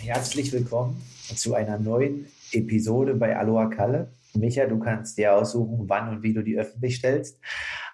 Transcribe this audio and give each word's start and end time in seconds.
Herzlich 0.00 0.52
willkommen 0.52 1.00
zu 1.36 1.54
einer 1.54 1.78
neuen 1.78 2.26
Episode 2.52 3.14
bei 3.14 3.36
Aloha 3.36 3.66
Kalle. 3.66 4.12
Micha, 4.34 4.66
du 4.66 4.78
kannst 4.78 5.18
dir 5.18 5.34
aussuchen, 5.34 5.88
wann 5.88 6.08
und 6.08 6.22
wie 6.22 6.32
du 6.34 6.42
die 6.42 6.58
öffentlich 6.58 6.96
stellst. 6.96 7.38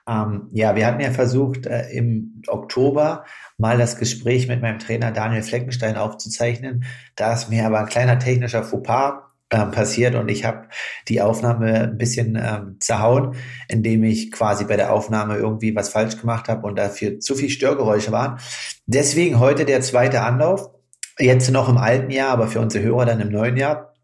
Ähm, 0.09 0.49
ja, 0.53 0.77
wir 0.77 0.87
hatten 0.87 1.01
ja 1.01 1.11
versucht, 1.11 1.67
äh, 1.67 1.91
im 1.91 2.42
Oktober 2.47 3.25
mal 3.59 3.77
das 3.77 3.97
Gespräch 3.99 4.49
mit 4.49 4.63
meinem 4.63 4.79
Trainer 4.79 5.11
Daniel 5.13 5.43
Fleckenstein 5.43 5.97
aufzuzeichnen. 5.97 6.85
Da 7.17 7.35
ist 7.35 7.51
mir 7.51 7.67
aber 7.67 7.81
ein 7.81 7.87
kleiner 7.87 8.19
technischer 8.19 8.63
Fauxpas 8.63 9.26
ähm, 9.51 9.71
passiert 9.71 10.15
und 10.15 10.28
ich 10.28 10.44
habe 10.44 10.69
die 11.08 11.21
Aufnahme 11.22 11.83
ein 11.85 11.99
bisschen 11.99 12.37
ähm, 12.40 12.76
zerhauen, 12.81 13.37
indem 13.69 14.03
ich 14.04 14.33
quasi 14.33 14.65
bei 14.65 14.76
der 14.76 14.92
Aufnahme 14.92 15.37
irgendwie 15.37 15.74
was 15.76 15.88
falsch 15.88 16.19
gemacht 16.19 16.48
habe 16.48 16.66
und 16.66 16.77
dafür 16.77 17.20
zu 17.20 17.34
viel 17.34 17.51
Störgeräusche 17.51 18.11
waren. 18.12 18.41
Deswegen 18.87 19.38
heute 19.38 19.65
der 19.65 19.80
zweite 19.83 20.23
Anlauf. 20.23 20.71
Jetzt 21.19 21.51
noch 21.51 21.69
im 21.69 21.79
alten 21.79 22.11
Jahr, 22.11 22.30
aber 22.30 22.48
für 22.48 22.61
unsere 22.61 22.85
Hörer 22.85 23.07
dann 23.07 23.21
im 23.21 23.30
neuen 23.30 23.57
Jahr. 23.57 23.95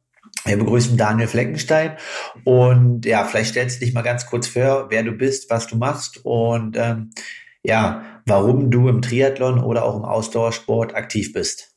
Wir 0.45 0.57
begrüßen 0.57 0.97
Daniel 0.97 1.29
Fleckenstein 1.29 1.97
und 2.45 3.05
ja, 3.05 3.25
vielleicht 3.25 3.51
stellst 3.51 3.81
du 3.81 3.85
dich 3.85 3.95
mal 3.95 4.03
ganz 4.03 4.27
kurz 4.27 4.49
vor, 4.49 4.87
wer 4.89 5.03
du 5.03 5.13
bist, 5.13 5.51
was 5.51 5.67
du 5.67 5.77
machst 5.77 6.25
und 6.25 6.77
ähm, 6.77 7.11
ja, 7.63 8.05
warum 8.27 8.71
du 8.71 8.89
im 8.89 9.03
Triathlon 9.03 9.63
oder 9.63 9.85
auch 9.85 9.97
im 9.97 10.05
Ausdauersport 10.05 10.95
aktiv 10.95 11.33
bist. 11.33 11.72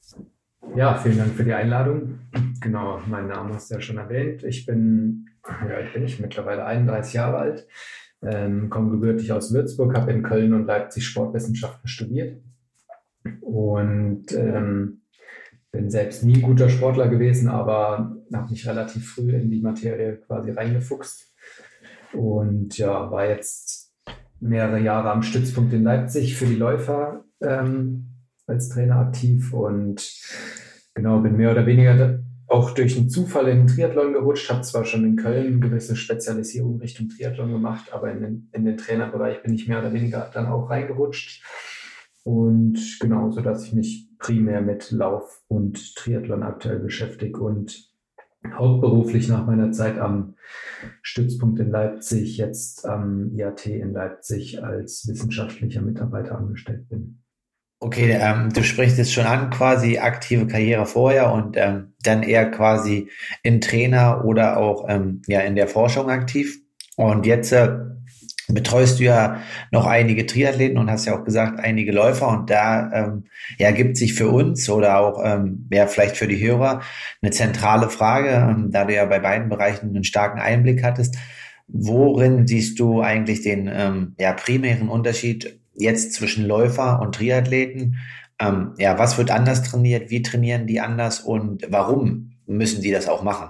Ja, 0.73 0.95
vielen 0.95 1.17
Dank 1.17 1.33
für 1.33 1.43
die 1.43 1.53
Einladung. 1.53 2.19
Genau, 2.61 2.99
mein 3.07 3.27
Name 3.27 3.53
hast 3.53 3.69
du 3.69 3.75
ja 3.75 3.81
schon 3.81 3.97
erwähnt. 3.97 4.43
Ich 4.43 4.65
bin, 4.65 5.29
wie 5.65 5.73
alt 5.73 5.93
bin 5.93 6.03
ich? 6.03 6.19
Mittlerweile 6.19 6.65
31 6.65 7.13
Jahre 7.13 7.37
alt, 7.37 7.67
ähm, 8.21 8.69
komme 8.69 8.91
gebürtig 8.91 9.31
aus 9.31 9.53
Würzburg, 9.53 9.95
habe 9.95 10.11
in 10.11 10.23
Köln 10.23 10.53
und 10.53 10.65
Leipzig 10.65 11.05
Sportwissenschaften 11.05 11.87
studiert 11.87 12.41
und 13.41 14.31
ähm, 14.31 15.01
bin 15.71 15.89
selbst 15.89 16.23
nie 16.23 16.41
guter 16.41 16.69
Sportler 16.69 17.07
gewesen, 17.07 17.49
aber 17.49 18.15
habe 18.33 18.49
mich 18.49 18.67
relativ 18.67 19.13
früh 19.13 19.31
in 19.35 19.51
die 19.51 19.61
Materie 19.61 20.17
quasi 20.17 20.51
reingefuchst 20.51 21.33
und 22.13 22.77
ja, 22.77 23.11
war 23.11 23.27
jetzt 23.27 23.93
mehrere 24.39 24.79
Jahre 24.79 25.11
am 25.11 25.21
Stützpunkt 25.21 25.73
in 25.73 25.83
Leipzig 25.83 26.35
für 26.35 26.45
die 26.45 26.55
Läufer 26.55 27.25
ähm, 27.41 28.14
als 28.47 28.69
Trainer 28.69 28.97
aktiv 28.97 29.53
und 29.53 30.11
genau, 30.93 31.19
bin 31.19 31.37
mehr 31.37 31.51
oder 31.51 31.65
weniger 31.65 32.19
auch 32.47 32.71
durch 32.71 32.95
einen 32.97 33.09
Zufall 33.09 33.47
in 33.47 33.59
den 33.59 33.67
Triathlon 33.67 34.13
gerutscht, 34.13 34.49
habe 34.49 34.61
zwar 34.61 34.85
schon 34.85 35.03
in 35.03 35.15
Köln 35.15 35.61
gewisse 35.61 35.95
Spezialisierung 35.95 36.79
Richtung 36.79 37.09
Triathlon 37.09 37.51
gemacht, 37.51 37.91
aber 37.91 38.11
in 38.11 38.21
den, 38.21 38.49
in 38.51 38.65
den 38.65 38.77
Trainerbereich 38.77 39.41
bin 39.41 39.53
ich 39.53 39.67
mehr 39.67 39.79
oder 39.79 39.93
weniger 39.93 40.29
dann 40.33 40.45
auch 40.45 40.69
reingerutscht. 40.69 41.43
Und 42.23 42.97
genau, 42.99 43.31
so 43.31 43.41
dass 43.41 43.65
ich 43.65 43.73
mich 43.73 44.09
primär 44.19 44.61
mit 44.61 44.91
Lauf 44.91 45.43
und 45.47 45.95
Triathlon 45.95 46.43
aktuell 46.43 46.79
beschäftige 46.79 47.39
und 47.39 47.91
hauptberuflich 48.53 49.27
nach 49.27 49.45
meiner 49.45 49.71
Zeit 49.71 49.97
am 49.97 50.35
Stützpunkt 51.01 51.59
in 51.59 51.69
Leipzig, 51.69 52.37
jetzt 52.37 52.85
am 52.85 53.31
IAT 53.31 53.65
in 53.65 53.93
Leipzig 53.93 54.63
als 54.63 55.07
wissenschaftlicher 55.07 55.81
Mitarbeiter 55.81 56.37
angestellt 56.37 56.87
bin. 56.89 57.24
Okay, 57.85 58.17
ähm, 58.19 58.51
du 58.51 58.63
sprichst 58.63 58.97
jetzt 58.97 59.13
schon 59.13 59.27
an, 59.27 59.51
quasi 59.51 59.99
aktive 59.99 60.47
Karriere 60.47 60.87
vorher 60.87 61.31
und 61.31 61.55
ähm, 61.55 61.93
dann 62.01 62.23
eher 62.23 62.49
quasi 62.49 63.11
in 63.43 63.61
Trainer 63.61 64.25
oder 64.25 64.57
auch 64.57 64.87
ähm, 64.89 65.21
ja 65.27 65.41
in 65.41 65.55
der 65.55 65.67
Forschung 65.67 66.09
aktiv. 66.09 66.57
Und 66.95 67.27
jetzt 67.27 67.51
äh, 67.51 67.77
betreust 68.47 68.97
du 68.99 69.03
ja 69.03 69.39
noch 69.69 69.85
einige 69.85 70.25
Triathleten 70.25 70.79
und 70.79 70.89
hast 70.89 71.05
ja 71.05 71.15
auch 71.15 71.23
gesagt, 71.23 71.59
einige 71.59 71.91
Läufer. 71.91 72.27
Und 72.27 72.49
da 72.49 72.91
ähm, 72.91 73.25
ja, 73.59 73.69
gibt 73.69 73.97
sich 73.97 74.15
für 74.15 74.29
uns 74.29 74.67
oder 74.67 74.97
auch 74.97 75.21
ähm, 75.23 75.69
ja, 75.71 75.85
vielleicht 75.85 76.17
für 76.17 76.27
die 76.27 76.43
Hörer 76.43 76.81
eine 77.21 77.31
zentrale 77.31 77.91
Frage, 77.91 78.29
ähm, 78.29 78.71
da 78.71 78.85
du 78.85 78.95
ja 78.95 79.05
bei 79.05 79.19
beiden 79.19 79.47
Bereichen 79.47 79.89
einen 79.89 80.03
starken 80.03 80.39
Einblick 80.39 80.83
hattest. 80.83 81.17
Worin 81.67 82.47
siehst 82.47 82.79
du 82.79 83.03
eigentlich 83.03 83.43
den 83.43 83.69
ähm, 83.71 84.15
ja, 84.17 84.33
primären 84.33 84.89
Unterschied 84.89 85.59
jetzt 85.75 86.13
zwischen 86.13 86.45
Läufer 86.45 87.01
und 87.01 87.15
Triathleten? 87.15 87.97
Ähm, 88.39 88.73
ja, 88.77 88.99
was 88.99 89.17
wird 89.17 89.31
anders 89.31 89.63
trainiert? 89.63 90.09
Wie 90.09 90.21
trainieren 90.21 90.67
die 90.67 90.81
anders 90.81 91.21
und 91.21 91.65
warum 91.69 92.31
müssen 92.45 92.81
die 92.81 92.91
das 92.91 93.07
auch 93.07 93.23
machen? 93.23 93.49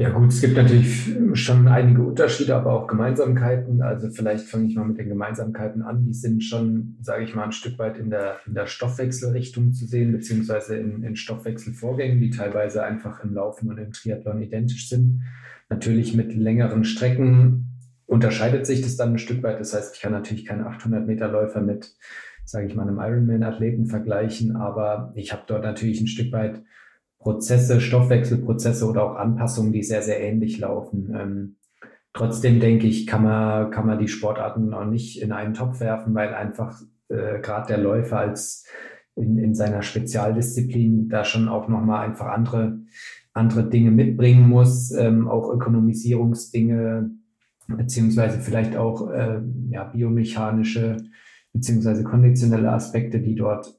Ja 0.00 0.08
gut, 0.08 0.30
es 0.30 0.40
gibt 0.40 0.56
natürlich 0.56 1.14
schon 1.34 1.68
einige 1.68 2.02
Unterschiede, 2.02 2.56
aber 2.56 2.72
auch 2.72 2.86
Gemeinsamkeiten. 2.86 3.82
Also 3.82 4.08
vielleicht 4.08 4.46
fange 4.46 4.66
ich 4.66 4.74
mal 4.74 4.86
mit 4.86 4.96
den 4.96 5.10
Gemeinsamkeiten 5.10 5.82
an. 5.82 6.06
Die 6.06 6.14
sind 6.14 6.42
schon, 6.42 6.96
sage 7.02 7.24
ich 7.24 7.34
mal, 7.34 7.44
ein 7.44 7.52
Stück 7.52 7.78
weit 7.78 7.98
in 7.98 8.08
der, 8.08 8.38
in 8.46 8.54
der 8.54 8.66
Stoffwechselrichtung 8.66 9.74
zu 9.74 9.84
sehen, 9.84 10.12
beziehungsweise 10.12 10.76
in, 10.76 11.02
in 11.02 11.16
Stoffwechselvorgängen, 11.16 12.18
die 12.18 12.30
teilweise 12.30 12.82
einfach 12.82 13.22
im 13.22 13.34
Laufen 13.34 13.68
und 13.68 13.76
im 13.76 13.92
Triathlon 13.92 14.40
identisch 14.40 14.88
sind. 14.88 15.20
Natürlich 15.68 16.14
mit 16.14 16.34
längeren 16.34 16.84
Strecken 16.84 17.69
unterscheidet 18.10 18.66
sich 18.66 18.82
das 18.82 18.96
dann 18.96 19.12
ein 19.12 19.18
Stück 19.18 19.42
weit. 19.44 19.60
Das 19.60 19.72
heißt, 19.72 19.94
ich 19.94 20.02
kann 20.02 20.12
natürlich 20.12 20.44
keinen 20.44 20.66
800 20.66 21.06
Meter 21.06 21.28
Läufer 21.28 21.60
mit, 21.60 21.94
sage 22.44 22.66
ich 22.66 22.74
mal, 22.74 22.82
einem 22.82 22.98
Ironman-Athleten 22.98 23.86
vergleichen, 23.86 24.56
aber 24.56 25.12
ich 25.14 25.32
habe 25.32 25.42
dort 25.46 25.62
natürlich 25.62 26.00
ein 26.00 26.08
Stück 26.08 26.32
weit 26.32 26.60
Prozesse, 27.20 27.80
Stoffwechselprozesse 27.80 28.88
oder 28.88 29.04
auch 29.04 29.14
Anpassungen, 29.14 29.72
die 29.72 29.84
sehr, 29.84 30.02
sehr 30.02 30.20
ähnlich 30.20 30.58
laufen. 30.58 31.14
Ähm, 31.14 31.56
trotzdem 32.12 32.58
denke 32.58 32.88
ich, 32.88 33.06
kann 33.06 33.22
man, 33.22 33.70
kann 33.70 33.86
man 33.86 34.00
die 34.00 34.08
Sportarten 34.08 34.70
noch 34.70 34.86
nicht 34.86 35.22
in 35.22 35.30
einen 35.30 35.54
Topf 35.54 35.78
werfen, 35.78 36.12
weil 36.12 36.34
einfach 36.34 36.82
äh, 37.08 37.38
gerade 37.40 37.68
der 37.68 37.78
Läufer 37.78 38.18
als 38.18 38.66
in, 39.14 39.38
in 39.38 39.54
seiner 39.54 39.82
Spezialdisziplin 39.82 41.08
da 41.08 41.24
schon 41.24 41.48
auch 41.48 41.68
nochmal 41.68 42.08
einfach 42.08 42.26
andere, 42.26 42.80
andere 43.34 43.68
Dinge 43.68 43.92
mitbringen 43.92 44.48
muss, 44.48 44.90
ähm, 44.90 45.28
auch 45.28 45.52
Ökonomisierungsdinge, 45.52 47.19
beziehungsweise 47.76 48.40
vielleicht 48.40 48.76
auch 48.76 49.10
äh, 49.10 49.40
ja, 49.70 49.84
biomechanische 49.84 50.96
beziehungsweise 51.52 52.04
konditionelle 52.04 52.70
Aspekte, 52.70 53.20
die 53.20 53.34
dort 53.34 53.76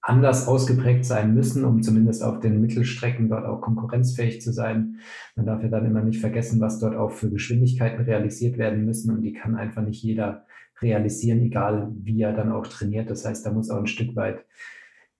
anders 0.00 0.46
ausgeprägt 0.46 1.04
sein 1.04 1.34
müssen, 1.34 1.64
um 1.64 1.82
zumindest 1.82 2.22
auf 2.22 2.38
den 2.38 2.60
Mittelstrecken 2.60 3.28
dort 3.28 3.44
auch 3.44 3.60
konkurrenzfähig 3.60 4.40
zu 4.40 4.52
sein. 4.52 5.00
Man 5.34 5.46
darf 5.46 5.62
ja 5.62 5.68
dann 5.68 5.84
immer 5.84 6.02
nicht 6.02 6.20
vergessen, 6.20 6.60
was 6.60 6.78
dort 6.78 6.94
auch 6.94 7.10
für 7.10 7.28
Geschwindigkeiten 7.28 8.04
realisiert 8.04 8.56
werden 8.56 8.84
müssen 8.84 9.10
und 9.12 9.22
die 9.22 9.32
kann 9.32 9.56
einfach 9.56 9.82
nicht 9.82 10.02
jeder 10.02 10.44
realisieren, 10.80 11.42
egal 11.42 11.90
wie 12.02 12.22
er 12.22 12.32
dann 12.32 12.52
auch 12.52 12.66
trainiert. 12.66 13.10
Das 13.10 13.24
heißt, 13.24 13.44
da 13.44 13.52
muss 13.52 13.70
auch 13.70 13.78
ein 13.78 13.86
Stück 13.88 14.14
weit 14.14 14.44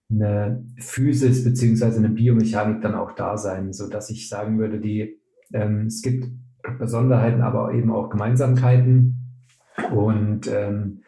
eine 0.08 0.64
Physis 0.78 1.42
beziehungsweise 1.42 1.98
eine 1.98 2.10
Biomechanik 2.10 2.80
dann 2.80 2.94
auch 2.94 3.12
da 3.12 3.36
sein, 3.36 3.72
so 3.72 3.88
dass 3.88 4.08
ich 4.10 4.28
sagen 4.28 4.58
würde, 4.58 4.78
die 4.78 5.18
ähm, 5.52 5.86
es 5.86 6.02
gibt 6.02 6.28
Besonderheiten, 6.78 7.42
aber 7.42 7.72
eben 7.72 7.92
auch 7.92 8.10
Gemeinsamkeiten. 8.10 9.16
Und 9.94 10.48
ähm, 10.48 11.02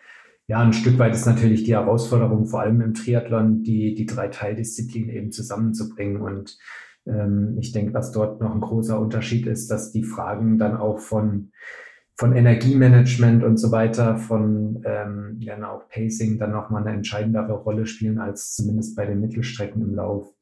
ja, 0.47 0.61
ein 0.61 0.73
Stück 0.73 0.99
weit 0.99 1.15
ist 1.15 1.27
natürlich 1.27 1.65
die 1.65 1.75
Herausforderung, 1.75 2.47
vor 2.47 2.61
allem 2.61 2.81
im 2.81 2.95
Triathlon, 2.95 3.63
die, 3.63 3.95
die 3.95 4.07
drei 4.07 4.29
Teildisziplinen 4.29 5.11
eben 5.11 5.31
zusammenzubringen. 5.31 6.23
Und 6.23 6.59
ähm, 7.07 7.57
ich 7.61 7.73
denke, 7.73 7.93
was 7.93 8.13
dort 8.13 8.41
noch 8.41 8.55
ein 8.55 8.61
großer 8.61 8.99
Unterschied 8.99 9.47
ist, 9.47 9.71
dass 9.71 9.93
die 9.93 10.05
Fragen 10.05 10.59
dann 10.59 10.77
auch 10.77 11.01
von, 11.01 11.53
von 12.17 12.35
Energiemanagement 12.35 13.45
und 13.45 13.59
so 13.59 13.73
weiter, 13.73 14.17
von 14.17 14.83
ähm, 14.87 15.37
ja, 15.41 15.71
auch 15.71 15.89
Pacing 15.91 16.39
dann 16.39 16.53
nochmal 16.53 16.87
eine 16.87 16.97
entscheidendere 16.97 17.53
Rolle 17.53 17.87
spielen 17.87 18.19
als 18.19 18.55
zumindest 18.55 18.97
bei 18.97 19.05
den 19.05 19.21
Mittelstrecken 19.21 19.83
im 19.83 19.95
Lauf. 19.95 20.33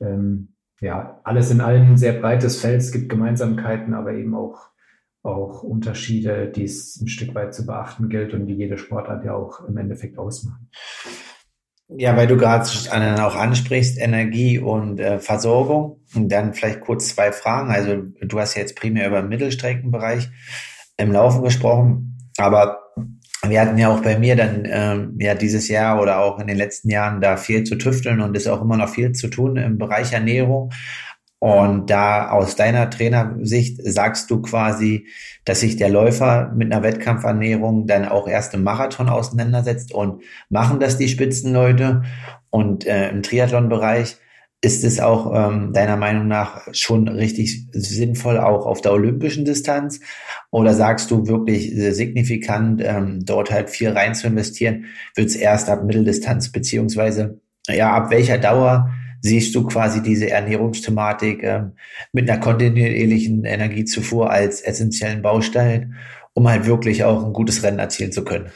Ähm, 0.00 0.51
ja, 0.82 1.20
alles 1.22 1.50
in 1.52 1.60
allem 1.60 1.92
ein 1.92 1.96
sehr 1.96 2.14
breites 2.14 2.60
Feld. 2.60 2.80
Es 2.80 2.90
gibt 2.90 3.08
Gemeinsamkeiten, 3.08 3.94
aber 3.94 4.12
eben 4.14 4.34
auch, 4.34 4.70
auch 5.22 5.62
Unterschiede, 5.62 6.48
die 6.48 6.64
es 6.64 7.00
ein 7.00 7.06
Stück 7.06 7.34
weit 7.36 7.54
zu 7.54 7.64
beachten 7.64 8.08
gilt 8.08 8.34
und 8.34 8.46
die 8.46 8.54
jede 8.54 8.76
Sportart 8.76 9.24
ja 9.24 9.32
auch 9.32 9.66
im 9.66 9.76
Endeffekt 9.76 10.18
ausmachen. 10.18 10.68
Ja, 11.88 12.16
weil 12.16 12.26
du 12.26 12.36
gerade 12.36 12.64
auch 13.22 13.36
ansprichst, 13.36 13.98
Energie 13.98 14.58
und 14.58 14.98
äh, 14.98 15.20
Versorgung. 15.20 16.00
Und 16.14 16.30
dann 16.30 16.52
vielleicht 16.52 16.80
kurz 16.80 17.08
zwei 17.08 17.30
Fragen. 17.30 17.70
Also 17.70 18.02
du 18.20 18.40
hast 18.40 18.56
jetzt 18.56 18.74
primär 18.74 19.06
über 19.06 19.20
den 19.20 19.28
Mittelstreckenbereich 19.28 20.30
im 20.96 21.12
Laufen 21.12 21.42
gesprochen, 21.42 22.18
aber 22.38 22.81
wir 23.48 23.60
hatten 23.60 23.78
ja 23.78 23.88
auch 23.88 24.00
bei 24.00 24.18
mir 24.18 24.36
dann 24.36 24.66
ähm, 24.70 25.16
ja 25.18 25.34
dieses 25.34 25.68
Jahr 25.68 26.00
oder 26.00 26.20
auch 26.20 26.38
in 26.38 26.46
den 26.46 26.56
letzten 26.56 26.90
Jahren 26.90 27.20
da 27.20 27.36
viel 27.36 27.64
zu 27.64 27.76
tüfteln 27.76 28.20
und 28.20 28.36
ist 28.36 28.46
auch 28.46 28.62
immer 28.62 28.76
noch 28.76 28.88
viel 28.88 29.12
zu 29.12 29.28
tun 29.28 29.56
im 29.56 29.78
Bereich 29.78 30.12
Ernährung. 30.12 30.70
Und 31.42 31.90
da 31.90 32.30
aus 32.30 32.54
deiner 32.54 32.88
Trainersicht 32.88 33.80
sagst 33.82 34.30
du 34.30 34.42
quasi, 34.42 35.08
dass 35.44 35.58
sich 35.58 35.76
der 35.76 35.88
Läufer 35.88 36.52
mit 36.54 36.72
einer 36.72 36.84
Wettkampfernährung 36.84 37.88
dann 37.88 38.06
auch 38.06 38.28
erst 38.28 38.54
im 38.54 38.62
Marathon 38.62 39.08
auseinandersetzt 39.08 39.92
und 39.92 40.22
machen 40.50 40.78
das 40.78 40.98
die 40.98 41.08
Spitzenleute. 41.08 42.02
Und 42.50 42.86
äh, 42.86 43.10
im 43.10 43.24
Triathlon-Bereich 43.24 44.18
ist 44.64 44.84
es 44.84 45.00
auch 45.00 45.32
ähm, 45.34 45.72
deiner 45.72 45.96
Meinung 45.96 46.28
nach 46.28 46.68
schon 46.72 47.08
richtig 47.08 47.66
sinnvoll 47.72 48.38
auch 48.38 48.64
auf 48.64 48.80
der 48.80 48.92
olympischen 48.92 49.44
Distanz? 49.44 49.98
Oder 50.50 50.72
sagst 50.72 51.10
du 51.10 51.26
wirklich 51.26 51.72
signifikant 51.74 52.80
ähm, 52.84 53.24
dort 53.24 53.50
halt 53.50 53.70
viel 53.70 53.90
rein 53.90 54.14
zu 54.14 54.28
investieren, 54.28 54.86
wird 55.16 55.28
es 55.28 55.36
erst 55.36 55.68
ab 55.68 55.84
Mitteldistanz 55.84 56.52
beziehungsweise 56.52 57.40
ja 57.68 57.92
ab 57.92 58.10
welcher 58.10 58.38
Dauer 58.38 58.88
siehst 59.20 59.54
du 59.54 59.64
quasi 59.64 60.00
diese 60.00 60.30
Ernährungsthematik 60.30 61.42
ähm, 61.42 61.72
mit 62.12 62.30
einer 62.30 62.40
kontinuierlichen 62.40 63.44
Energiezufuhr 63.44 64.30
als 64.30 64.60
essentiellen 64.60 65.22
Baustein, 65.22 65.96
um 66.34 66.48
halt 66.48 66.66
wirklich 66.66 67.02
auch 67.02 67.24
ein 67.24 67.32
gutes 67.32 67.64
Rennen 67.64 67.80
erzielen 67.80 68.12
zu 68.12 68.24
können? 68.24 68.52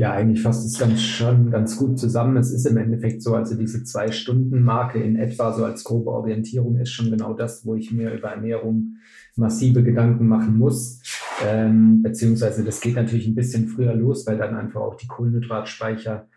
Ja, 0.00 0.12
eigentlich 0.12 0.40
fasst 0.40 0.64
es 0.64 0.78
ganz 0.78 1.02
schon 1.02 1.50
ganz 1.50 1.76
gut 1.76 1.98
zusammen. 1.98 2.38
Es 2.38 2.50
ist 2.50 2.64
im 2.64 2.78
Endeffekt 2.78 3.22
so, 3.22 3.34
also 3.34 3.54
diese 3.54 3.84
Zwei-Stunden-Marke 3.84 4.98
in 4.98 5.16
etwa 5.16 5.52
so 5.52 5.62
als 5.62 5.84
grobe 5.84 6.10
Orientierung 6.10 6.78
ist 6.78 6.90
schon 6.90 7.10
genau 7.10 7.34
das, 7.34 7.66
wo 7.66 7.74
ich 7.74 7.92
mir 7.92 8.10
über 8.10 8.28
Ernährung 8.28 8.96
massive 9.36 9.82
Gedanken 9.82 10.26
machen 10.26 10.56
muss. 10.56 11.02
Ähm, 11.46 12.02
beziehungsweise 12.02 12.64
das 12.64 12.80
geht 12.80 12.94
natürlich 12.94 13.26
ein 13.26 13.34
bisschen 13.34 13.68
früher 13.68 13.94
los, 13.94 14.26
weil 14.26 14.38
dann 14.38 14.56
einfach 14.56 14.80
auch 14.80 14.94
die 14.94 15.06
Kohlenhydratspeicher 15.06 16.28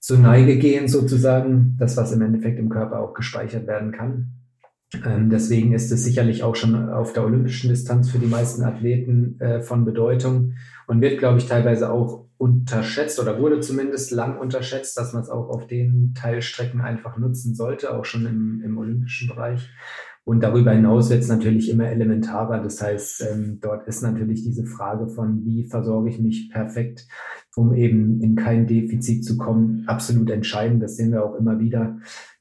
zur 0.00 0.18
Neige 0.18 0.58
gehen 0.58 0.88
sozusagen. 0.88 1.76
Das, 1.78 1.96
was 1.96 2.10
im 2.10 2.22
Endeffekt 2.22 2.58
im 2.58 2.68
Körper 2.68 2.98
auch 2.98 3.14
gespeichert 3.14 3.68
werden 3.68 3.92
kann. 3.92 4.32
Ähm, 5.06 5.30
deswegen 5.30 5.72
ist 5.72 5.92
es 5.92 6.02
sicherlich 6.02 6.42
auch 6.42 6.56
schon 6.56 6.88
auf 6.88 7.12
der 7.12 7.24
olympischen 7.24 7.70
Distanz 7.70 8.10
für 8.10 8.18
die 8.18 8.26
meisten 8.26 8.64
Athleten 8.64 9.38
äh, 9.38 9.60
von 9.60 9.84
Bedeutung 9.84 10.54
und 10.88 11.02
wird, 11.02 11.18
glaube 11.18 11.38
ich, 11.38 11.46
teilweise 11.46 11.92
auch 11.92 12.24
unterschätzt 12.38 13.20
oder 13.20 13.38
wurde 13.38 13.60
zumindest 13.60 14.10
lang 14.10 14.38
unterschätzt, 14.38 14.96
dass 14.96 15.12
man 15.12 15.22
es 15.22 15.28
auch 15.28 15.50
auf 15.50 15.66
den 15.66 16.14
Teilstrecken 16.14 16.80
einfach 16.80 17.18
nutzen 17.18 17.54
sollte, 17.54 17.94
auch 17.94 18.06
schon 18.06 18.26
im, 18.26 18.62
im 18.64 18.78
olympischen 18.78 19.28
Bereich. 19.28 19.70
Und 20.24 20.42
darüber 20.42 20.72
hinaus 20.72 21.10
wird 21.10 21.20
es 21.20 21.28
natürlich 21.28 21.70
immer 21.70 21.88
elementarer. 21.88 22.62
Das 22.62 22.82
heißt, 22.82 23.26
ähm, 23.30 23.58
dort 23.60 23.86
ist 23.86 24.02
natürlich 24.02 24.42
diese 24.42 24.64
Frage 24.64 25.08
von, 25.08 25.44
wie 25.44 25.64
versorge 25.64 26.08
ich 26.10 26.20
mich 26.20 26.50
perfekt, 26.50 27.06
um 27.54 27.74
eben 27.74 28.20
in 28.22 28.34
kein 28.34 28.66
Defizit 28.66 29.24
zu 29.24 29.36
kommen, 29.36 29.84
absolut 29.86 30.30
entscheidend. 30.30 30.82
Das 30.82 30.96
sehen 30.96 31.12
wir 31.12 31.24
auch 31.24 31.34
immer 31.34 31.58
wieder 31.60 31.98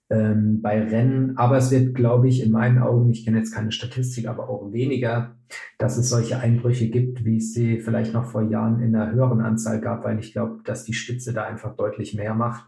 ähm, 0.09 0.62
bei 0.62 0.81
Rennen. 0.81 1.38
Aber 1.38 1.57
es 1.57 1.71
wird, 1.71 1.95
glaube 1.95 2.27
ich, 2.27 2.44
in 2.44 2.51
meinen 2.51 2.80
Augen, 2.80 3.09
ich 3.09 3.25
kenne 3.25 3.38
jetzt 3.38 3.54
keine 3.54 3.71
Statistik, 3.71 4.27
aber 4.27 4.50
auch 4.50 4.71
weniger, 4.71 5.36
dass 5.77 5.98
es 5.98 6.09
solche 6.09 6.39
Einbrüche 6.39 6.89
gibt, 6.89 7.25
wie 7.25 7.38
es 7.38 7.54
sie 7.54 7.80
vielleicht 7.80 8.13
noch 8.13 8.25
vor 8.25 8.44
Jahren 8.44 8.81
in 8.81 8.95
einer 8.95 9.12
höheren 9.12 9.42
Anzahl 9.42 9.81
gab, 9.81 10.04
weil 10.04 10.19
ich 10.19 10.31
glaube, 10.31 10.59
dass 10.63 10.86
die 10.86 10.94
Spitze 10.94 11.33
da 11.33 11.44
einfach 11.44 11.75
deutlich 11.75 12.15
mehr 12.15 12.33
macht, 12.33 12.65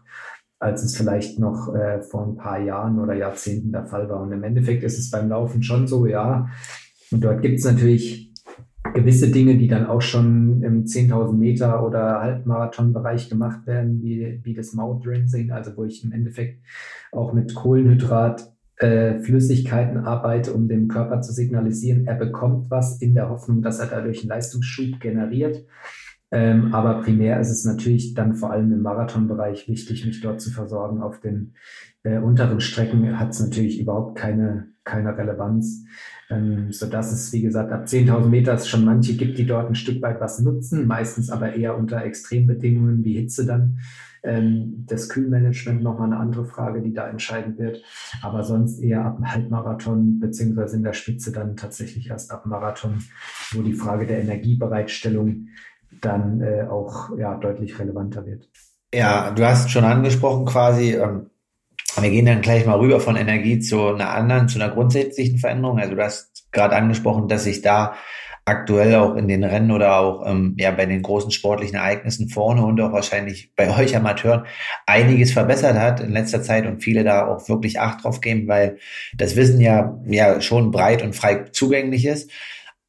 als 0.58 0.82
es 0.84 0.96
vielleicht 0.96 1.38
noch 1.38 1.74
äh, 1.74 2.02
vor 2.02 2.26
ein 2.26 2.36
paar 2.36 2.60
Jahren 2.60 2.98
oder 2.98 3.14
Jahrzehnten 3.14 3.72
der 3.72 3.86
Fall 3.86 4.08
war. 4.08 4.20
Und 4.20 4.32
im 4.32 4.44
Endeffekt 4.44 4.82
ist 4.82 4.98
es 4.98 5.10
beim 5.10 5.28
Laufen 5.28 5.62
schon 5.62 5.86
so, 5.86 6.06
ja. 6.06 6.48
Und 7.10 7.24
dort 7.24 7.42
gibt 7.42 7.58
es 7.58 7.64
natürlich 7.64 8.29
gewisse 8.94 9.30
Dinge, 9.30 9.56
die 9.56 9.68
dann 9.68 9.86
auch 9.86 10.02
schon 10.02 10.62
im 10.62 10.84
10.000 10.84 11.32
Meter 11.32 11.84
oder 11.84 12.20
Halbmarathon-Bereich 12.20 13.28
gemacht 13.28 13.66
werden, 13.66 14.02
wie, 14.02 14.40
wie 14.42 14.54
das 14.54 14.72
Mouth 14.72 15.06
Rinsing, 15.06 15.50
also 15.50 15.76
wo 15.76 15.84
ich 15.84 16.04
im 16.04 16.12
Endeffekt 16.12 16.60
auch 17.12 17.32
mit 17.32 17.54
Kohlenhydrat 17.54 18.52
äh, 18.76 19.18
Flüssigkeiten 19.18 19.98
arbeite, 19.98 20.52
um 20.52 20.68
dem 20.68 20.88
Körper 20.88 21.20
zu 21.20 21.32
signalisieren, 21.32 22.06
er 22.06 22.14
bekommt 22.14 22.70
was 22.70 23.00
in 23.00 23.14
der 23.14 23.28
Hoffnung, 23.28 23.62
dass 23.62 23.78
er 23.78 23.86
dadurch 23.86 24.20
einen 24.22 24.30
Leistungsschub 24.30 25.00
generiert. 25.00 25.66
Ähm, 26.32 26.72
aber 26.72 27.02
primär 27.02 27.40
ist 27.40 27.50
es 27.50 27.64
natürlich 27.64 28.14
dann 28.14 28.34
vor 28.34 28.52
allem 28.52 28.72
im 28.72 28.82
Marathonbereich 28.82 29.68
wichtig, 29.68 30.06
mich 30.06 30.20
dort 30.20 30.40
zu 30.40 30.50
versorgen. 30.50 31.02
Auf 31.02 31.20
den 31.20 31.54
äh, 32.04 32.18
unteren 32.18 32.60
Strecken 32.60 33.18
hat 33.18 33.30
es 33.30 33.40
natürlich 33.40 33.80
überhaupt 33.80 34.16
keine, 34.16 34.68
keine 34.84 35.16
Relevanz 35.16 35.84
ähm, 36.30 36.72
sodass 36.72 37.12
es, 37.12 37.32
wie 37.32 37.42
gesagt, 37.42 37.72
ab 37.72 37.84
10.000 37.86 38.26
Meter 38.26 38.56
schon 38.58 38.84
manche 38.84 39.16
gibt, 39.16 39.38
die 39.38 39.46
dort 39.46 39.68
ein 39.68 39.74
Stück 39.74 40.00
weit 40.02 40.20
was 40.20 40.40
nutzen, 40.40 40.86
meistens 40.86 41.30
aber 41.30 41.54
eher 41.54 41.76
unter 41.76 42.02
Extrembedingungen 42.02 43.04
wie 43.04 43.14
Hitze 43.14 43.44
dann. 43.44 43.80
Ähm, 44.22 44.84
das 44.86 45.08
Kühlmanagement 45.08 45.82
nochmal 45.82 46.08
eine 46.08 46.18
andere 46.18 46.44
Frage, 46.44 46.82
die 46.82 46.92
da 46.92 47.08
entscheidend 47.08 47.58
wird, 47.58 47.82
aber 48.22 48.42
sonst 48.42 48.78
eher 48.78 49.04
ab 49.04 49.16
dem 49.16 49.32
Halbmarathon 49.32 50.20
beziehungsweise 50.20 50.76
in 50.76 50.82
der 50.82 50.92
Spitze 50.92 51.32
dann 51.32 51.56
tatsächlich 51.56 52.10
erst 52.10 52.30
ab 52.30 52.46
Marathon, 52.46 53.02
wo 53.52 53.62
die 53.62 53.72
Frage 53.72 54.06
der 54.06 54.20
Energiebereitstellung 54.20 55.48
dann 56.00 56.40
äh, 56.40 56.66
auch 56.68 57.16
ja, 57.18 57.34
deutlich 57.36 57.78
relevanter 57.78 58.26
wird. 58.26 58.48
Ja, 58.92 59.30
du 59.30 59.44
hast 59.44 59.70
schon 59.70 59.84
angesprochen 59.84 60.46
quasi, 60.46 60.94
ähm, 60.94 61.30
wir 62.02 62.10
gehen 62.10 62.26
dann 62.26 62.40
gleich 62.40 62.66
mal 62.66 62.78
rüber 62.78 63.00
von 63.00 63.16
Energie 63.16 63.58
zu 63.60 63.88
einer 63.88 64.10
anderen, 64.10 64.48
zu 64.48 64.60
einer 64.60 64.72
grundsätzlichen 64.72 65.38
Veränderung. 65.38 65.78
Also 65.78 65.94
du 65.94 66.02
hast 66.02 66.46
gerade 66.52 66.76
angesprochen, 66.76 67.28
dass 67.28 67.44
sich 67.44 67.62
da 67.62 67.94
aktuell 68.44 68.96
auch 68.96 69.14
in 69.14 69.28
den 69.28 69.44
Rennen 69.44 69.70
oder 69.70 69.96
auch 69.96 70.26
ähm, 70.26 70.56
ja 70.58 70.70
bei 70.70 70.86
den 70.86 71.02
großen 71.02 71.30
sportlichen 71.30 71.76
Ereignissen 71.76 72.28
vorne 72.28 72.64
und 72.64 72.80
auch 72.80 72.92
wahrscheinlich 72.92 73.54
bei 73.54 73.76
euch 73.78 73.94
Amateuren 73.94 74.46
einiges 74.86 75.32
verbessert 75.32 75.76
hat 75.78 76.00
in 76.00 76.12
letzter 76.12 76.42
Zeit 76.42 76.66
und 76.66 76.82
viele 76.82 77.04
da 77.04 77.28
auch 77.28 77.48
wirklich 77.48 77.78
Acht 77.80 78.04
drauf 78.04 78.20
geben, 78.20 78.48
weil 78.48 78.78
das 79.16 79.36
Wissen 79.36 79.60
ja 79.60 79.98
ja 80.06 80.40
schon 80.40 80.70
breit 80.70 81.02
und 81.02 81.14
frei 81.14 81.44
zugänglich 81.52 82.06
ist. 82.06 82.30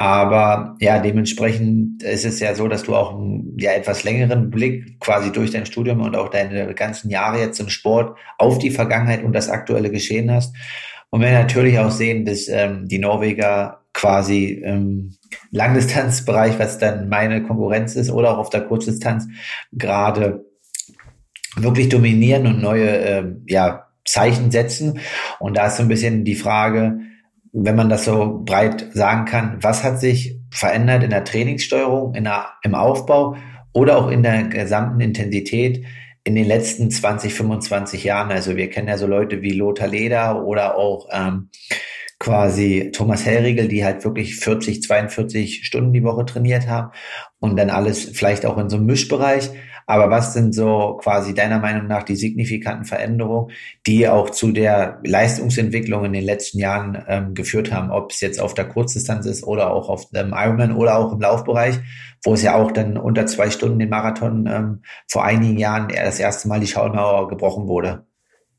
Aber 0.01 0.77
ja, 0.79 0.97
dementsprechend 0.97 2.01
ist 2.01 2.25
es 2.25 2.39
ja 2.39 2.55
so, 2.55 2.67
dass 2.67 2.81
du 2.81 2.95
auch 2.95 3.13
einen 3.13 3.55
ja, 3.59 3.73
etwas 3.73 4.03
längeren 4.03 4.49
Blick 4.49 4.99
quasi 4.99 5.31
durch 5.31 5.51
dein 5.51 5.67
Studium 5.67 6.01
und 6.01 6.15
auch 6.15 6.29
deine 6.29 6.73
ganzen 6.73 7.11
Jahre 7.11 7.39
jetzt 7.39 7.59
im 7.59 7.69
Sport 7.69 8.17
auf 8.39 8.57
die 8.57 8.71
Vergangenheit 8.71 9.23
und 9.23 9.33
das 9.33 9.47
aktuelle 9.47 9.91
Geschehen 9.91 10.31
hast. 10.31 10.55
Und 11.11 11.21
wir 11.21 11.31
natürlich 11.31 11.77
auch 11.77 11.91
sehen, 11.91 12.25
dass 12.25 12.47
ähm, 12.47 12.87
die 12.87 12.97
Norweger 12.97 13.81
quasi 13.93 14.63
im 14.65 15.17
Langdistanzbereich, 15.51 16.57
was 16.57 16.79
dann 16.79 17.07
meine 17.07 17.43
Konkurrenz 17.43 17.95
ist, 17.95 18.09
oder 18.09 18.31
auch 18.31 18.39
auf 18.39 18.49
der 18.49 18.61
Kurzdistanz 18.61 19.27
gerade 19.71 20.43
wirklich 21.57 21.89
dominieren 21.89 22.47
und 22.47 22.59
neue 22.59 22.89
ähm, 22.89 23.43
ja, 23.47 23.85
Zeichen 24.03 24.49
setzen. 24.49 24.99
Und 25.37 25.57
da 25.57 25.67
ist 25.67 25.77
so 25.77 25.83
ein 25.83 25.89
bisschen 25.89 26.25
die 26.25 26.33
Frage, 26.33 27.01
wenn 27.53 27.75
man 27.75 27.89
das 27.89 28.05
so 28.05 28.41
breit 28.45 28.87
sagen 28.93 29.25
kann, 29.25 29.57
was 29.61 29.83
hat 29.83 29.99
sich 29.99 30.39
verändert 30.49 31.03
in 31.03 31.09
der 31.09 31.23
Trainingssteuerung, 31.23 32.15
in 32.15 32.23
der, 32.23 32.47
im 32.63 32.75
Aufbau 32.75 33.35
oder 33.73 33.97
auch 33.97 34.09
in 34.09 34.23
der 34.23 34.43
gesamten 34.43 35.01
Intensität 35.01 35.85
in 36.23 36.35
den 36.35 36.45
letzten 36.45 36.89
20, 36.91 37.33
25 37.33 38.03
Jahren? 38.03 38.31
Also 38.31 38.55
wir 38.55 38.69
kennen 38.69 38.87
ja 38.87 38.97
so 38.97 39.07
Leute 39.07 39.41
wie 39.41 39.51
Lothar 39.51 39.87
Leder 39.87 40.45
oder 40.45 40.77
auch 40.77 41.07
ähm, 41.11 41.49
quasi 42.19 42.91
Thomas 42.93 43.25
Hellriegel, 43.25 43.67
die 43.67 43.83
halt 43.83 44.03
wirklich 44.05 44.35
40, 44.35 44.83
42 44.83 45.65
Stunden 45.65 45.91
die 45.91 46.03
Woche 46.03 46.25
trainiert 46.25 46.67
haben 46.67 46.91
und 47.39 47.57
dann 47.57 47.69
alles 47.69 48.11
vielleicht 48.13 48.45
auch 48.45 48.57
in 48.57 48.69
so 48.69 48.77
einem 48.77 48.85
Mischbereich. 48.85 49.49
Aber 49.91 50.09
was 50.09 50.31
sind 50.31 50.55
so 50.55 50.97
quasi 51.01 51.33
deiner 51.33 51.59
Meinung 51.59 51.85
nach 51.85 52.03
die 52.03 52.15
signifikanten 52.15 52.85
Veränderungen, 52.85 53.51
die 53.85 54.07
auch 54.07 54.29
zu 54.29 54.53
der 54.53 55.01
Leistungsentwicklung 55.03 56.05
in 56.05 56.13
den 56.13 56.23
letzten 56.23 56.59
Jahren 56.59 57.03
ähm, 57.09 57.33
geführt 57.33 57.73
haben, 57.73 57.91
ob 57.91 58.11
es 58.13 58.21
jetzt 58.21 58.39
auf 58.39 58.53
der 58.53 58.69
Kurzdistanz 58.69 59.25
ist 59.25 59.43
oder 59.43 59.73
auch 59.73 59.89
auf 59.89 60.09
dem 60.11 60.31
Ironman 60.33 60.77
oder 60.77 60.97
auch 60.97 61.11
im 61.11 61.19
Laufbereich, 61.19 61.77
wo 62.23 62.35
es 62.35 62.41
ja 62.41 62.55
auch 62.55 62.71
dann 62.71 62.95
unter 62.95 63.25
zwei 63.25 63.49
Stunden 63.49 63.79
den 63.79 63.89
Marathon 63.89 64.47
ähm, 64.47 64.81
vor 65.09 65.25
einigen 65.25 65.57
Jahren 65.57 65.89
das 65.89 66.21
erste 66.21 66.47
Mal 66.47 66.61
die 66.61 66.67
Schallmauer 66.67 67.27
gebrochen 67.27 67.67
wurde? 67.67 68.05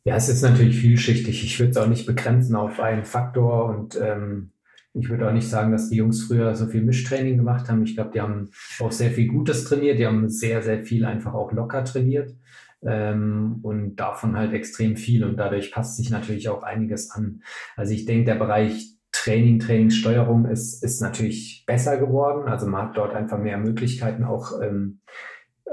Ja, 0.04 0.16
es 0.16 0.28
ist 0.28 0.42
natürlich 0.42 0.80
vielschichtig. 0.80 1.44
Ich 1.44 1.58
würde 1.58 1.70
es 1.70 1.78
auch 1.78 1.86
nicht 1.86 2.04
begrenzen 2.04 2.56
auf 2.56 2.78
einen 2.78 3.06
Faktor 3.06 3.70
und 3.70 3.98
ähm, 3.98 4.52
ich 4.94 5.08
würde 5.08 5.28
auch 5.28 5.32
nicht 5.32 5.48
sagen, 5.48 5.72
dass 5.72 5.88
die 5.88 5.96
Jungs 5.96 6.24
früher 6.24 6.54
so 6.54 6.66
viel 6.66 6.82
Mischtraining 6.82 7.36
gemacht 7.36 7.68
haben. 7.68 7.82
Ich 7.82 7.94
glaube, 7.94 8.10
die 8.12 8.20
haben 8.20 8.50
auch 8.80 8.92
sehr 8.92 9.10
viel 9.10 9.28
Gutes 9.28 9.64
trainiert. 9.64 9.98
Die 9.98 10.06
haben 10.06 10.28
sehr, 10.28 10.62
sehr 10.62 10.84
viel 10.84 11.04
einfach 11.04 11.34
auch 11.34 11.52
locker 11.52 11.84
trainiert 11.84 12.34
ähm, 12.82 13.60
und 13.62 13.96
davon 13.96 14.36
halt 14.36 14.52
extrem 14.52 14.96
viel. 14.96 15.24
Und 15.24 15.36
dadurch 15.38 15.72
passt 15.72 15.96
sich 15.96 16.10
natürlich 16.10 16.48
auch 16.48 16.62
einiges 16.62 17.10
an. 17.10 17.42
Also 17.76 17.94
ich 17.94 18.04
denke, 18.04 18.26
der 18.26 18.34
Bereich 18.34 18.96
Training, 19.12 19.60
Trainingssteuerung 19.60 20.46
ist, 20.46 20.82
ist 20.82 21.00
natürlich 21.00 21.64
besser 21.66 21.96
geworden. 21.96 22.48
Also 22.48 22.66
man 22.66 22.88
hat 22.88 22.96
dort 22.96 23.14
einfach 23.14 23.38
mehr 23.38 23.58
Möglichkeiten, 23.58 24.24
auch 24.24 24.60
ähm, 24.60 25.00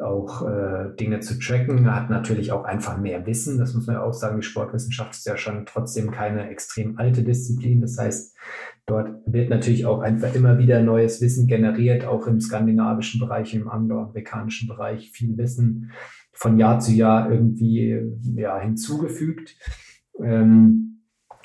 auch 0.02 0.48
äh, 0.48 0.96
Dinge 1.00 1.20
zu 1.20 1.38
tracken, 1.40 1.94
hat 1.94 2.10
natürlich 2.10 2.52
auch 2.52 2.64
einfach 2.64 2.98
mehr 2.98 3.26
Wissen. 3.26 3.58
Das 3.58 3.74
muss 3.74 3.88
man 3.88 3.98
ja 3.98 4.04
auch 4.04 4.14
sagen. 4.14 4.40
Die 4.40 4.46
Sportwissenschaft 4.46 5.14
ist 5.14 5.26
ja 5.26 5.38
schon 5.38 5.66
trotzdem 5.66 6.12
keine 6.12 6.50
extrem 6.50 6.98
alte 6.98 7.24
Disziplin. 7.24 7.82
Das 7.82 7.98
heißt, 7.98 8.36
dort 8.90 9.10
wird 9.26 9.50
natürlich 9.50 9.86
auch 9.86 10.00
einfach 10.00 10.34
immer 10.36 10.58
wieder 10.58 10.82
neues 10.82 11.22
Wissen 11.22 11.48
generiert, 11.48 12.06
auch 12.06 12.28
im 12.28 12.40
skandinavischen 12.40 13.20
Bereich, 13.20 13.54
im 13.54 13.70
angloamerikanischen 13.70 14.68
Bereich 14.68 15.12
viel 15.12 15.38
Wissen 15.38 15.92
von 16.34 16.58
Jahr 16.58 16.80
zu 16.80 16.92
Jahr 16.92 17.32
irgendwie 17.32 18.02
ja, 18.36 18.60
hinzugefügt. 18.60 19.56
Ähm, 20.22 21.02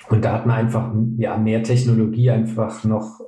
und 0.09 0.25
da 0.25 0.33
hat 0.33 0.47
man 0.47 0.57
einfach 0.57 0.95
ja, 1.17 1.37
mehr 1.37 1.63
Technologie 1.63 2.31
einfach 2.31 2.85
noch 2.85 3.21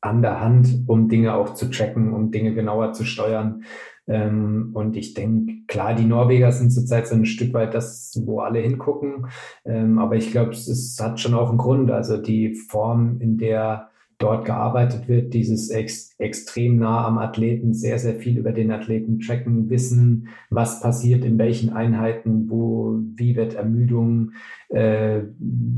an 0.00 0.22
der 0.22 0.40
Hand, 0.40 0.84
um 0.86 1.08
Dinge 1.08 1.34
auch 1.34 1.54
zu 1.54 1.70
tracken, 1.70 2.12
um 2.14 2.30
Dinge 2.30 2.54
genauer 2.54 2.92
zu 2.92 3.04
steuern. 3.04 3.64
Ähm, 4.06 4.70
und 4.74 4.96
ich 4.96 5.14
denke, 5.14 5.52
klar, 5.66 5.94
die 5.94 6.04
Norweger 6.04 6.52
sind 6.52 6.70
zurzeit 6.70 7.06
so 7.06 7.14
ein 7.14 7.26
Stück 7.26 7.54
weit 7.54 7.74
das, 7.74 8.20
wo 8.24 8.40
alle 8.40 8.60
hingucken. 8.60 9.26
Ähm, 9.64 9.98
aber 9.98 10.16
ich 10.16 10.30
glaube, 10.30 10.50
es, 10.50 10.68
es 10.68 10.98
hat 11.00 11.20
schon 11.20 11.34
auch 11.34 11.48
einen 11.48 11.58
Grund. 11.58 11.90
Also 11.90 12.16
die 12.16 12.54
Form, 12.54 13.20
in 13.20 13.38
der 13.38 13.90
dort 14.20 14.44
gearbeitet 14.44 15.08
wird, 15.08 15.32
dieses 15.34 15.70
ex 15.70 16.14
extrem 16.18 16.76
nah 16.76 17.06
am 17.06 17.18
Athleten, 17.18 17.72
sehr, 17.72 17.98
sehr 17.98 18.16
viel 18.16 18.36
über 18.36 18.52
den 18.52 18.70
Athleten 18.70 19.18
tracken, 19.18 19.70
wissen, 19.70 20.28
was 20.50 20.80
passiert 20.80 21.24
in 21.24 21.38
welchen 21.38 21.70
Einheiten, 21.70 22.50
wo, 22.50 22.98
wie 23.16 23.34
wird 23.34 23.54
Ermüdung 23.54 24.32
äh, 24.70 25.22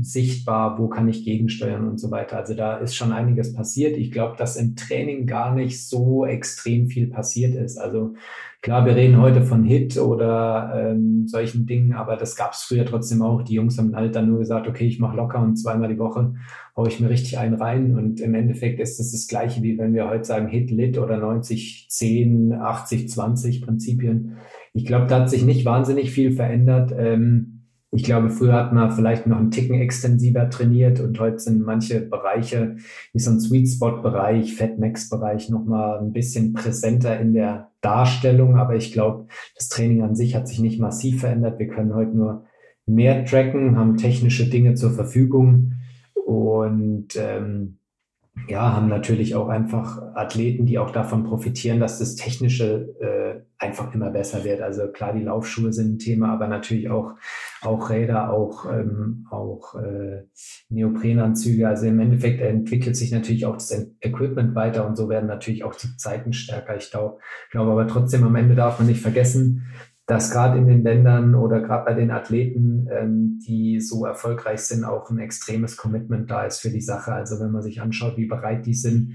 sichtbar, 0.01 0.79
wo 0.79 0.87
kann 0.87 1.07
ich 1.07 1.25
gegensteuern 1.25 1.87
und 1.87 1.99
so 1.99 2.11
weiter. 2.11 2.37
Also 2.37 2.53
da 2.53 2.77
ist 2.77 2.95
schon 2.95 3.11
einiges 3.11 3.53
passiert. 3.53 3.97
Ich 3.97 4.11
glaube, 4.11 4.35
dass 4.37 4.55
im 4.55 4.75
Training 4.75 5.25
gar 5.25 5.53
nicht 5.53 5.87
so 5.87 6.25
extrem 6.25 6.87
viel 6.87 7.07
passiert 7.07 7.55
ist. 7.55 7.77
Also 7.77 8.13
Klar, 8.63 8.85
wir 8.85 8.95
reden 8.95 9.19
heute 9.19 9.41
von 9.41 9.65
Hit 9.65 9.97
oder 9.97 10.71
ähm, 10.73 11.27
solchen 11.27 11.65
Dingen, 11.65 11.91
aber 11.91 12.15
das 12.15 12.37
gab 12.37 12.53
es 12.53 12.61
früher 12.61 12.85
trotzdem 12.85 13.21
auch. 13.21 13.41
Die 13.41 13.55
Jungs 13.55 13.77
haben 13.77 13.93
halt 13.93 14.15
dann 14.15 14.29
nur 14.29 14.39
gesagt, 14.39 14.69
okay, 14.69 14.87
ich 14.87 14.99
mache 14.99 15.17
locker 15.17 15.41
und 15.41 15.57
zweimal 15.57 15.89
die 15.89 15.99
Woche 15.99 16.35
haue 16.77 16.87
ich 16.87 17.01
mir 17.01 17.09
richtig 17.09 17.37
einen 17.37 17.55
rein. 17.55 17.97
Und 17.97 18.21
im 18.21 18.33
Endeffekt 18.33 18.79
ist 18.79 18.91
es 18.91 18.97
das, 18.97 19.11
das 19.11 19.27
gleiche, 19.27 19.61
wie 19.63 19.77
wenn 19.77 19.93
wir 19.93 20.09
heute 20.09 20.23
sagen 20.23 20.47
Hit, 20.47 20.71
Lit 20.71 20.97
oder 20.97 21.17
90, 21.17 21.87
10, 21.89 22.53
80, 22.53 23.09
20 23.09 23.61
Prinzipien. 23.63 24.37
Ich 24.73 24.85
glaube, 24.85 25.07
da 25.07 25.19
hat 25.19 25.29
sich 25.29 25.43
nicht 25.43 25.65
wahnsinnig 25.65 26.11
viel 26.11 26.31
verändert. 26.31 26.93
Ähm, 26.97 27.52
ich 27.95 28.03
glaube, 28.03 28.31
früher 28.31 28.53
hat 28.53 28.73
man 28.73 28.91
vielleicht 28.91 29.27
noch 29.27 29.37
einen 29.37 29.51
Ticken 29.51 29.79
extensiver 29.79 30.49
trainiert 30.49 30.99
und 30.99 31.19
heute 31.19 31.37
sind 31.37 31.63
manche 31.63 32.01
Bereiche, 32.01 32.77
wie 33.13 33.19
so 33.19 33.29
ein 33.29 33.39
Sweet 33.39 33.69
Spot 33.69 34.01
Bereich, 34.01 34.55
Fat 34.55 34.79
Max 34.79 35.09
Bereich 35.09 35.49
nochmal 35.49 35.99
ein 35.99 36.11
bisschen 36.11 36.53
präsenter 36.53 37.19
in 37.19 37.33
der 37.33 37.69
Darstellung. 37.81 38.57
Aber 38.57 38.75
ich 38.75 38.93
glaube, 38.93 39.27
das 39.55 39.69
Training 39.69 40.01
an 40.01 40.15
sich 40.15 40.35
hat 40.35 40.47
sich 40.47 40.59
nicht 40.59 40.79
massiv 40.79 41.21
verändert. 41.21 41.59
Wir 41.59 41.67
können 41.67 41.93
heute 41.93 42.17
nur 42.17 42.45
mehr 42.87 43.25
tracken, 43.25 43.77
haben 43.77 43.97
technische 43.97 44.49
Dinge 44.49 44.73
zur 44.73 44.91
Verfügung 44.91 45.73
und 46.25 47.09
ähm, 47.15 47.77
ja, 48.47 48.73
haben 48.73 48.89
natürlich 48.89 49.35
auch 49.35 49.47
einfach 49.47 50.01
Athleten, 50.15 50.65
die 50.65 50.79
auch 50.79 50.91
davon 50.91 51.23
profitieren, 51.23 51.79
dass 51.79 51.99
das 51.99 52.15
Technische 52.15 52.89
äh, 52.99 53.63
einfach 53.63 53.93
immer 53.93 54.09
besser 54.09 54.43
wird. 54.43 54.61
Also 54.61 54.87
klar, 54.91 55.13
die 55.13 55.23
Laufschuhe 55.23 55.71
sind 55.71 55.93
ein 55.93 55.99
Thema, 55.99 56.33
aber 56.33 56.47
natürlich 56.47 56.89
auch, 56.89 57.13
auch 57.61 57.89
Räder, 57.89 58.33
auch, 58.33 58.65
ähm, 58.65 59.27
auch 59.29 59.75
äh, 59.75 60.23
Neoprenanzüge. 60.69 61.67
Also 61.67 61.85
im 61.85 61.99
Endeffekt 61.99 62.41
entwickelt 62.41 62.97
sich 62.97 63.11
natürlich 63.11 63.45
auch 63.45 63.53
das 63.53 63.71
Equipment 64.01 64.55
weiter 64.55 64.85
und 64.87 64.97
so 64.97 65.09
werden 65.09 65.27
natürlich 65.27 65.63
auch 65.63 65.75
die 65.75 65.95
Zeiten 65.97 66.33
stärker. 66.33 66.75
Ich 66.75 66.91
glaube, 66.91 67.19
glaube 67.51 67.71
aber 67.71 67.87
trotzdem 67.87 68.23
am 68.23 68.35
Ende 68.35 68.55
darf 68.55 68.79
man 68.79 68.87
nicht 68.87 69.01
vergessen, 69.01 69.67
dass 70.05 70.31
gerade 70.31 70.57
in 70.57 70.67
den 70.67 70.83
Ländern 70.83 71.33
oder 71.33 71.61
gerade 71.61 71.85
bei 71.85 71.93
den 71.93 72.11
Athleten, 72.11 72.87
ähm, 72.91 73.39
die 73.47 73.79
so 73.79 74.05
erfolgreich 74.05 74.59
sind, 74.59 74.83
auch 74.83 75.09
ein 75.09 75.19
extremes 75.19 75.77
Commitment 75.77 76.29
da 76.29 76.45
ist 76.45 76.59
für 76.59 76.69
die 76.69 76.81
Sache. 76.81 77.13
Also 77.13 77.39
wenn 77.39 77.51
man 77.51 77.61
sich 77.61 77.81
anschaut, 77.81 78.17
wie 78.17 78.25
bereit 78.25 78.65
die 78.65 78.73
sind, 78.73 79.13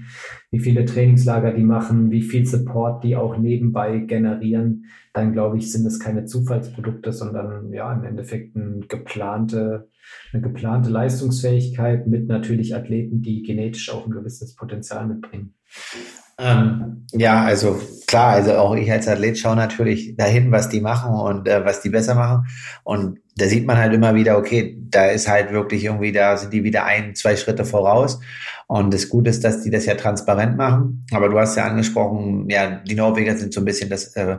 wie 0.49 0.59
viele 0.59 0.85
Trainingslager 0.85 1.53
die 1.53 1.63
machen, 1.63 2.09
wie 2.09 2.23
viel 2.23 2.45
Support 2.45 3.03
die 3.03 3.15
auch 3.15 3.37
nebenbei 3.37 3.99
generieren, 3.99 4.85
dann 5.13 5.31
glaube 5.31 5.57
ich, 5.57 5.71
sind 5.71 5.85
es 5.85 5.99
keine 5.99 6.25
Zufallsprodukte, 6.25 7.13
sondern 7.13 7.71
ja 7.71 7.93
im 7.93 8.03
Endeffekt 8.03 8.55
eine 8.55 8.79
geplante, 8.87 9.89
eine 10.33 10.41
geplante 10.41 10.89
Leistungsfähigkeit 10.89 12.07
mit 12.07 12.27
natürlich 12.27 12.75
Athleten, 12.75 13.21
die 13.21 13.43
genetisch 13.43 13.91
auch 13.91 14.07
ein 14.07 14.11
gewisses 14.11 14.55
Potenzial 14.55 15.05
mitbringen. 15.05 15.53
Ähm, 16.39 17.05
ja, 17.11 17.43
also 17.43 17.79
klar, 18.07 18.33
also 18.33 18.53
auch 18.53 18.75
ich 18.75 18.91
als 18.91 19.07
Athlet 19.07 19.37
schaue 19.37 19.55
natürlich 19.55 20.15
dahin, 20.15 20.51
was 20.51 20.69
die 20.69 20.81
machen 20.81 21.13
und 21.13 21.47
äh, 21.47 21.65
was 21.65 21.81
die 21.81 21.89
besser 21.89 22.15
machen. 22.15 22.47
Und 22.83 23.19
da 23.35 23.45
sieht 23.45 23.67
man 23.67 23.77
halt 23.77 23.93
immer 23.93 24.15
wieder, 24.15 24.37
okay, 24.37 24.77
da 24.89 25.07
ist 25.07 25.27
halt 25.27 25.51
wirklich 25.51 25.85
irgendwie, 25.85 26.11
da 26.11 26.37
sind 26.37 26.53
die 26.53 26.63
wieder 26.63 26.85
ein, 26.85 27.13
zwei 27.15 27.35
Schritte 27.35 27.65
voraus. 27.65 28.19
Und 28.67 28.93
das 28.93 29.09
Gute 29.09 29.29
ist, 29.29 29.43
dass 29.43 29.61
die 29.61 29.69
das 29.69 29.85
ja 29.85 29.95
transparent 29.95 30.57
machen. 30.57 31.05
Aber 31.11 31.29
du 31.29 31.37
hast 31.37 31.55
ja 31.55 31.65
angesprochen, 31.65 32.49
ja, 32.49 32.77
die 32.77 32.95
Norweger 32.95 33.35
sind 33.35 33.53
so 33.53 33.61
ein 33.61 33.65
bisschen 33.65 33.89
das 33.89 34.15
äh, 34.15 34.37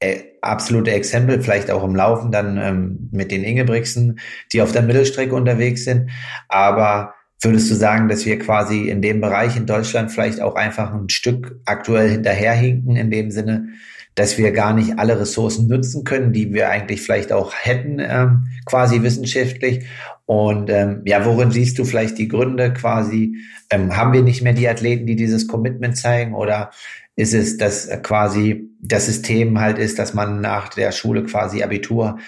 äh, 0.00 0.22
absolute 0.40 0.92
Exempel, 0.92 1.40
vielleicht 1.42 1.70
auch 1.70 1.84
im 1.84 1.94
Laufen 1.94 2.32
dann 2.32 2.58
ähm, 2.58 3.08
mit 3.12 3.30
den 3.30 3.44
Ingebrigtsen, 3.44 4.18
die 4.52 4.62
auf 4.62 4.72
der 4.72 4.82
Mittelstrecke 4.82 5.34
unterwegs 5.34 5.84
sind. 5.84 6.10
Aber 6.48 7.14
Würdest 7.42 7.70
du 7.70 7.74
sagen, 7.74 8.08
dass 8.08 8.24
wir 8.24 8.38
quasi 8.38 8.88
in 8.88 9.02
dem 9.02 9.20
Bereich 9.20 9.56
in 9.56 9.66
Deutschland 9.66 10.12
vielleicht 10.12 10.40
auch 10.40 10.54
einfach 10.54 10.94
ein 10.94 11.08
Stück 11.08 11.60
aktuell 11.64 12.08
hinterherhinken, 12.08 12.94
in 12.94 13.10
dem 13.10 13.32
Sinne, 13.32 13.68
dass 14.14 14.38
wir 14.38 14.52
gar 14.52 14.74
nicht 14.74 14.98
alle 14.98 15.18
Ressourcen 15.18 15.66
nutzen 15.66 16.04
können, 16.04 16.32
die 16.32 16.52
wir 16.52 16.68
eigentlich 16.68 17.02
vielleicht 17.02 17.32
auch 17.32 17.52
hätten, 17.54 17.98
ähm, 17.98 18.46
quasi 18.64 19.02
wissenschaftlich? 19.02 19.86
Und 20.26 20.70
ähm, 20.70 21.02
ja, 21.04 21.24
worin 21.24 21.50
siehst 21.50 21.78
du 21.78 21.84
vielleicht 21.84 22.16
die 22.18 22.28
Gründe 22.28 22.72
quasi? 22.72 23.36
Ähm, 23.70 23.96
haben 23.96 24.12
wir 24.12 24.22
nicht 24.22 24.42
mehr 24.42 24.52
die 24.52 24.68
Athleten, 24.68 25.06
die 25.06 25.16
dieses 25.16 25.48
Commitment 25.48 25.96
zeigen? 25.96 26.34
Oder 26.34 26.70
ist 27.16 27.34
es, 27.34 27.56
dass 27.56 27.88
quasi 28.02 28.70
das 28.80 29.06
System 29.06 29.60
halt 29.60 29.78
ist, 29.78 29.98
dass 29.98 30.14
man 30.14 30.40
nach 30.40 30.68
der 30.68 30.92
Schule 30.92 31.24
quasi 31.24 31.62
Abitur 31.62 32.18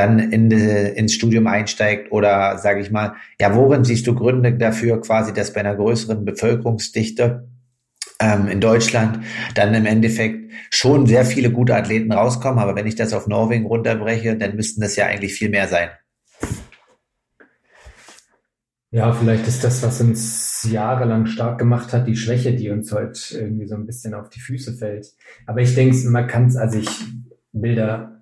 dann 0.00 0.18
in 0.18 0.50
ins 0.50 1.12
Studium 1.12 1.46
einsteigt 1.46 2.10
oder 2.10 2.58
sage 2.58 2.80
ich 2.80 2.90
mal, 2.90 3.14
ja, 3.40 3.54
worin 3.54 3.84
siehst 3.84 4.06
du 4.06 4.14
Gründe 4.14 4.54
dafür 4.54 5.00
quasi, 5.00 5.32
dass 5.32 5.52
bei 5.52 5.60
einer 5.60 5.76
größeren 5.76 6.24
Bevölkerungsdichte 6.24 7.48
ähm, 8.20 8.48
in 8.48 8.60
Deutschland 8.60 9.20
dann 9.54 9.74
im 9.74 9.86
Endeffekt 9.86 10.50
schon 10.70 11.06
sehr 11.06 11.24
viele 11.24 11.50
gute 11.50 11.74
Athleten 11.76 12.12
rauskommen, 12.12 12.58
aber 12.58 12.74
wenn 12.76 12.86
ich 12.86 12.96
das 12.96 13.12
auf 13.12 13.26
Norwegen 13.26 13.66
runterbreche, 13.66 14.36
dann 14.36 14.56
müssten 14.56 14.80
das 14.80 14.96
ja 14.96 15.06
eigentlich 15.06 15.34
viel 15.34 15.50
mehr 15.50 15.68
sein. 15.68 15.90
Ja, 18.92 19.12
vielleicht 19.12 19.46
ist 19.46 19.62
das, 19.62 19.84
was 19.84 20.00
uns 20.00 20.66
jahrelang 20.68 21.26
stark 21.26 21.58
gemacht 21.58 21.92
hat, 21.92 22.08
die 22.08 22.16
Schwäche, 22.16 22.54
die 22.56 22.70
uns 22.70 22.90
heute 22.90 23.20
irgendwie 23.38 23.66
so 23.66 23.76
ein 23.76 23.86
bisschen 23.86 24.14
auf 24.14 24.30
die 24.30 24.40
Füße 24.40 24.76
fällt. 24.76 25.12
Aber 25.46 25.60
ich 25.60 25.76
denke, 25.76 25.96
man 26.08 26.26
kann 26.26 26.46
es, 26.46 26.56
also 26.56 26.78
ich 26.78 26.88
da 27.52 28.20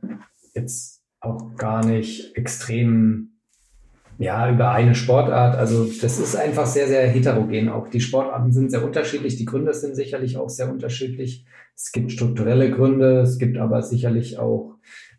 jetzt 0.55 0.98
auch 1.21 1.57
gar 1.57 1.85
nicht 1.85 2.37
extrem 2.37 3.29
ja, 4.19 4.51
über 4.51 4.73
eine 4.73 4.95
Sportart. 4.95 5.57
Also 5.57 5.85
das 5.85 6.19
ist 6.19 6.35
einfach 6.35 6.67
sehr, 6.67 6.89
sehr 6.89 7.07
heterogen. 7.07 7.69
Auch 7.69 7.89
die 7.89 8.01
Sportarten 8.01 8.53
sind 8.53 8.71
sehr 8.71 8.85
unterschiedlich. 8.85 9.37
Die 9.37 9.45
Gründe 9.45 9.73
sind 9.75 9.95
sicherlich 9.95 10.37
auch 10.37 10.49
sehr 10.49 10.71
unterschiedlich. 10.71 11.47
Es 11.77 11.93
gibt 11.93 12.11
strukturelle 12.11 12.73
Gründe, 12.73 13.21
es 13.21 13.39
gibt 13.39 13.57
aber 13.57 13.83
sicherlich 13.83 14.39
auch 14.39 14.75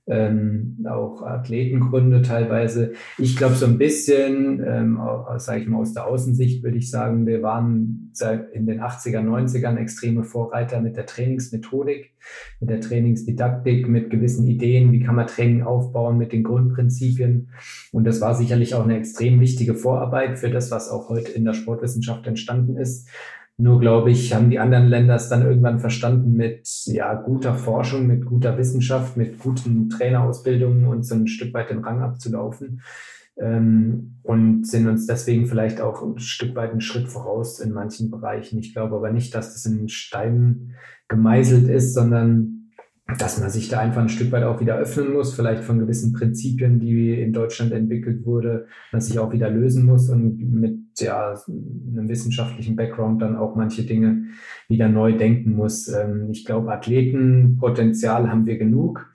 ähm, 0.09 0.85
auch 0.89 1.21
Athletengründe 1.21 2.21
teilweise. 2.21 2.93
Ich 3.17 3.37
glaube 3.37 3.55
so 3.55 3.65
ein 3.65 3.77
bisschen, 3.77 4.63
ähm, 4.65 4.99
sage 5.37 5.61
ich 5.61 5.67
mal 5.67 5.79
aus 5.79 5.93
der 5.93 6.07
Außensicht, 6.07 6.63
würde 6.63 6.77
ich 6.77 6.89
sagen, 6.89 7.25
wir 7.27 7.43
waren 7.43 8.11
in 8.53 8.65
den 8.65 8.81
80er, 8.81 9.21
90ern 9.21 9.77
extreme 9.77 10.23
Vorreiter 10.23 10.81
mit 10.81 10.97
der 10.97 11.05
Trainingsmethodik, 11.05 12.11
mit 12.59 12.69
der 12.69 12.81
Trainingsdidaktik, 12.81 13.87
mit 13.87 14.09
gewissen 14.09 14.47
Ideen, 14.47 14.91
wie 14.91 15.01
kann 15.01 15.15
man 15.15 15.27
Training 15.27 15.63
aufbauen, 15.63 16.17
mit 16.17 16.33
den 16.33 16.43
Grundprinzipien. 16.43 17.49
Und 17.91 18.03
das 18.05 18.19
war 18.19 18.35
sicherlich 18.35 18.75
auch 18.75 18.83
eine 18.83 18.97
extrem 18.97 19.39
wichtige 19.39 19.75
Vorarbeit 19.75 20.39
für 20.39 20.49
das, 20.49 20.71
was 20.71 20.89
auch 20.89 21.09
heute 21.09 21.31
in 21.31 21.45
der 21.45 21.53
Sportwissenschaft 21.53 22.27
entstanden 22.27 22.75
ist. 22.77 23.07
Nur, 23.61 23.81
glaube 23.81 24.09
ich, 24.09 24.33
haben 24.33 24.49
die 24.49 24.57
anderen 24.57 24.87
Länder 24.87 25.15
es 25.15 25.27
dann 25.27 25.45
irgendwann 25.45 25.81
verstanden 25.81 26.31
mit 26.31 26.65
ja, 26.85 27.13
guter 27.13 27.55
Forschung, 27.55 28.07
mit 28.07 28.25
guter 28.25 28.57
Wissenschaft, 28.57 29.17
mit 29.17 29.37
guten 29.37 29.89
Trainerausbildungen 29.89 30.87
und 30.87 31.03
so 31.03 31.15
ein 31.15 31.27
Stück 31.27 31.53
weit 31.53 31.69
den 31.69 31.83
Rang 31.83 32.01
abzulaufen. 32.01 32.81
Ähm, 33.35 34.15
und 34.23 34.65
sind 34.65 34.87
uns 34.87 35.07
deswegen 35.07 35.45
vielleicht 35.45 35.81
auch 35.81 36.01
ein 36.01 36.19
Stück 36.19 36.55
weit 36.55 36.71
einen 36.71 36.79
Schritt 36.79 37.09
voraus 37.09 37.59
in 37.59 37.73
manchen 37.73 38.09
Bereichen. 38.09 38.59
Ich 38.59 38.73
glaube 38.73 38.95
aber 38.95 39.11
nicht, 39.11 39.35
dass 39.35 39.51
das 39.51 39.65
in 39.65 39.89
Steinen 39.89 40.75
gemeißelt 41.09 41.67
ist, 41.67 41.93
sondern 41.93 42.58
dass 43.17 43.39
man 43.39 43.49
sich 43.49 43.69
da 43.69 43.79
einfach 43.79 44.01
ein 44.01 44.09
Stück 44.09 44.31
weit 44.31 44.43
auch 44.43 44.61
wieder 44.61 44.77
öffnen 44.77 45.13
muss, 45.13 45.33
vielleicht 45.33 45.63
von 45.63 45.79
gewissen 45.79 46.13
Prinzipien, 46.13 46.79
die 46.79 47.19
in 47.19 47.33
Deutschland 47.33 47.71
entwickelt 47.71 48.25
wurde, 48.25 48.67
dass 48.91 49.07
sich 49.07 49.19
auch 49.19 49.31
wieder 49.33 49.49
lösen 49.49 49.85
muss 49.85 50.09
und 50.09 50.37
mit 50.37 50.77
ja, 50.99 51.33
einem 51.47 52.09
wissenschaftlichen 52.09 52.75
Background 52.75 53.21
dann 53.21 53.35
auch 53.35 53.55
manche 53.55 53.83
Dinge 53.83 54.25
wieder 54.67 54.89
neu 54.89 55.17
denken 55.17 55.53
muss. 55.53 55.87
Ähm, 55.87 56.29
ich 56.31 56.45
glaube, 56.45 56.71
Athletenpotenzial 56.71 58.29
haben 58.29 58.45
wir 58.45 58.57
genug. 58.57 59.11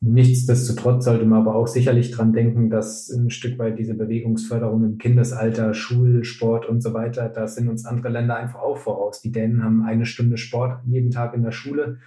Nichtsdestotrotz 0.00 1.06
sollte 1.06 1.24
man 1.24 1.40
aber 1.40 1.54
auch 1.54 1.66
sicherlich 1.66 2.10
dran 2.10 2.32
denken, 2.32 2.68
dass 2.68 3.10
ein 3.10 3.30
Stück 3.30 3.58
weit 3.58 3.78
diese 3.78 3.94
Bewegungsförderung 3.94 4.84
im 4.84 4.98
Kindesalter, 4.98 5.72
Schulsport 5.72 6.66
und 6.66 6.82
so 6.82 6.92
weiter, 6.92 7.30
da 7.30 7.48
sind 7.48 7.68
uns 7.68 7.86
andere 7.86 8.10
Länder 8.10 8.36
einfach 8.36 8.60
auch 8.60 8.76
voraus. 8.76 9.22
Die 9.22 9.32
Dänen 9.32 9.64
haben 9.64 9.82
eine 9.84 10.04
Stunde 10.04 10.36
Sport 10.36 10.80
jeden 10.86 11.10
Tag 11.10 11.34
in 11.34 11.42
der 11.42 11.50
Schule 11.50 11.98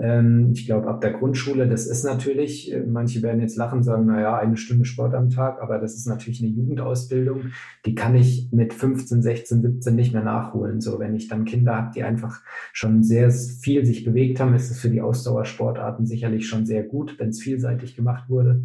Ähm, 0.00 0.52
ich 0.54 0.64
glaube, 0.64 0.88
ab 0.88 1.02
der 1.02 1.12
Grundschule, 1.12 1.68
das 1.68 1.86
ist 1.86 2.04
natürlich, 2.04 2.72
äh, 2.72 2.82
manche 2.86 3.22
werden 3.22 3.42
jetzt 3.42 3.56
lachen, 3.56 3.82
sagen, 3.82 4.06
naja, 4.06 4.38
eine 4.38 4.56
Stunde 4.56 4.86
Sport 4.86 5.14
am 5.14 5.28
Tag, 5.28 5.60
aber 5.60 5.78
das 5.78 5.94
ist 5.94 6.06
natürlich 6.06 6.42
eine 6.42 6.50
Jugendausbildung, 6.50 7.52
die 7.84 7.94
kann 7.94 8.14
ich 8.14 8.48
mit 8.50 8.72
15, 8.72 9.20
16, 9.20 9.60
17 9.60 9.94
nicht 9.94 10.14
mehr 10.14 10.24
nachholen. 10.24 10.80
So, 10.80 10.98
wenn 10.98 11.14
ich 11.14 11.28
dann 11.28 11.44
Kinder 11.44 11.76
habe, 11.76 11.90
die 11.94 12.02
einfach 12.02 12.40
schon 12.72 13.02
sehr 13.02 13.30
viel 13.30 13.84
sich 13.84 14.04
bewegt 14.04 14.40
haben, 14.40 14.54
ist 14.54 14.70
es 14.70 14.80
für 14.80 14.88
die 14.88 15.02
Ausdauersportarten 15.02 16.06
sicherlich 16.06 16.48
schon 16.48 16.64
sehr 16.64 16.82
gut, 16.82 17.18
wenn 17.18 17.28
es 17.28 17.42
vielseitig 17.42 17.94
gemacht 17.94 18.30
wurde. 18.30 18.64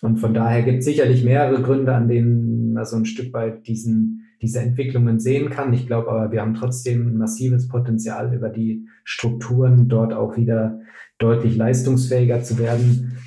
Und 0.00 0.16
von 0.16 0.34
daher 0.34 0.62
gibt 0.62 0.80
es 0.80 0.84
sicherlich 0.84 1.22
mehrere 1.24 1.62
Gründe, 1.62 1.94
an 1.94 2.08
denen 2.08 2.72
man 2.72 2.84
so 2.84 2.96
ein 2.96 3.04
Stück 3.04 3.32
weit 3.32 3.68
diesen, 3.68 4.21
diese 4.42 4.60
Entwicklungen 4.60 5.20
sehen 5.20 5.50
kann. 5.50 5.72
Ich 5.72 5.86
glaube 5.86 6.10
aber, 6.10 6.32
wir 6.32 6.42
haben 6.42 6.54
trotzdem 6.54 7.06
ein 7.06 7.16
massives 7.16 7.68
Potenzial 7.68 8.34
über 8.34 8.48
die 8.48 8.86
Strukturen 9.04 9.88
dort 9.88 10.12
auch 10.12 10.36
wieder 10.36 10.80
deutlich 11.18 11.56
leistungsfähiger 11.56 12.42
zu 12.42 12.58
werden. 12.58 13.18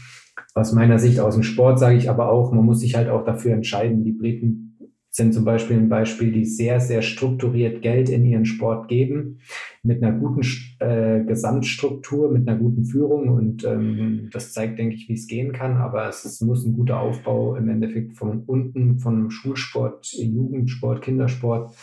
Aus 0.53 0.73
meiner 0.73 0.99
Sicht 0.99 1.19
aus 1.19 1.33
dem 1.33 1.43
Sport 1.43 1.79
sage 1.79 1.97
ich 1.97 2.09
aber 2.09 2.29
auch, 2.29 2.51
man 2.51 2.65
muss 2.65 2.81
sich 2.81 2.95
halt 2.95 3.09
auch 3.09 3.23
dafür 3.23 3.53
entscheiden. 3.53 4.03
Die 4.03 4.11
Briten 4.11 4.64
sind 5.15 5.33
zum 5.33 5.45
Beispiel 5.45 5.77
ein 5.77 5.87
Beispiel, 5.87 6.29
die 6.33 6.43
sehr, 6.43 6.81
sehr 6.81 7.01
strukturiert 7.01 7.81
Geld 7.81 8.09
in 8.09 8.25
ihren 8.25 8.43
Sport 8.43 8.89
geben, 8.89 9.39
mit 9.81 10.03
einer 10.03 10.11
guten 10.11 10.41
äh, 10.79 11.23
Gesamtstruktur, 11.23 12.29
mit 12.29 12.45
einer 12.45 12.59
guten 12.59 12.83
Führung. 12.83 13.29
Und 13.29 13.63
ähm, 13.63 14.29
das 14.33 14.51
zeigt, 14.51 14.77
denke 14.77 14.95
ich, 14.95 15.07
wie 15.07 15.13
es 15.13 15.27
gehen 15.27 15.53
kann. 15.53 15.77
Aber 15.77 16.09
es, 16.09 16.25
es 16.25 16.41
muss 16.41 16.65
ein 16.65 16.73
guter 16.73 16.99
Aufbau 16.99 17.55
im 17.55 17.69
Endeffekt 17.69 18.17
von 18.17 18.43
unten, 18.45 18.99
von 18.99 19.31
Schulsport, 19.31 20.11
Jugendsport, 20.11 21.01
Kindersport 21.01 21.73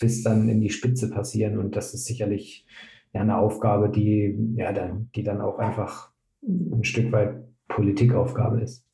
bis 0.00 0.24
dann 0.24 0.48
in 0.48 0.60
die 0.60 0.70
Spitze 0.70 1.10
passieren. 1.10 1.58
Und 1.58 1.76
das 1.76 1.94
ist 1.94 2.06
sicherlich 2.06 2.66
ja, 3.12 3.20
eine 3.20 3.38
Aufgabe, 3.38 3.88
die, 3.88 4.36
ja, 4.56 4.72
dann, 4.72 5.10
die 5.14 5.22
dann 5.22 5.40
auch 5.40 5.60
einfach 5.60 6.10
ein 6.42 6.82
Stück 6.82 7.12
weit 7.12 7.44
Politikaufgabe 7.68 8.62
ist. 8.62 8.84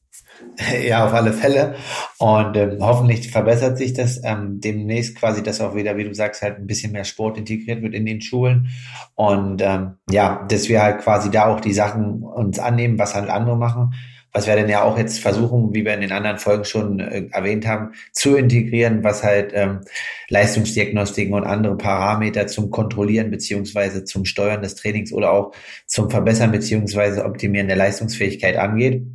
Ja, 0.87 1.07
auf 1.07 1.13
alle 1.13 1.33
Fälle. 1.33 1.75
Und 2.19 2.57
ähm, 2.57 2.79
hoffentlich 2.81 3.31
verbessert 3.31 3.79
sich 3.79 3.93
das 3.93 4.21
ähm, 4.25 4.61
demnächst 4.61 5.17
quasi, 5.17 5.43
dass 5.43 5.61
auch 5.61 5.75
wieder, 5.75 5.97
wie 5.97 6.05
du 6.05 6.15
sagst, 6.15 6.43
halt 6.43 6.59
ein 6.59 6.67
bisschen 6.67 6.93
mehr 6.93 7.05
Sport 7.05 7.39
integriert 7.39 7.83
wird 7.83 7.95
in 7.95 8.07
den 8.07 8.21
Schulen. 8.21 8.69
Und 9.15 9.63
ähm, 9.63 9.95
ja, 10.11 10.45
dass 10.49 10.69
wir 10.69 10.83
halt 10.83 11.01
quasi 11.01 11.31
da 11.31 11.47
auch 11.47 11.61
die 11.61 11.75
Sachen 11.75 12.23
uns 12.23 12.59
annehmen, 12.59 12.99
was 12.99 13.15
halt 13.15 13.31
andere 13.31 13.57
machen. 13.57 13.95
Was 14.33 14.47
wir 14.47 14.55
denn 14.55 14.69
ja 14.69 14.83
auch 14.83 14.99
jetzt 14.99 15.19
versuchen, 15.19 15.73
wie 15.73 15.87
wir 15.87 15.95
in 15.95 16.03
den 16.03 16.13
anderen 16.13 16.37
Folgen 16.37 16.67
schon 16.67 17.01
äh, 17.01 17.27
erwähnt 17.31 17.67
haben, 17.67 17.93
zu 18.13 18.37
integrieren, 18.37 19.03
was 19.03 19.23
halt 19.23 19.53
ähm, 19.55 19.81
Leistungsdiagnostiken 20.29 21.33
und 21.33 21.45
andere 21.45 21.79
Parameter 21.79 22.47
zum 22.47 22.71
Kontrollieren 22.71 23.31
beziehungsweise 23.31 24.05
zum 24.05 24.27
Steuern 24.27 24.61
des 24.61 24.75
Trainings 24.75 25.11
oder 25.11 25.33
auch 25.33 25.53
zum 25.87 26.11
Verbessern 26.11 26.53
beziehungsweise 26.53 27.25
Optimieren 27.25 27.69
der 27.69 27.79
Leistungsfähigkeit 27.79 28.59
angeht. 28.59 29.07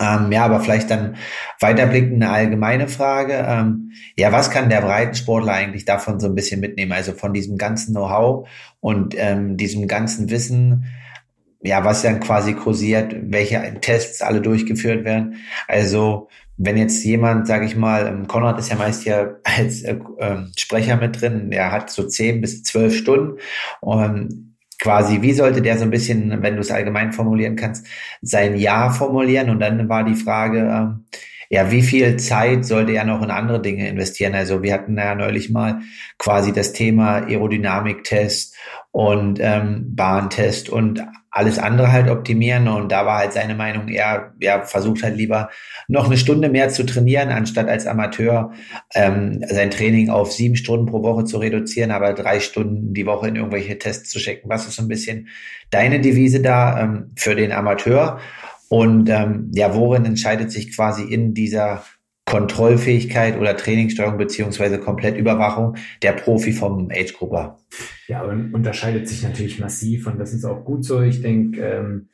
Ähm, 0.00 0.30
ja, 0.32 0.44
aber 0.44 0.60
vielleicht 0.60 0.90
dann 0.90 1.16
weiterblickend 1.60 2.22
eine 2.22 2.30
allgemeine 2.30 2.88
Frage. 2.88 3.44
Ähm, 3.46 3.92
ja, 4.16 4.32
was 4.32 4.50
kann 4.50 4.68
der 4.68 4.80
Breitensportler 4.80 5.52
eigentlich 5.52 5.84
davon 5.84 6.20
so 6.20 6.26
ein 6.26 6.34
bisschen 6.34 6.60
mitnehmen? 6.60 6.92
Also 6.92 7.12
von 7.12 7.32
diesem 7.32 7.58
ganzen 7.58 7.94
Know-how 7.94 8.48
und 8.80 9.14
ähm, 9.16 9.56
diesem 9.56 9.88
ganzen 9.88 10.30
Wissen, 10.30 10.86
ja, 11.62 11.84
was 11.84 12.02
dann 12.02 12.20
quasi 12.20 12.54
kursiert, 12.54 13.14
welche 13.20 13.80
Tests 13.80 14.22
alle 14.22 14.40
durchgeführt 14.40 15.04
werden. 15.04 15.36
Also 15.66 16.28
wenn 16.56 16.76
jetzt 16.76 17.04
jemand, 17.04 17.46
sage 17.46 17.66
ich 17.66 17.76
mal, 17.76 18.06
ähm, 18.06 18.26
Konrad 18.26 18.58
ist 18.58 18.70
ja 18.70 18.76
meist 18.76 19.04
ja 19.04 19.36
als 19.44 19.82
äh, 19.82 19.98
äh, 20.18 20.38
Sprecher 20.56 20.96
mit 20.96 21.20
drin, 21.20 21.50
der 21.50 21.72
hat 21.72 21.90
so 21.90 22.06
zehn 22.06 22.40
bis 22.40 22.64
zwölf 22.64 22.96
Stunden. 22.96 23.38
Und 23.80 24.47
quasi, 24.78 25.22
wie 25.22 25.32
sollte 25.32 25.62
der 25.62 25.78
so 25.78 25.84
ein 25.84 25.90
bisschen, 25.90 26.42
wenn 26.42 26.54
du 26.54 26.60
es 26.60 26.70
allgemein 26.70 27.12
formulieren 27.12 27.56
kannst, 27.56 27.86
sein 28.22 28.56
Ja 28.56 28.90
formulieren? 28.90 29.50
Und 29.50 29.60
dann 29.60 29.88
war 29.88 30.04
die 30.04 30.14
Frage, 30.14 30.60
ähm, 30.60 31.04
ja, 31.50 31.70
wie 31.70 31.82
viel 31.82 32.16
Zeit 32.18 32.66
sollte 32.66 32.92
er 32.92 33.04
noch 33.04 33.22
in 33.22 33.30
andere 33.30 33.62
Dinge 33.62 33.88
investieren? 33.88 34.34
Also 34.34 34.62
wir 34.62 34.74
hatten 34.74 34.96
ja 34.96 35.14
neulich 35.14 35.50
mal 35.50 35.80
quasi 36.18 36.52
das 36.52 36.72
Thema 36.72 37.26
Aerodynamiktest 37.26 38.54
und 38.98 39.38
ähm, 39.40 39.94
Bahntest 39.94 40.70
und 40.70 41.04
alles 41.30 41.60
andere 41.60 41.92
halt 41.92 42.10
optimieren. 42.10 42.66
Und 42.66 42.90
da 42.90 43.06
war 43.06 43.18
halt 43.18 43.32
seine 43.32 43.54
Meinung, 43.54 43.86
er, 43.86 44.32
er 44.40 44.64
versucht 44.64 45.04
halt 45.04 45.16
lieber 45.16 45.50
noch 45.86 46.06
eine 46.06 46.16
Stunde 46.16 46.48
mehr 46.48 46.68
zu 46.70 46.84
trainieren, 46.84 47.28
anstatt 47.28 47.68
als 47.68 47.86
Amateur 47.86 48.50
ähm, 48.96 49.44
sein 49.48 49.70
Training 49.70 50.10
auf 50.10 50.32
sieben 50.32 50.56
Stunden 50.56 50.86
pro 50.86 51.04
Woche 51.04 51.22
zu 51.22 51.38
reduzieren, 51.38 51.92
aber 51.92 52.12
drei 52.12 52.40
Stunden 52.40 52.92
die 52.92 53.06
Woche 53.06 53.28
in 53.28 53.36
irgendwelche 53.36 53.78
Tests 53.78 54.10
zu 54.10 54.18
schicken. 54.18 54.48
Was 54.48 54.66
ist 54.66 54.74
so 54.74 54.82
ein 54.82 54.88
bisschen 54.88 55.28
deine 55.70 56.00
Devise 56.00 56.40
da 56.40 56.82
ähm, 56.82 57.12
für 57.14 57.36
den 57.36 57.52
Amateur? 57.52 58.18
Und 58.68 59.08
ähm, 59.10 59.52
ja, 59.54 59.76
worin 59.76 60.06
entscheidet 60.06 60.50
sich 60.50 60.74
quasi 60.74 61.04
in 61.04 61.34
dieser 61.34 61.84
Kontrollfähigkeit 62.28 63.38
oder 63.38 63.56
Trainingssteuerung 63.56 64.18
beziehungsweise 64.18 64.78
Komplettüberwachung 64.78 65.76
der 66.02 66.12
Profi 66.12 66.52
vom 66.52 66.90
Age-Grupper? 66.90 67.58
Ja, 68.06 68.22
und 68.22 68.52
unterscheidet 68.52 69.08
sich 69.08 69.22
natürlich 69.22 69.58
massiv 69.58 70.06
und 70.06 70.18
das 70.18 70.34
ist 70.34 70.44
auch 70.44 70.64
gut 70.64 70.84
so. 70.84 71.00
Ich 71.00 71.22
denke, 71.22 71.60
ähm, 71.60 72.08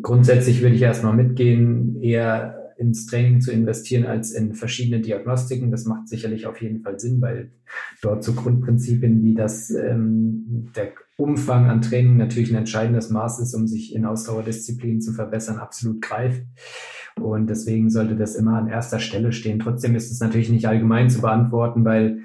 grundsätzlich 0.00 0.60
würde 0.60 0.74
ich 0.74 0.82
erstmal 0.82 1.14
mitgehen, 1.14 2.02
eher 2.02 2.74
ins 2.78 3.06
Training 3.06 3.40
zu 3.40 3.52
investieren 3.52 4.06
als 4.06 4.32
in 4.32 4.54
verschiedene 4.54 5.00
Diagnostiken. 5.00 5.70
Das 5.70 5.84
macht 5.84 6.08
sicherlich 6.08 6.46
auf 6.46 6.60
jeden 6.60 6.80
Fall 6.80 6.98
Sinn, 6.98 7.20
weil 7.20 7.52
dort 8.02 8.24
so 8.24 8.32
Grundprinzipien 8.32 9.22
wie 9.22 9.34
das 9.34 9.70
ähm, 9.70 10.72
der 10.74 10.94
Umfang 11.16 11.68
an 11.68 11.82
Training 11.82 12.16
natürlich 12.16 12.50
ein 12.50 12.56
entscheidendes 12.56 13.10
Maß 13.10 13.38
ist, 13.40 13.54
um 13.54 13.66
sich 13.68 13.94
in 13.94 14.06
Ausdauerdisziplinen 14.06 15.02
zu 15.02 15.12
verbessern, 15.12 15.58
absolut 15.58 16.00
greift. 16.00 16.42
Und 17.20 17.48
deswegen 17.48 17.90
sollte 17.90 18.16
das 18.16 18.34
immer 18.34 18.56
an 18.56 18.68
erster 18.68 18.98
Stelle 18.98 19.32
stehen. 19.32 19.58
Trotzdem 19.58 19.94
ist 19.94 20.10
es 20.10 20.20
natürlich 20.20 20.50
nicht 20.50 20.66
allgemein 20.66 21.10
zu 21.10 21.20
beantworten, 21.20 21.84
weil 21.84 22.20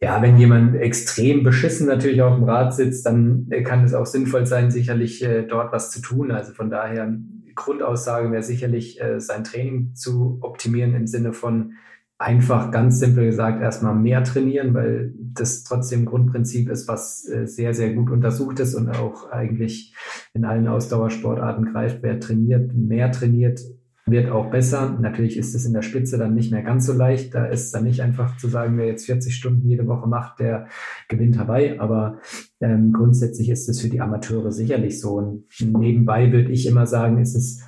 ja, 0.00 0.20
wenn 0.20 0.36
jemand 0.36 0.76
extrem 0.76 1.42
beschissen 1.44 1.86
natürlich 1.86 2.20
auf 2.20 2.34
dem 2.34 2.44
Rad 2.44 2.74
sitzt, 2.74 3.06
dann 3.06 3.48
kann 3.64 3.84
es 3.84 3.94
auch 3.94 4.06
sinnvoll 4.06 4.44
sein, 4.44 4.70
sicherlich 4.70 5.24
äh, 5.24 5.44
dort 5.44 5.72
was 5.72 5.90
zu 5.90 6.00
tun. 6.02 6.30
Also 6.30 6.52
von 6.52 6.68
daher, 6.68 7.16
Grundaussage 7.54 8.30
wäre 8.30 8.42
sicherlich, 8.42 9.00
äh, 9.00 9.20
sein 9.20 9.44
Training 9.44 9.94
zu 9.94 10.38
optimieren 10.42 10.94
im 10.94 11.06
Sinne 11.06 11.32
von 11.32 11.74
einfach 12.18 12.70
ganz 12.70 13.00
simpel 13.00 13.26
gesagt 13.26 13.60
erstmal 13.60 13.94
mehr 13.94 14.22
trainieren, 14.24 14.72
weil 14.72 15.12
das 15.16 15.64
trotzdem 15.64 16.04
Grundprinzip 16.04 16.68
ist, 16.70 16.88
was 16.88 17.28
äh, 17.28 17.46
sehr, 17.46 17.74
sehr 17.74 17.92
gut 17.92 18.10
untersucht 18.10 18.60
ist 18.60 18.74
und 18.74 18.88
auch 18.90 19.30
eigentlich 19.30 19.94
in 20.32 20.44
allen 20.44 20.68
Ausdauersportarten 20.68 21.72
greift. 21.72 22.02
Wer 22.02 22.20
trainiert, 22.20 22.72
mehr 22.74 23.10
trainiert, 23.10 23.60
wird 24.06 24.30
auch 24.30 24.50
besser. 24.50 24.98
Natürlich 25.00 25.38
ist 25.38 25.54
es 25.54 25.64
in 25.64 25.72
der 25.72 25.82
Spitze 25.82 26.18
dann 26.18 26.34
nicht 26.34 26.52
mehr 26.52 26.62
ganz 26.62 26.86
so 26.86 26.92
leicht. 26.92 27.34
Da 27.34 27.46
ist 27.46 27.74
dann 27.74 27.84
nicht 27.84 28.00
einfach 28.00 28.36
zu 28.36 28.48
sagen, 28.48 28.76
wer 28.76 28.86
jetzt 28.86 29.06
40 29.06 29.34
Stunden 29.34 29.66
jede 29.66 29.86
Woche 29.86 30.08
macht, 30.08 30.40
der 30.40 30.68
gewinnt 31.08 31.36
dabei. 31.36 31.80
Aber 31.80 32.18
ähm, 32.60 32.92
grundsätzlich 32.92 33.48
ist 33.48 33.68
es 33.68 33.80
für 33.80 33.88
die 33.88 34.00
Amateure 34.00 34.52
sicherlich 34.52 35.00
so. 35.00 35.14
Und 35.14 35.44
nebenbei 35.60 36.32
würde 36.32 36.52
ich 36.52 36.66
immer 36.66 36.86
sagen, 36.86 37.18
ist 37.18 37.34
es 37.34 37.62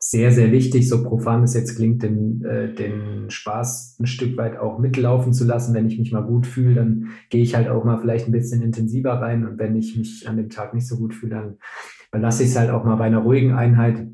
sehr, 0.00 0.30
sehr 0.30 0.52
wichtig, 0.52 0.88
so 0.88 1.02
profan 1.02 1.42
es 1.42 1.54
jetzt 1.54 1.74
klingt, 1.74 2.02
den, 2.04 2.44
äh, 2.44 2.72
den 2.72 3.30
Spaß 3.30 3.96
ein 3.98 4.06
Stück 4.06 4.36
weit 4.36 4.56
auch 4.56 4.78
mitlaufen 4.78 5.32
zu 5.32 5.44
lassen. 5.44 5.74
Wenn 5.74 5.88
ich 5.88 5.98
mich 5.98 6.12
mal 6.12 6.22
gut 6.22 6.46
fühle, 6.46 6.76
dann 6.76 7.08
gehe 7.30 7.42
ich 7.42 7.56
halt 7.56 7.68
auch 7.68 7.84
mal 7.84 7.98
vielleicht 7.98 8.28
ein 8.28 8.32
bisschen 8.32 8.62
intensiver 8.62 9.14
rein. 9.14 9.46
Und 9.46 9.58
wenn 9.58 9.74
ich 9.74 9.96
mich 9.96 10.28
an 10.28 10.36
dem 10.36 10.50
Tag 10.50 10.74
nicht 10.74 10.86
so 10.86 10.98
gut 10.98 11.14
fühle, 11.14 11.34
dann 11.34 11.56
belasse 12.12 12.44
ich 12.44 12.50
es 12.50 12.58
halt 12.58 12.70
auch 12.70 12.84
mal 12.84 12.96
bei 12.96 13.04
einer 13.04 13.18
ruhigen 13.18 13.52
Einheit 13.52 14.06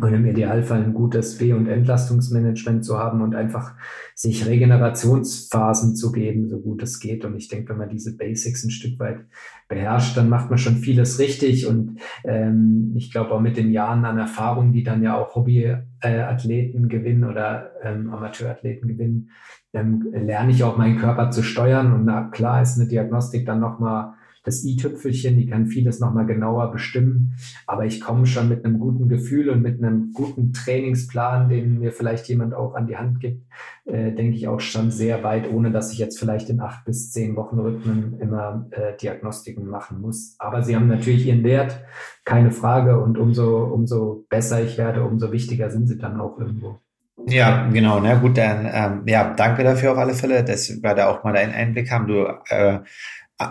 und 0.00 0.12
im 0.12 0.26
Idealfall 0.26 0.82
ein 0.82 0.94
gutes 0.94 1.38
Be- 1.38 1.54
und 1.54 1.66
Entlastungsmanagement 1.66 2.84
zu 2.84 2.98
haben 2.98 3.22
und 3.22 3.34
einfach 3.34 3.74
sich 4.14 4.46
Regenerationsphasen 4.46 5.96
zu 5.96 6.12
geben, 6.12 6.48
so 6.48 6.60
gut 6.60 6.82
es 6.82 7.00
geht. 7.00 7.24
Und 7.24 7.36
ich 7.36 7.48
denke, 7.48 7.70
wenn 7.70 7.78
man 7.78 7.88
diese 7.88 8.16
Basics 8.16 8.64
ein 8.64 8.70
Stück 8.70 8.98
weit 8.98 9.20
beherrscht, 9.68 10.16
dann 10.16 10.28
macht 10.28 10.50
man 10.50 10.58
schon 10.58 10.76
vieles 10.76 11.18
richtig. 11.18 11.66
Und 11.66 11.98
ähm, 12.24 12.92
ich 12.96 13.10
glaube 13.12 13.32
auch 13.32 13.40
mit 13.40 13.56
den 13.56 13.72
Jahren 13.72 14.04
an 14.04 14.18
Erfahrung, 14.18 14.72
die 14.72 14.82
dann 14.82 15.02
ja 15.02 15.16
auch 15.16 15.34
Hobbyathleten 15.34 16.88
gewinnen 16.88 17.24
oder 17.24 17.72
ähm, 17.82 18.10
Amateurathleten 18.10 18.88
gewinnen, 18.88 19.30
ähm, 19.72 20.06
lerne 20.12 20.52
ich 20.52 20.64
auch 20.64 20.76
meinen 20.76 20.98
Körper 20.98 21.30
zu 21.30 21.42
steuern. 21.42 21.92
Und 21.92 22.04
na, 22.04 22.28
klar 22.28 22.62
ist 22.62 22.78
eine 22.78 22.88
Diagnostik 22.88 23.46
dann 23.46 23.60
nochmal 23.60 24.14
das 24.44 24.62
i-Tüpfelchen, 24.64 25.38
die 25.38 25.46
kann 25.46 25.66
vieles 25.66 26.00
nochmal 26.00 26.26
genauer 26.26 26.70
bestimmen. 26.70 27.34
Aber 27.66 27.86
ich 27.86 28.00
komme 28.00 28.26
schon 28.26 28.48
mit 28.48 28.64
einem 28.64 28.78
guten 28.78 29.08
Gefühl 29.08 29.48
und 29.48 29.62
mit 29.62 29.82
einem 29.82 30.12
guten 30.12 30.52
Trainingsplan, 30.52 31.48
den 31.48 31.80
mir 31.80 31.92
vielleicht 31.92 32.28
jemand 32.28 32.54
auch 32.54 32.74
an 32.74 32.86
die 32.86 32.96
Hand 32.96 33.20
gibt, 33.20 33.46
äh, 33.86 34.12
denke 34.12 34.36
ich 34.36 34.46
auch 34.46 34.60
schon 34.60 34.90
sehr 34.90 35.24
weit, 35.24 35.50
ohne 35.50 35.70
dass 35.70 35.92
ich 35.92 35.98
jetzt 35.98 36.18
vielleicht 36.18 36.50
in 36.50 36.60
acht 36.60 36.84
bis 36.84 37.10
zehn 37.10 37.36
Wochen 37.36 37.58
Rhythmen 37.58 38.20
immer 38.20 38.68
äh, 38.70 38.96
Diagnostiken 38.96 39.66
machen 39.66 40.00
muss. 40.00 40.36
Aber 40.38 40.62
sie 40.62 40.76
haben 40.76 40.88
natürlich 40.88 41.26
ihren 41.26 41.42
Wert, 41.42 41.82
keine 42.24 42.50
Frage. 42.50 43.00
Und 43.00 43.18
umso, 43.18 43.64
umso 43.64 44.26
besser 44.28 44.62
ich 44.62 44.76
werde, 44.76 45.04
umso 45.04 45.32
wichtiger 45.32 45.70
sind 45.70 45.86
sie 45.86 45.98
dann 45.98 46.20
auch 46.20 46.38
irgendwo. 46.38 46.78
Ja, 47.26 47.68
genau. 47.72 48.00
Na 48.00 48.16
gut, 48.16 48.36
dann 48.36 48.68
ähm, 48.70 49.02
ja, 49.06 49.32
danke 49.34 49.62
dafür 49.62 49.92
auf 49.92 49.98
alle 49.98 50.14
Fälle, 50.14 50.44
dass 50.44 50.82
wir 50.82 50.94
da 50.94 51.08
auch 51.08 51.24
mal 51.24 51.36
einen 51.36 51.54
Einblick 51.54 51.90
haben. 51.90 52.06
Du 52.06 52.26
äh, 52.48 52.80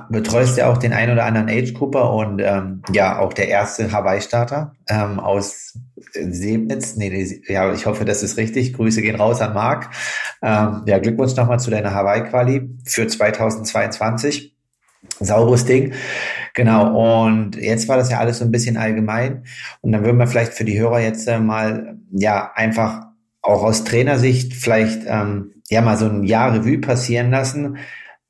betreust 0.09 0.57
ja 0.57 0.71
auch 0.71 0.77
den 0.77 0.93
ein 0.93 1.11
oder 1.11 1.25
anderen 1.25 1.49
Age 1.49 1.73
Cooper 1.73 2.13
und 2.13 2.39
ähm, 2.41 2.83
ja 2.93 3.19
auch 3.19 3.33
der 3.33 3.49
erste 3.49 3.91
Hawaii-Starter 3.91 4.73
ähm, 4.87 5.19
aus 5.19 5.77
Sebnitz. 6.13 6.95
Nee, 6.95 7.41
ja, 7.47 7.73
ich 7.73 7.85
hoffe, 7.85 8.05
das 8.05 8.23
ist 8.23 8.37
richtig. 8.37 8.73
Grüße 8.73 9.01
gehen 9.01 9.15
raus 9.15 9.41
an 9.41 9.53
Marc. 9.53 9.89
Ähm, 10.41 10.83
ja, 10.85 10.99
Glückwunsch 10.99 11.35
nochmal 11.35 11.59
zu 11.59 11.69
deiner 11.69 11.93
Hawaii-Quali 11.93 12.69
für 12.85 13.07
2022. 13.07 14.55
Saures 15.19 15.65
Ding. 15.65 15.93
Genau. 16.53 17.25
Und 17.25 17.57
jetzt 17.57 17.89
war 17.89 17.97
das 17.97 18.09
ja 18.09 18.19
alles 18.19 18.37
so 18.37 18.45
ein 18.45 18.51
bisschen 18.51 18.77
allgemein. 18.77 19.43
Und 19.81 19.91
dann 19.91 20.05
würden 20.05 20.17
wir 20.17 20.27
vielleicht 20.27 20.53
für 20.53 20.65
die 20.65 20.79
Hörer 20.79 21.01
jetzt 21.01 21.27
äh, 21.27 21.39
mal, 21.39 21.97
ja, 22.11 22.51
einfach 22.55 23.07
auch 23.41 23.63
aus 23.63 23.83
Trainersicht 23.83 24.53
vielleicht, 24.53 25.01
ähm, 25.07 25.55
ja, 25.69 25.81
mal 25.81 25.97
so 25.97 26.05
ein 26.05 26.23
Jahr 26.23 26.53
Revue 26.53 26.79
passieren 26.79 27.31
lassen 27.31 27.77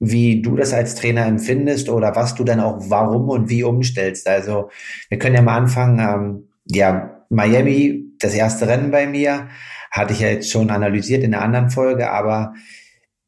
wie 0.06 0.42
du 0.42 0.56
das 0.58 0.74
als 0.74 0.96
Trainer 0.96 1.26
empfindest 1.26 1.90
oder 1.90 2.16
was 2.16 2.36
du 2.36 2.44
dann 2.44 2.60
auch 2.60 2.78
warum 2.90 3.30
und 3.30 3.50
wie 3.50 3.64
umstellst. 3.64 4.28
Also 4.28 4.70
wir 5.10 5.18
können 5.18 5.36
ja 5.36 5.42
mal 5.42 5.58
anfangen. 5.58 6.00
Ähm, 6.00 6.50
ja, 6.66 7.26
Miami, 7.30 8.12
das 8.20 8.34
erste 8.34 8.68
Rennen 8.68 8.92
bei 8.92 9.08
mir, 9.08 9.48
hatte 9.92 10.14
ich 10.14 10.20
ja 10.20 10.28
jetzt 10.28 10.52
schon 10.52 10.70
analysiert 10.72 11.24
in 11.24 11.34
einer 11.34 11.44
anderen 11.44 11.70
Folge, 11.70 12.12
aber 12.12 12.54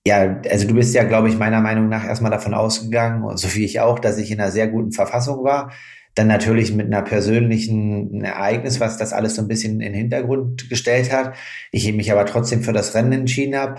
ja, 0.05 0.41
also 0.49 0.67
du 0.67 0.75
bist 0.75 0.93
ja, 0.93 1.03
glaube 1.03 1.29
ich, 1.29 1.37
meiner 1.37 1.61
Meinung 1.61 1.89
nach 1.89 2.05
erstmal 2.05 2.31
davon 2.31 2.53
ausgegangen, 2.53 3.23
und 3.23 3.37
so 3.37 3.53
wie 3.55 3.65
ich 3.65 3.79
auch, 3.79 3.99
dass 3.99 4.17
ich 4.17 4.31
in 4.31 4.39
einer 4.39 4.51
sehr 4.51 4.67
guten 4.67 4.91
Verfassung 4.91 5.43
war. 5.43 5.71
Dann 6.13 6.27
natürlich 6.27 6.73
mit 6.73 6.85
einer 6.87 7.01
persönlichen 7.01 8.23
Ereignis, 8.23 8.79
was 8.79 8.97
das 8.97 9.13
alles 9.13 9.35
so 9.35 9.41
ein 9.41 9.47
bisschen 9.47 9.73
in 9.73 9.79
den 9.79 9.93
Hintergrund 9.93 10.69
gestellt 10.69 11.11
hat. 11.11 11.35
Ich 11.71 11.91
mich 11.91 12.11
aber 12.11 12.25
trotzdem 12.25 12.61
für 12.61 12.71
das 12.71 12.93
Rennen 12.95 13.11
entschieden 13.11 13.55
habe. 13.55 13.75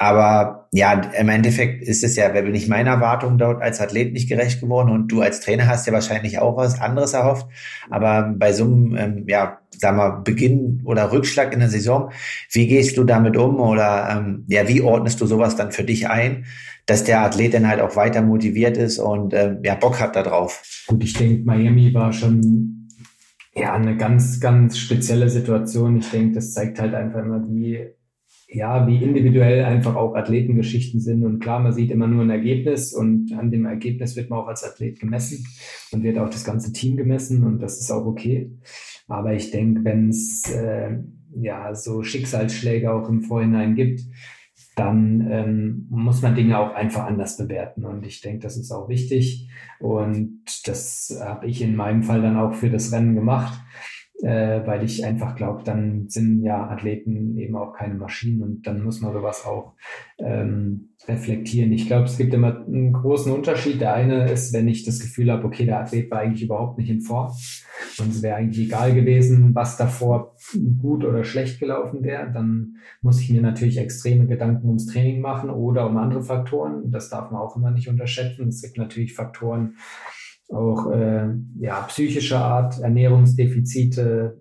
Aber 0.00 0.68
ja, 0.72 0.92
im 0.92 1.28
Endeffekt 1.28 1.82
ist 1.82 2.04
es 2.04 2.14
ja, 2.14 2.32
wenn 2.32 2.54
ich 2.54 2.68
meiner 2.68 2.92
Erwartung 2.92 3.36
dort 3.36 3.60
als 3.60 3.80
Athlet 3.80 4.12
nicht 4.12 4.28
gerecht 4.28 4.60
geworden 4.60 4.90
und 4.90 5.08
du 5.08 5.22
als 5.22 5.40
Trainer 5.40 5.66
hast 5.66 5.88
ja 5.88 5.92
wahrscheinlich 5.92 6.38
auch 6.38 6.56
was 6.56 6.80
anderes 6.80 7.14
erhofft. 7.14 7.48
Aber 7.90 8.32
bei 8.36 8.52
so 8.52 8.64
einem, 8.64 8.96
ähm, 8.96 9.24
ja, 9.26 9.58
sag 9.76 9.96
mal, 9.96 10.20
Beginn 10.22 10.82
oder 10.84 11.10
Rückschlag 11.10 11.52
in 11.52 11.58
der 11.58 11.68
Saison, 11.68 12.12
wie 12.52 12.68
gehst 12.68 12.96
du 12.96 13.02
damit 13.02 13.36
um 13.36 13.58
oder 13.58 14.08
ähm, 14.10 14.44
ja, 14.48 14.68
wie 14.68 14.82
ordnest 14.82 15.20
du 15.20 15.26
sowas 15.26 15.56
dann 15.56 15.72
für 15.72 15.84
dich 15.84 16.08
ein, 16.08 16.44
dass 16.86 17.02
der 17.02 17.22
Athlet 17.22 17.54
dann 17.54 17.66
halt 17.66 17.80
auch 17.80 17.96
weiter 17.96 18.22
motiviert 18.22 18.76
ist 18.76 19.00
und 19.00 19.34
ähm, 19.34 19.58
ja, 19.64 19.74
Bock 19.74 20.00
hat 20.00 20.14
da 20.14 20.22
drauf? 20.22 20.62
Gut, 20.86 21.02
ich 21.02 21.14
denke, 21.14 21.44
Miami 21.44 21.92
war 21.92 22.12
schon 22.12 22.88
ja 23.52 23.74
eine 23.74 23.96
ganz, 23.96 24.38
ganz 24.38 24.78
spezielle 24.78 25.28
Situation. 25.28 25.98
Ich 25.98 26.10
denke, 26.10 26.36
das 26.36 26.52
zeigt 26.52 26.78
halt 26.78 26.94
einfach 26.94 27.18
immer, 27.18 27.42
wie 27.48 27.97
ja, 28.50 28.86
wie 28.86 29.02
individuell 29.02 29.64
einfach 29.64 29.94
auch 29.94 30.14
Athletengeschichten 30.14 31.00
sind. 31.00 31.22
Und 31.24 31.40
klar, 31.40 31.60
man 31.60 31.72
sieht 31.72 31.90
immer 31.90 32.06
nur 32.06 32.22
ein 32.22 32.30
Ergebnis 32.30 32.94
und 32.94 33.32
an 33.32 33.50
dem 33.50 33.66
Ergebnis 33.66 34.16
wird 34.16 34.30
man 34.30 34.38
auch 34.40 34.48
als 34.48 34.64
Athlet 34.64 34.98
gemessen 35.00 35.46
und 35.92 36.02
wird 36.02 36.18
auch 36.18 36.30
das 36.30 36.44
ganze 36.44 36.72
Team 36.72 36.96
gemessen 36.96 37.44
und 37.44 37.60
das 37.60 37.78
ist 37.78 37.90
auch 37.90 38.06
okay. 38.06 38.50
Aber 39.06 39.34
ich 39.34 39.50
denke, 39.50 39.84
wenn 39.84 40.08
es 40.08 40.50
äh, 40.50 40.96
ja 41.38 41.74
so 41.74 42.02
Schicksalsschläge 42.02 42.90
auch 42.90 43.08
im 43.08 43.20
Vorhinein 43.20 43.74
gibt, 43.74 44.00
dann 44.76 45.28
ähm, 45.30 45.86
muss 45.90 46.22
man 46.22 46.34
Dinge 46.34 46.58
auch 46.58 46.74
einfach 46.74 47.04
anders 47.04 47.36
bewerten. 47.36 47.84
Und 47.84 48.06
ich 48.06 48.20
denke, 48.20 48.40
das 48.40 48.56
ist 48.56 48.70
auch 48.70 48.88
wichtig. 48.88 49.50
Und 49.80 50.42
das 50.66 51.20
habe 51.20 51.48
ich 51.48 51.60
in 51.60 51.74
meinem 51.74 52.02
Fall 52.02 52.22
dann 52.22 52.36
auch 52.36 52.54
für 52.54 52.70
das 52.70 52.92
Rennen 52.92 53.14
gemacht 53.14 53.60
äh, 54.22 54.66
weil 54.66 54.84
ich 54.84 55.04
einfach 55.04 55.36
glaube, 55.36 55.62
dann 55.62 56.08
sind 56.08 56.42
ja 56.42 56.68
Athleten 56.68 57.36
eben 57.36 57.56
auch 57.56 57.72
keine 57.72 57.94
Maschinen 57.94 58.42
und 58.42 58.66
dann 58.66 58.82
muss 58.82 59.00
man 59.00 59.12
sowas 59.12 59.44
auch 59.46 59.74
ähm, 60.18 60.88
reflektieren. 61.06 61.72
Ich 61.72 61.86
glaube, 61.86 62.06
es 62.06 62.18
gibt 62.18 62.34
immer 62.34 62.64
einen 62.66 62.92
großen 62.92 63.32
Unterschied. 63.32 63.80
Der 63.80 63.94
eine 63.94 64.28
ist, 64.28 64.52
wenn 64.52 64.66
ich 64.66 64.84
das 64.84 64.98
Gefühl 64.98 65.30
habe, 65.30 65.44
okay, 65.44 65.66
der 65.66 65.80
Athlet 65.80 66.10
war 66.10 66.18
eigentlich 66.18 66.42
überhaupt 66.42 66.78
nicht 66.78 66.90
in 66.90 67.00
Form 67.00 67.32
und 67.98 68.10
es 68.10 68.22
wäre 68.22 68.36
eigentlich 68.36 68.66
egal 68.66 68.92
gewesen, 68.92 69.54
was 69.54 69.76
davor 69.76 70.34
gut 70.80 71.04
oder 71.04 71.22
schlecht 71.22 71.60
gelaufen 71.60 72.02
wäre, 72.02 72.30
dann 72.32 72.76
muss 73.00 73.20
ich 73.20 73.30
mir 73.30 73.40
natürlich 73.40 73.78
extreme 73.78 74.26
Gedanken 74.26 74.66
ums 74.66 74.86
Training 74.86 75.20
machen 75.20 75.50
oder 75.50 75.86
um 75.86 75.96
andere 75.96 76.22
Faktoren. 76.22 76.90
Das 76.90 77.08
darf 77.08 77.30
man 77.30 77.40
auch 77.40 77.56
immer 77.56 77.70
nicht 77.70 77.88
unterschätzen. 77.88 78.48
Es 78.48 78.62
gibt 78.62 78.78
natürlich 78.78 79.14
Faktoren, 79.14 79.76
auch 80.48 80.90
äh, 80.90 81.28
ja, 81.58 81.80
psychischer 81.82 82.40
Art, 82.40 82.80
Ernährungsdefizite. 82.80 84.40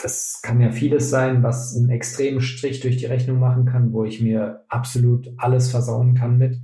Das 0.00 0.40
kann 0.42 0.60
ja 0.60 0.70
vieles 0.70 1.10
sein, 1.10 1.42
was 1.42 1.76
einen 1.76 1.90
extremen 1.90 2.40
Strich 2.40 2.80
durch 2.80 2.98
die 2.98 3.06
Rechnung 3.06 3.40
machen 3.40 3.64
kann, 3.64 3.92
wo 3.92 4.04
ich 4.04 4.22
mir 4.22 4.64
absolut 4.68 5.28
alles 5.36 5.70
versauen 5.70 6.14
kann 6.14 6.38
mit, 6.38 6.56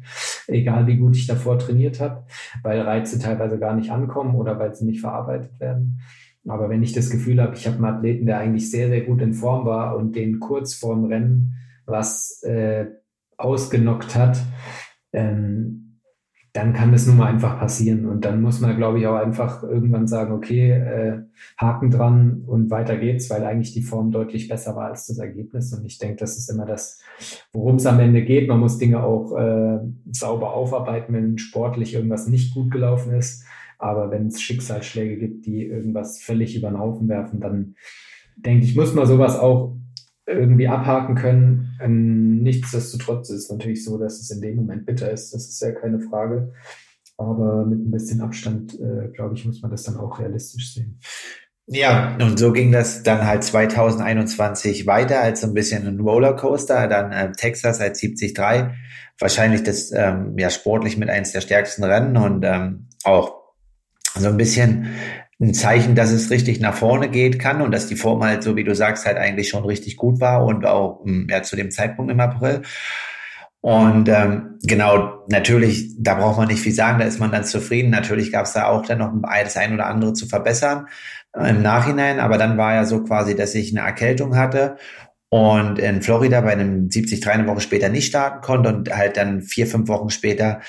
egal 0.47 0.87
wie 0.87 0.99
gut 0.99 1.17
ich 1.17 1.27
davor 1.27 1.59
trainiert 1.59 2.01
habe, 2.01 2.25
weil 2.63 2.81
Reize 2.81 3.19
teilweise 3.19 3.59
gar 3.59 3.75
nicht 3.75 3.91
ankommen 3.91 4.37
oder 4.37 4.59
weil 4.61 4.73
sie 4.75 4.85
nicht 4.85 5.01
verarbeitet 5.01 5.59
werden. 5.59 6.01
Aber 6.47 6.69
wenn 6.69 6.83
ich 6.83 6.93
das 6.93 7.11
Gefühl 7.11 7.43
habe, 7.43 7.57
ich 7.57 7.67
habe 7.67 7.77
einen 7.77 7.97
Athleten, 7.97 8.27
der 8.27 8.39
eigentlich 8.39 8.71
sehr, 8.71 8.89
sehr 8.89 9.01
gut 9.01 9.23
in 9.23 9.35
Form 9.35 9.65
war 9.65 9.97
und 9.97 10.15
den 10.15 10.41
kurz 10.41 10.75
vorm 10.75 11.07
Rennen 11.07 11.55
was 11.87 12.43
äh, 12.45 12.87
ausgenockt 13.37 14.15
hat, 14.15 14.39
ähm, 15.13 15.84
dann 16.55 16.73
kann 16.73 16.93
das 16.93 17.09
nun 17.09 17.17
mal 17.17 17.27
einfach 17.27 17.59
passieren. 17.59 18.07
Und 18.07 18.25
dann 18.25 18.41
muss 18.41 18.61
man, 18.61 18.77
glaube 18.77 19.01
ich, 19.01 19.09
auch 19.09 19.17
einfach 19.17 19.65
irgendwann 19.65 20.07
sagen, 20.07 20.33
okay, 20.33 20.71
äh, 20.71 21.19
Haken 21.59 21.91
dran 21.91 22.45
und 22.47 22.71
weiter 22.71 22.97
geht's, 22.97 23.29
weil 23.29 23.45
eigentlich 23.45 23.73
die 23.73 23.83
Form 23.83 24.13
deutlich 24.13 24.49
besser 24.49 24.77
war 24.77 24.87
als 24.87 25.09
das 25.09 25.19
Ergebnis. 25.19 25.73
Und 25.73 25.85
ich 25.85 25.99
denke, 25.99 26.15
das 26.17 26.39
ist 26.39 26.49
immer 26.49 26.65
das, 26.65 27.01
worum 27.53 27.75
es 27.75 27.87
am 27.87 27.99
Ende 27.99 28.23
geht. 28.23 28.49
Man 28.49 28.61
muss 28.61 28.79
Dinge 28.79 29.03
auch 29.03 29.37
äh, 29.37 29.81
sauber 30.13 30.55
aufarbeiten, 30.55 31.13
wenn 31.13 31.39
sportlich 31.39 31.95
irgendwas 31.95 32.29
nicht 32.29 32.55
gut 32.55 32.71
gelaufen 32.71 33.15
ist. 33.15 33.45
Aber 33.79 34.13
wenn 34.13 34.29
es 34.29 34.41
Schicksalsschläge 34.41 35.17
gibt, 35.17 35.47
die 35.47 35.65
irgendwas 35.65 36.21
völlig 36.23 36.57
über 36.57 36.69
den 36.69 36.79
Haufen 36.79 37.09
werfen, 37.09 37.41
dann 37.41 37.75
denke 38.37 38.65
ich, 38.65 38.77
muss 38.77 38.95
man 38.95 39.07
sowas 39.07 39.37
auch 39.37 39.75
irgendwie 40.27 40.69
abhaken 40.69 41.15
können. 41.15 41.79
Ähm, 41.81 42.43
nichtsdestotrotz 42.43 43.31
ist 43.31 43.45
es 43.45 43.51
natürlich 43.51 43.85
so, 43.85 43.99
dass 43.99 44.21
es 44.21 44.31
in 44.31 44.41
dem 44.41 44.57
Moment 44.57 44.87
bitter 44.87 45.11
ist. 45.11 45.35
Das 45.35 45.49
ist 45.49 45.61
ja 45.61 45.73
keine 45.73 46.01
Frage. 46.01 46.53
Aber 47.17 47.65
mit 47.65 47.79
ein 47.79 47.91
bisschen 47.91 48.21
Abstand, 48.21 48.75
äh, 48.81 49.09
glaube 49.15 49.35
ich, 49.35 49.45
muss 49.45 49.63
man 49.63 49.71
das 49.71 49.85
dann 49.85 49.97
auch 49.97 50.19
realistisch 50.19 50.75
sehen. 50.75 50.99
Ja, 51.67 52.19
und 52.21 52.39
so 52.39 52.53
ging 52.53 52.73
das 52.73 53.03
dann 53.03 53.25
halt 53.27 53.43
2021 53.43 54.87
weiter 54.87 55.21
als 55.21 55.41
so 55.41 55.47
ein 55.47 55.55
bisschen 55.55 55.87
ein 55.87 56.01
Rollercoaster, 56.01 56.89
dann 56.89 57.13
äh, 57.13 57.33
Texas 57.33 57.81
als 57.81 58.01
73, 58.01 58.37
wahrscheinlich 59.19 59.63
das 59.63 59.91
ähm, 59.93 60.37
ja 60.37 60.51
sportlich 60.51 60.99
mit 60.99 61.09
eins 61.09 61.33
der 61.33 61.41
stärksten 61.41 61.85
Rennen 61.85 62.19
und 62.19 62.45
ähm, 62.45 62.89
auch 63.05 63.45
so 64.15 64.29
ein 64.29 64.37
bisschen 64.37 64.89
ein 65.45 65.55
Zeichen, 65.55 65.95
dass 65.95 66.11
es 66.11 66.31
richtig 66.31 66.61
nach 66.61 66.75
vorne 66.75 67.09
geht 67.09 67.39
kann 67.39 67.63
und 67.63 67.71
dass 67.73 67.87
die 67.87 67.97
Form 67.97 68.23
halt, 68.25 68.43
so 68.43 68.57
wie 68.57 68.65
du 68.65 68.75
sagst, 68.75 69.07
halt 69.07 69.17
eigentlich 69.17 69.49
schon 69.49 69.65
richtig 69.65 69.97
gut 69.97 70.21
war 70.21 70.45
und 70.45 70.67
auch 70.67 71.05
hm, 71.05 71.29
ja, 71.31 71.43
zu 71.43 71.57
dem 71.57 71.71
Zeitpunkt 71.71 72.11
im 72.11 72.21
April. 72.21 72.63
Und 73.61 74.11
ähm, 74.11 74.59
genau, 74.63 75.25
natürlich, 75.29 75.95
da 75.99 76.17
braucht 76.17 76.37
man 76.37 76.49
nicht 76.49 76.61
viel 76.61 76.75
sagen, 76.75 76.99
da 76.99 77.07
ist 77.07 77.19
man 77.19 77.33
dann 77.33 77.45
zufrieden. 77.45 77.91
Natürlich 77.91 78.31
gab 78.31 78.45
es 78.45 78.53
da 78.53 78.67
auch 78.67 78.85
dann 78.85 78.99
noch 78.99 79.13
das 79.43 79.57
ein 79.57 79.73
oder 79.73 79.87
andere 79.87 80.13
zu 80.13 80.27
verbessern 80.27 80.89
äh, 81.35 81.49
im 81.49 81.63
Nachhinein, 81.63 82.21
aber 82.21 82.37
dann 82.37 82.59
war 82.59 82.75
ja 82.75 82.85
so 82.85 83.03
quasi, 83.05 83.35
dass 83.35 83.55
ich 83.55 83.75
eine 83.75 83.87
Erkältung 83.87 84.37
hatte 84.37 84.77
und 85.35 85.81
in 85.81 86.01
Florida 86.01 86.43
bei 86.43 86.53
einem 86.53 86.89
73 86.89 87.27
eine 87.27 87.49
Woche 87.49 87.61
später 87.61 87.89
nicht 87.89 88.07
starten 88.07 88.41
konnte 88.41 88.69
und 88.69 88.95
halt 88.95 89.17
dann 89.17 89.43
vier, 89.43 89.67
fünf 89.67 89.89
Wochen 89.89 90.11
später 90.11 90.61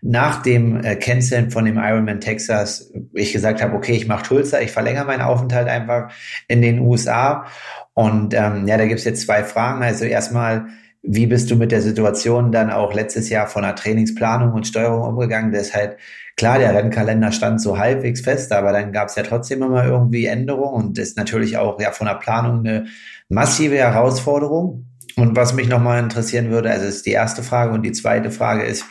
nach 0.00 0.44
dem 0.44 0.80
äh, 0.84 0.94
Canceln 0.94 1.50
von 1.50 1.64
dem 1.64 1.76
Ironman 1.76 2.20
Texas 2.20 2.92
ich 3.14 3.32
gesagt 3.32 3.60
habe, 3.60 3.74
okay, 3.74 3.94
ich 3.94 4.06
mache 4.06 4.22
Tulsa, 4.22 4.60
ich 4.60 4.70
verlängere 4.70 5.06
meinen 5.06 5.22
Aufenthalt 5.22 5.66
einfach 5.66 6.12
in 6.46 6.62
den 6.62 6.78
USA. 6.78 7.46
Und 7.94 8.32
ähm, 8.32 8.68
ja, 8.68 8.76
da 8.76 8.86
gibt's 8.86 9.02
jetzt 9.02 9.22
zwei 9.22 9.42
Fragen. 9.42 9.82
Also 9.82 10.04
erstmal, 10.04 10.66
wie 11.02 11.26
bist 11.26 11.50
du 11.50 11.56
mit 11.56 11.72
der 11.72 11.82
Situation 11.82 12.52
dann 12.52 12.70
auch 12.70 12.94
letztes 12.94 13.28
Jahr 13.28 13.48
von 13.48 13.62
der 13.62 13.74
Trainingsplanung 13.74 14.52
und 14.52 14.68
Steuerung 14.68 15.02
umgegangen? 15.02 15.50
Das 15.50 15.62
ist 15.62 15.74
halt 15.74 15.96
klar, 16.36 16.60
der 16.60 16.76
Rennkalender 16.76 17.32
stand 17.32 17.60
so 17.60 17.76
halbwegs 17.76 18.20
fest, 18.20 18.52
aber 18.52 18.70
dann 18.70 18.92
gab 18.92 19.08
es 19.08 19.16
ja 19.16 19.24
trotzdem 19.24 19.64
immer 19.64 19.84
irgendwie 19.84 20.26
Änderungen 20.26 20.86
und 20.86 20.98
ist 20.98 21.16
natürlich 21.16 21.56
auch 21.56 21.80
ja 21.80 21.90
von 21.90 22.06
der 22.06 22.14
Planung 22.14 22.60
eine 22.60 22.86
massive 23.32 23.76
Herausforderung. 23.76 24.86
Und 25.16 25.36
was 25.36 25.54
mich 25.54 25.68
nochmal 25.68 26.02
interessieren 26.02 26.50
würde, 26.50 26.70
also 26.70 26.86
ist 26.86 27.04
die 27.04 27.10
erste 27.10 27.42
Frage 27.42 27.72
und 27.72 27.82
die 27.82 27.92
zweite 27.92 28.30
Frage 28.30 28.62
ist, 28.62 28.84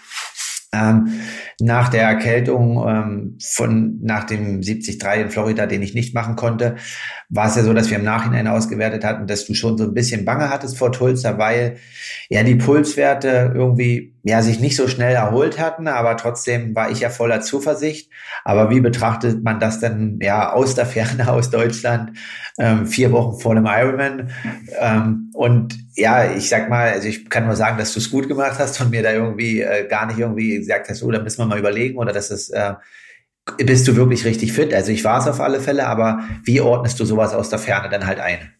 ähm, 0.73 1.21
nach 1.59 1.89
der 1.89 2.03
Erkältung 2.03 2.87
ähm, 2.87 3.37
von 3.43 3.99
nach 4.01 4.23
dem 4.23 4.61
73 4.61 4.99
in 5.19 5.29
Florida, 5.29 5.65
den 5.65 5.81
ich 5.81 5.93
nicht 5.93 6.15
machen 6.15 6.35
konnte, 6.35 6.75
war 7.29 7.47
es 7.47 7.55
ja 7.55 7.63
so, 7.63 7.73
dass 7.73 7.89
wir 7.89 7.97
im 7.97 8.05
Nachhinein 8.05 8.47
ausgewertet 8.47 9.03
hatten, 9.03 9.27
dass 9.27 9.45
du 9.45 9.53
schon 9.53 9.77
so 9.77 9.83
ein 9.83 9.93
bisschen 9.93 10.23
Bange 10.23 10.49
hattest 10.49 10.77
vor 10.77 10.91
Tulsa, 10.91 11.37
weil 11.37 11.77
ja 12.29 12.43
die 12.43 12.55
Pulswerte 12.55 13.51
irgendwie 13.53 14.15
ja 14.23 14.41
sich 14.41 14.59
nicht 14.59 14.75
so 14.75 14.87
schnell 14.87 15.15
erholt 15.15 15.59
hatten, 15.59 15.87
aber 15.87 16.15
trotzdem 16.17 16.75
war 16.75 16.91
ich 16.91 16.99
ja 16.99 17.09
voller 17.09 17.41
Zuversicht. 17.41 18.11
Aber 18.43 18.69
wie 18.69 18.81
betrachtet 18.81 19.43
man 19.43 19.59
das 19.59 19.79
denn 19.79 20.19
ja 20.21 20.53
aus 20.53 20.75
der 20.75 20.85
Ferne 20.85 21.31
aus 21.31 21.49
Deutschland 21.49 22.17
ähm, 22.59 22.85
vier 22.85 23.11
Wochen 23.11 23.39
vor 23.39 23.55
dem 23.55 23.65
Ironman? 23.65 24.31
Ähm, 24.79 25.31
und 25.33 25.77
ja, 25.95 26.31
ich 26.31 26.49
sag 26.49 26.69
mal, 26.69 26.91
also 26.91 27.07
ich 27.07 27.29
kann 27.29 27.45
nur 27.45 27.55
sagen, 27.55 27.77
dass 27.77 27.93
du 27.93 27.99
es 27.99 28.11
gut 28.11 28.27
gemacht 28.27 28.59
hast 28.59 28.79
und 28.81 28.91
mir 28.91 29.03
da 29.03 29.11
irgendwie 29.11 29.61
äh, 29.61 29.87
gar 29.87 30.05
nicht 30.05 30.19
irgendwie 30.19 30.57
gesagt 30.59 30.89
hast, 30.89 31.03
oh, 31.03 31.11
da 31.11 31.19
müssen 31.19 31.39
wir 31.39 31.45
mal 31.45 31.59
überlegen 31.59 31.97
oder 31.97 32.13
das 32.13 32.29
ist, 32.31 32.49
äh, 32.51 32.73
bist 33.57 33.87
du 33.87 33.95
wirklich 33.95 34.23
richtig 34.25 34.53
fit? 34.53 34.73
Also 34.73 34.91
ich 34.91 35.03
war 35.03 35.19
es 35.19 35.27
auf 35.27 35.41
alle 35.41 35.59
Fälle, 35.59 35.87
aber 35.87 36.21
wie 36.43 36.61
ordnest 36.61 36.99
du 36.99 37.05
sowas 37.05 37.33
aus 37.33 37.49
der 37.49 37.59
Ferne 37.59 37.89
dann 37.89 38.05
halt 38.05 38.19
ein? 38.19 38.53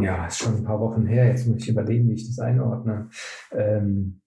Ja, 0.00 0.26
ist 0.26 0.38
schon 0.38 0.56
ein 0.56 0.64
paar 0.64 0.80
Wochen 0.80 1.06
her. 1.06 1.26
Jetzt 1.26 1.46
muss 1.46 1.62
ich 1.62 1.68
überlegen, 1.68 2.08
wie 2.08 2.14
ich 2.14 2.26
das 2.26 2.38
einordne. 2.38 3.10
Ähm, 3.52 4.20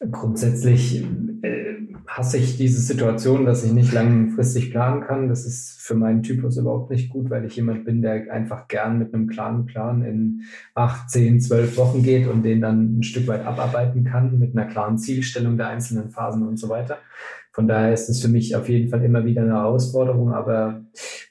grundsätzlich 0.00 1.04
äh, 1.42 1.76
hasse 2.06 2.38
ich 2.38 2.56
diese 2.56 2.80
Situation, 2.80 3.44
dass 3.44 3.64
ich 3.64 3.72
nicht 3.72 3.92
langfristig 3.92 4.70
planen 4.70 5.02
kann. 5.02 5.28
Das 5.28 5.44
ist 5.44 5.80
für 5.80 5.94
meinen 5.94 6.22
Typus 6.22 6.56
überhaupt 6.56 6.90
nicht 6.90 7.10
gut, 7.10 7.30
weil 7.30 7.44
ich 7.44 7.56
jemand 7.56 7.84
bin, 7.84 8.02
der 8.02 8.32
einfach 8.32 8.66
gern 8.68 8.98
mit 8.98 9.14
einem 9.14 9.28
klaren 9.28 9.66
Plan 9.66 10.02
in 10.02 10.42
acht, 10.74 11.10
zehn, 11.10 11.40
zwölf 11.40 11.76
Wochen 11.76 12.02
geht 12.02 12.26
und 12.26 12.42
den 12.42 12.60
dann 12.60 12.98
ein 12.98 13.02
Stück 13.02 13.26
weit 13.28 13.44
abarbeiten 13.44 14.04
kann 14.04 14.38
mit 14.38 14.56
einer 14.56 14.66
klaren 14.66 14.98
Zielstellung 14.98 15.56
der 15.56 15.68
einzelnen 15.68 16.10
Phasen 16.10 16.46
und 16.46 16.58
so 16.58 16.68
weiter. 16.68 16.98
Von 17.52 17.66
daher 17.66 17.92
ist 17.92 18.08
es 18.08 18.22
für 18.22 18.28
mich 18.28 18.54
auf 18.54 18.68
jeden 18.68 18.88
Fall 18.90 19.04
immer 19.04 19.24
wieder 19.24 19.42
eine 19.42 19.54
Herausforderung, 19.54 20.32
aber 20.32 20.84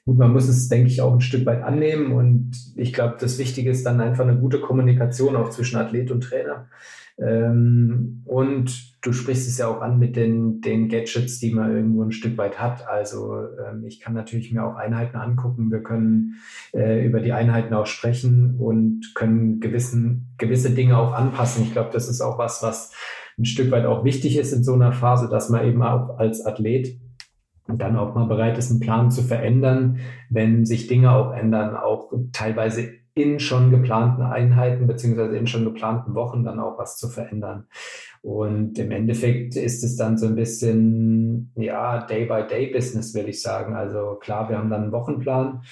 gut, 0.04 0.18
man 0.18 0.32
muss 0.32 0.48
es, 0.48 0.68
denke 0.68 0.88
ich, 0.88 1.00
auch 1.00 1.14
ein 1.14 1.22
Stück 1.22 1.46
weit 1.46 1.62
annehmen 1.62 2.12
und 2.12 2.52
ich 2.76 2.92
glaube, 2.92 3.16
das 3.18 3.38
Wichtige 3.38 3.70
ist 3.70 3.86
dann 3.86 4.00
einfach 4.00 4.26
eine 4.26 4.38
gute 4.38 4.60
Kommunikation 4.60 5.34
auch 5.34 5.50
zwischen 5.50 5.78
Athlet 5.78 6.10
und 6.10 6.22
Trainer. 6.22 6.68
Ähm, 7.20 8.22
und 8.24 9.04
du 9.04 9.12
sprichst 9.12 9.48
es 9.48 9.58
ja 9.58 9.68
auch 9.68 9.80
an 9.82 9.98
mit 9.98 10.16
den, 10.16 10.60
den 10.60 10.88
Gadgets, 10.88 11.38
die 11.38 11.52
man 11.52 11.74
irgendwo 11.74 12.02
ein 12.02 12.12
Stück 12.12 12.38
weit 12.38 12.58
hat. 12.58 12.88
Also 12.88 13.36
ähm, 13.36 13.84
ich 13.84 14.00
kann 14.00 14.14
natürlich 14.14 14.52
mir 14.52 14.64
auch 14.64 14.76
Einheiten 14.76 15.16
angucken. 15.16 15.70
Wir 15.70 15.82
können 15.82 16.36
äh, 16.72 17.04
über 17.04 17.20
die 17.20 17.32
Einheiten 17.32 17.74
auch 17.74 17.86
sprechen 17.86 18.56
und 18.58 19.12
können 19.14 19.60
gewissen, 19.60 20.34
gewisse 20.38 20.70
Dinge 20.70 20.96
auch 20.96 21.12
anpassen. 21.12 21.64
Ich 21.64 21.72
glaube, 21.72 21.90
das 21.92 22.08
ist 22.08 22.20
auch 22.20 22.38
was, 22.38 22.62
was 22.62 22.94
ein 23.38 23.44
Stück 23.44 23.70
weit 23.70 23.86
auch 23.86 24.04
wichtig 24.04 24.36
ist 24.36 24.52
in 24.52 24.64
so 24.64 24.74
einer 24.74 24.92
Phase, 24.92 25.28
dass 25.28 25.50
man 25.50 25.66
eben 25.66 25.82
auch 25.82 26.18
als 26.18 26.44
Athlet 26.44 26.98
dann 27.66 27.96
auch 27.96 28.14
mal 28.14 28.26
bereit 28.26 28.58
ist, 28.58 28.70
einen 28.70 28.80
Plan 28.80 29.10
zu 29.10 29.22
verändern, 29.22 29.98
wenn 30.28 30.64
sich 30.64 30.86
Dinge 30.88 31.12
auch 31.12 31.32
ändern, 31.32 31.76
auch 31.76 32.12
teilweise 32.32 32.99
in 33.14 33.40
schon 33.40 33.70
geplanten 33.70 34.22
Einheiten 34.22 34.86
beziehungsweise 34.86 35.36
in 35.36 35.46
schon 35.46 35.64
geplanten 35.64 36.14
Wochen 36.14 36.44
dann 36.44 36.60
auch 36.60 36.78
was 36.78 36.96
zu 36.96 37.08
verändern. 37.08 37.66
Und 38.22 38.78
im 38.78 38.90
Endeffekt 38.90 39.56
ist 39.56 39.82
es 39.82 39.96
dann 39.96 40.18
so 40.18 40.26
ein 40.26 40.34
bisschen, 40.34 41.52
ja, 41.56 42.04
Day-by-Day-Business, 42.04 43.14
würde 43.14 43.30
ich 43.30 43.40
sagen. 43.40 43.74
Also 43.74 44.16
klar, 44.20 44.48
wir 44.48 44.58
haben 44.58 44.70
dann 44.70 44.82
einen 44.82 44.92
Wochenplan. 44.92 45.62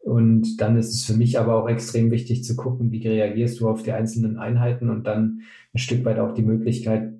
Und 0.00 0.60
dann 0.60 0.76
ist 0.76 0.94
es 0.94 1.04
für 1.04 1.14
mich 1.14 1.36
aber 1.36 1.56
auch 1.56 1.68
extrem 1.68 2.12
wichtig 2.12 2.44
zu 2.44 2.54
gucken, 2.54 2.92
wie 2.92 3.06
reagierst 3.06 3.58
du 3.58 3.68
auf 3.68 3.82
die 3.82 3.90
einzelnen 3.90 4.38
Einheiten 4.38 4.88
und 4.88 5.04
dann 5.04 5.40
ein 5.74 5.78
Stück 5.78 6.04
weit 6.04 6.20
auch 6.20 6.32
die 6.32 6.44
Möglichkeit 6.44 7.12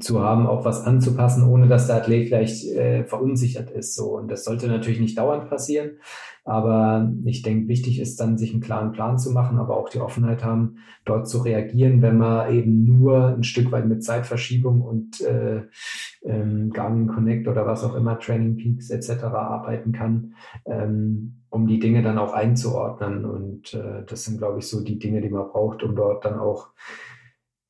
zu 0.00 0.20
haben, 0.20 0.46
auch 0.46 0.64
was 0.64 0.84
anzupassen, 0.84 1.46
ohne 1.46 1.68
dass 1.68 1.86
der 1.86 1.96
Athlet 1.96 2.28
gleich 2.28 2.66
äh, 2.68 3.04
verunsichert 3.04 3.70
ist. 3.70 3.94
So 3.94 4.16
und 4.16 4.28
das 4.30 4.44
sollte 4.44 4.68
natürlich 4.68 5.00
nicht 5.00 5.18
dauernd 5.18 5.48
passieren, 5.48 5.98
aber 6.44 7.12
ich 7.24 7.42
denke, 7.42 7.68
wichtig 7.68 8.00
ist 8.00 8.18
dann, 8.18 8.36
sich 8.36 8.52
einen 8.52 8.62
klaren 8.62 8.92
Plan 8.92 9.16
zu 9.18 9.30
machen, 9.30 9.58
aber 9.58 9.76
auch 9.76 9.88
die 9.88 10.00
Offenheit 10.00 10.44
haben, 10.44 10.78
dort 11.04 11.28
zu 11.28 11.38
reagieren, 11.38 12.02
wenn 12.02 12.18
man 12.18 12.52
eben 12.52 12.84
nur 12.84 13.28
ein 13.28 13.44
Stück 13.44 13.70
weit 13.70 13.86
mit 13.86 14.02
Zeitverschiebung 14.02 14.80
und 14.80 15.20
äh, 15.20 15.62
ähm, 16.24 16.70
Garmin 16.70 17.06
Connect 17.06 17.46
oder 17.46 17.66
was 17.66 17.84
auch 17.84 17.94
immer, 17.94 18.18
Training 18.18 18.56
Peaks 18.56 18.90
etc. 18.90 19.24
arbeiten 19.24 19.92
kann, 19.92 20.34
ähm, 20.64 21.42
um 21.48 21.68
die 21.68 21.78
Dinge 21.78 22.02
dann 22.02 22.18
auch 22.18 22.32
einzuordnen. 22.32 23.24
Und 23.24 23.74
äh, 23.74 24.04
das 24.06 24.24
sind, 24.24 24.38
glaube 24.38 24.58
ich, 24.58 24.66
so 24.66 24.82
die 24.82 24.98
Dinge, 24.98 25.20
die 25.20 25.30
man 25.30 25.48
braucht, 25.48 25.84
um 25.84 25.94
dort 25.94 26.24
dann 26.24 26.40
auch 26.40 26.70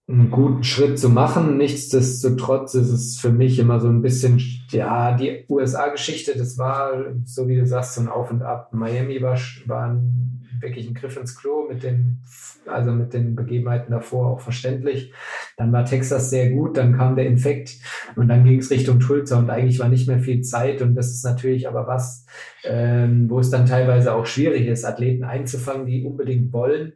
einen 0.08 0.30
guten 0.30 0.64
Schritt 0.64 0.98
zu 0.98 1.08
machen. 1.08 1.56
Nichtsdestotrotz 1.56 2.74
ist 2.74 2.90
es 2.90 3.18
für 3.18 3.30
mich 3.30 3.58
immer 3.58 3.80
so 3.80 3.88
ein 3.88 4.02
bisschen, 4.02 4.40
ja, 4.70 5.16
die 5.16 5.44
USA-Geschichte, 5.48 6.36
das 6.36 6.58
war, 6.58 6.92
so 7.24 7.48
wie 7.48 7.56
du 7.56 7.66
sagst, 7.66 7.94
so 7.94 8.00
ein 8.00 8.08
Auf 8.08 8.30
und 8.30 8.42
Ab. 8.42 8.72
Miami 8.72 9.22
war, 9.22 9.38
war 9.66 9.90
ein, 9.90 10.48
wirklich 10.60 10.88
ein 10.88 10.94
Griff 10.94 11.16
ins 11.16 11.36
Klo 11.36 11.66
mit 11.68 11.82
den, 11.82 12.20
also 12.66 12.92
mit 12.92 13.14
den 13.14 13.36
Begebenheiten 13.36 13.92
davor 13.92 14.26
auch 14.26 14.40
verständlich. 14.40 15.12
Dann 15.56 15.72
war 15.72 15.84
Texas 15.84 16.30
sehr 16.30 16.50
gut, 16.50 16.76
dann 16.76 16.96
kam 16.96 17.16
der 17.16 17.26
Infekt 17.26 17.78
und 18.16 18.28
dann 18.28 18.44
ging 18.44 18.58
es 18.58 18.70
Richtung 18.70 19.00
Tulsa 19.00 19.38
und 19.38 19.50
eigentlich 19.50 19.78
war 19.78 19.88
nicht 19.88 20.08
mehr 20.08 20.20
viel 20.20 20.42
Zeit 20.42 20.82
und 20.82 20.94
das 20.94 21.10
ist 21.10 21.24
natürlich 21.24 21.68
aber 21.68 21.86
was, 21.86 22.26
ähm, 22.64 23.30
wo 23.30 23.38
es 23.38 23.50
dann 23.50 23.66
teilweise 23.66 24.14
auch 24.14 24.26
schwierig 24.26 24.66
ist, 24.66 24.84
Athleten 24.84 25.24
einzufangen, 25.24 25.86
die 25.86 26.04
unbedingt 26.04 26.52
wollen 26.52 26.92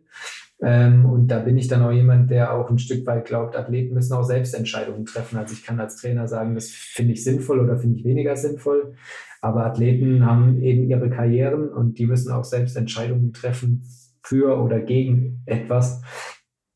ähm, 0.60 1.04
und 1.04 1.28
da 1.28 1.40
bin 1.40 1.58
ich 1.58 1.68
dann 1.68 1.82
auch 1.82 1.92
jemand, 1.92 2.30
der 2.30 2.54
auch 2.54 2.70
ein 2.70 2.78
Stück 2.78 3.06
weit 3.06 3.26
glaubt, 3.26 3.56
Athleten 3.56 3.94
müssen 3.94 4.14
auch 4.14 4.24
selbst 4.24 4.54
Entscheidungen 4.54 5.04
treffen. 5.04 5.36
Also 5.36 5.52
ich 5.52 5.64
kann 5.64 5.78
als 5.78 5.96
Trainer 5.96 6.28
sagen, 6.28 6.54
das 6.54 6.70
finde 6.70 7.12
ich 7.12 7.24
sinnvoll 7.24 7.60
oder 7.60 7.78
finde 7.78 7.98
ich 7.98 8.04
weniger 8.04 8.36
sinnvoll. 8.36 8.94
Aber 9.42 9.66
Athleten 9.66 10.24
haben 10.24 10.62
eben 10.62 10.88
ihre 10.88 11.10
Karrieren 11.10 11.68
und 11.68 11.98
die 11.98 12.06
müssen 12.06 12.32
auch 12.32 12.44
selbst 12.44 12.76
Entscheidungen 12.76 13.32
treffen 13.34 13.82
für 14.22 14.60
oder 14.60 14.80
gegen 14.80 15.42
etwas. 15.44 16.02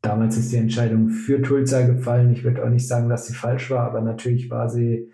Damals 0.02 0.36
ist 0.36 0.52
die 0.52 0.56
Entscheidung 0.56 1.08
für 1.08 1.40
Tulsa 1.40 1.86
gefallen. 1.86 2.32
Ich 2.32 2.44
würde 2.44 2.64
auch 2.64 2.70
nicht 2.70 2.86
sagen, 2.86 3.08
dass 3.08 3.26
sie 3.26 3.34
falsch 3.34 3.70
war, 3.70 3.86
aber 3.86 4.02
natürlich 4.02 4.50
war 4.50 4.68
sie 4.68 5.10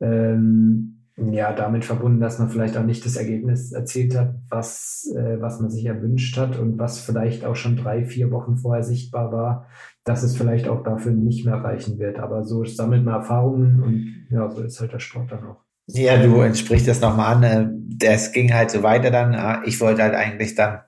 ähm, 0.00 1.01
ja, 1.16 1.52
damit 1.52 1.84
verbunden, 1.84 2.20
dass 2.20 2.38
man 2.38 2.48
vielleicht 2.48 2.76
auch 2.76 2.84
nicht 2.84 3.04
das 3.04 3.16
Ergebnis 3.16 3.72
erzielt 3.72 4.16
hat, 4.16 4.34
was, 4.48 5.12
äh, 5.14 5.40
was 5.40 5.60
man 5.60 5.70
sich 5.70 5.84
erwünscht 5.84 6.36
hat 6.38 6.58
und 6.58 6.78
was 6.78 7.00
vielleicht 7.00 7.44
auch 7.44 7.56
schon 7.56 7.76
drei, 7.76 8.04
vier 8.04 8.30
Wochen 8.30 8.56
vorher 8.56 8.82
sichtbar 8.82 9.30
war, 9.30 9.66
dass 10.04 10.22
es 10.22 10.36
vielleicht 10.36 10.68
auch 10.68 10.82
dafür 10.82 11.12
nicht 11.12 11.44
mehr 11.44 11.56
reichen 11.56 11.98
wird. 11.98 12.18
Aber 12.18 12.44
so 12.44 12.64
sammelt 12.64 13.04
man 13.04 13.14
Erfahrungen 13.14 13.82
und 13.82 14.26
ja, 14.30 14.50
so 14.50 14.62
ist 14.62 14.80
halt 14.80 14.92
der 14.92 15.00
Sport 15.00 15.32
dann 15.32 15.44
auch. 15.44 15.60
Ja, 15.86 16.16
du 16.22 16.40
entsprichst 16.40 16.88
das 16.88 17.00
nochmal 17.00 17.36
an. 17.36 17.42
Äh, 17.42 17.68
das 17.98 18.32
ging 18.32 18.54
halt 18.54 18.70
so 18.70 18.82
weiter 18.82 19.10
dann. 19.10 19.62
Ich 19.66 19.80
wollte 19.80 20.02
halt 20.02 20.14
eigentlich 20.14 20.54
dann 20.54 20.80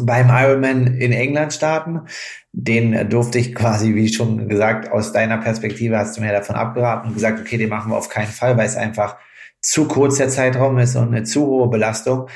beim 0.00 0.28
Ironman 0.30 0.86
in 0.86 1.12
England 1.12 1.52
starten. 1.52 2.00
Den 2.52 3.08
durfte 3.08 3.38
ich 3.38 3.54
quasi, 3.54 3.94
wie 3.94 4.08
schon 4.08 4.48
gesagt, 4.48 4.90
aus 4.90 5.12
deiner 5.12 5.38
Perspektive 5.38 5.96
hast 5.96 6.16
du 6.16 6.20
mir 6.20 6.32
davon 6.32 6.56
abgeraten 6.56 7.08
und 7.08 7.14
gesagt, 7.14 7.40
okay, 7.40 7.56
den 7.56 7.68
machen 7.68 7.92
wir 7.92 7.96
auf 7.96 8.08
keinen 8.08 8.28
Fall, 8.28 8.56
weil 8.56 8.66
es 8.66 8.76
einfach 8.76 9.16
zu 9.60 9.86
kurz 9.86 10.18
der 10.18 10.28
Zeitraum 10.28 10.78
ist 10.78 10.96
und 10.96 11.08
eine 11.08 11.24
zu 11.24 11.46
hohe 11.46 11.68
Belastung. 11.68 12.28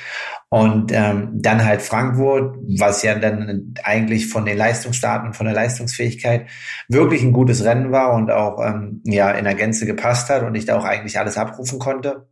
Und 0.48 0.92
ähm, 0.92 1.30
dann 1.32 1.64
halt 1.64 1.80
Frankfurt, 1.80 2.56
was 2.78 3.02
ja 3.02 3.14
dann 3.14 3.74
eigentlich 3.84 4.28
von 4.28 4.44
den 4.44 4.58
Leistungsdaten 4.58 5.32
von 5.32 5.46
der 5.46 5.54
Leistungsfähigkeit 5.54 6.46
wirklich 6.88 7.22
ein 7.22 7.32
gutes 7.32 7.64
Rennen 7.64 7.90
war 7.90 8.12
und 8.12 8.30
auch 8.30 8.58
ähm, 8.62 9.00
ja 9.04 9.30
in 9.30 9.44
der 9.44 9.54
Gänze 9.54 9.86
gepasst 9.86 10.28
hat 10.28 10.42
und 10.42 10.54
ich 10.54 10.66
da 10.66 10.76
auch 10.76 10.84
eigentlich 10.84 11.18
alles 11.18 11.38
abrufen 11.38 11.78
konnte. 11.78 12.26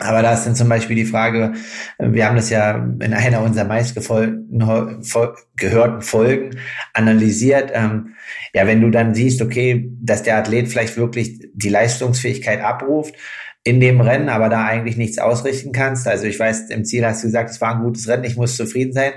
Aber 0.00 0.22
da 0.22 0.34
ist 0.34 0.44
dann 0.44 0.54
zum 0.54 0.68
Beispiel 0.68 0.94
die 0.94 1.06
Frage, 1.06 1.54
wir 1.98 2.26
haben 2.26 2.36
das 2.36 2.50
ja 2.50 2.76
in 2.76 3.14
einer 3.14 3.42
unserer 3.42 3.64
meistgehörten 3.64 6.02
Folgen 6.02 6.50
analysiert. 6.92 7.72
Ähm, 7.74 8.14
ja, 8.54 8.66
wenn 8.66 8.80
du 8.80 8.90
dann 8.90 9.14
siehst, 9.14 9.42
okay, 9.42 9.90
dass 10.00 10.22
der 10.22 10.36
Athlet 10.36 10.68
vielleicht 10.68 10.96
wirklich 10.96 11.40
die 11.52 11.68
Leistungsfähigkeit 11.68 12.60
abruft, 12.60 13.14
in 13.68 13.80
dem 13.80 14.00
Rennen, 14.00 14.30
aber 14.30 14.48
da 14.48 14.64
eigentlich 14.64 14.96
nichts 14.96 15.18
ausrichten 15.18 15.72
kannst. 15.72 16.08
Also 16.08 16.24
ich 16.24 16.40
weiß, 16.40 16.70
im 16.70 16.86
Ziel 16.86 17.04
hast 17.04 17.22
du 17.22 17.26
gesagt, 17.26 17.50
es 17.50 17.60
war 17.60 17.74
ein 17.74 17.82
gutes 17.82 18.08
Rennen, 18.08 18.24
ich 18.24 18.36
muss 18.36 18.56
zufrieden 18.56 18.94
sein. 18.94 19.12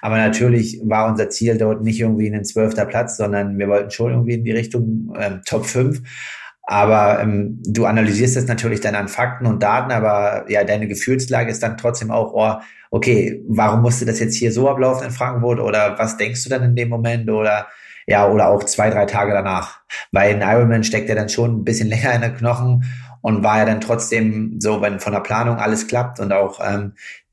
Aber 0.00 0.16
natürlich 0.16 0.80
war 0.84 1.08
unser 1.08 1.28
Ziel 1.28 1.58
dort 1.58 1.82
nicht 1.82 1.98
irgendwie 1.98 2.32
ein 2.32 2.44
zwölfter 2.44 2.86
Platz, 2.86 3.16
sondern 3.16 3.58
wir 3.58 3.66
wollten 3.66 3.90
schon 3.90 4.12
irgendwie 4.12 4.34
in 4.34 4.44
die 4.44 4.52
Richtung 4.52 5.12
ähm, 5.18 5.40
Top 5.44 5.66
5. 5.66 6.02
Aber 6.62 7.20
ähm, 7.20 7.60
du 7.66 7.84
analysierst 7.84 8.36
das 8.36 8.46
natürlich 8.46 8.80
dann 8.80 8.94
an 8.94 9.08
Fakten 9.08 9.46
und 9.46 9.60
Daten, 9.60 9.90
aber 9.90 10.44
ja, 10.48 10.62
deine 10.62 10.86
Gefühlslage 10.86 11.50
ist 11.50 11.62
dann 11.64 11.76
trotzdem 11.76 12.12
auch, 12.12 12.32
oh, 12.32 12.62
okay, 12.92 13.42
warum 13.48 13.82
musste 13.82 14.06
das 14.06 14.20
jetzt 14.20 14.36
hier 14.36 14.52
so 14.52 14.68
ablaufen 14.68 15.06
in 15.06 15.12
Frankfurt? 15.12 15.58
Oder 15.58 15.98
was 15.98 16.16
denkst 16.16 16.44
du 16.44 16.50
dann 16.50 16.62
in 16.62 16.76
dem 16.76 16.88
Moment? 16.88 17.28
Oder 17.28 17.66
ja, 18.06 18.28
oder 18.28 18.50
auch 18.50 18.62
zwei, 18.62 18.88
drei 18.90 19.06
Tage 19.06 19.32
danach. 19.32 19.80
Weil 20.12 20.34
ein 20.34 20.42
Ironman 20.42 20.84
steckt 20.84 21.08
ja 21.08 21.16
dann 21.16 21.28
schon 21.28 21.58
ein 21.58 21.64
bisschen 21.64 21.88
länger 21.90 22.14
in 22.14 22.20
den 22.20 22.36
Knochen 22.36 22.84
und 23.26 23.42
war 23.42 23.58
ja 23.58 23.64
dann 23.64 23.80
trotzdem 23.80 24.60
so, 24.60 24.80
wenn 24.82 25.00
von 25.00 25.12
der 25.12 25.18
Planung 25.18 25.56
alles 25.56 25.88
klappt 25.88 26.20
und 26.20 26.32
auch 26.32 26.60
ähm, 26.64 26.92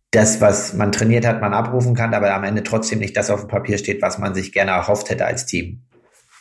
das, 0.09 0.41
was 0.41 0.73
man 0.73 0.91
trainiert 0.91 1.23
hat, 1.23 1.39
man 1.39 1.53
abrufen 1.53 1.93
kann, 1.93 2.15
aber 2.15 2.33
am 2.33 2.43
Ende 2.43 2.63
trotzdem 2.63 2.97
nicht 2.97 3.15
das 3.15 3.29
auf 3.29 3.41
dem 3.41 3.47
Papier 3.47 3.77
steht, 3.77 4.01
was 4.01 4.17
man 4.17 4.33
sich 4.33 4.51
gerne 4.51 4.71
erhofft 4.71 5.11
hätte 5.11 5.27
als 5.27 5.45
Team. 5.45 5.81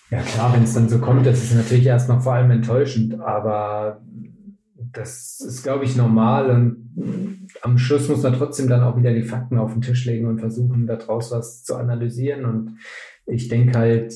Ja 0.09 0.23
klar, 0.23 0.55
wenn 0.55 0.63
es 0.63 0.73
dann 0.73 0.89
so 0.89 1.01
kommt, 1.01 1.27
das 1.27 1.43
ist 1.43 1.55
natürlich 1.55 1.85
erstmal 1.85 2.23
vor 2.23 2.33
allem 2.33 2.51
enttäuschend, 2.51 3.21
aber 3.21 4.01
das 4.75 5.45
ist, 5.47 5.63
glaube 5.63 5.85
ich, 5.85 5.97
normal 5.97 6.49
und 6.49 7.47
am 7.61 7.77
Schluss 7.77 8.09
muss 8.09 8.23
man 8.23 8.33
trotzdem 8.33 8.71
dann 8.71 8.83
auch 8.83 8.97
wieder 8.97 9.13
die 9.13 9.23
Fakten 9.23 9.59
auf 9.59 9.75
den 9.75 9.83
Tisch 9.83 10.07
legen 10.07 10.29
und 10.29 10.39
versuchen, 10.39 10.87
daraus 10.87 11.31
was 11.31 11.63
zu 11.63 11.77
analysieren 11.77 12.47
und 12.47 12.79
ich 13.27 13.49
denke 13.49 13.79
halt, 13.79 14.15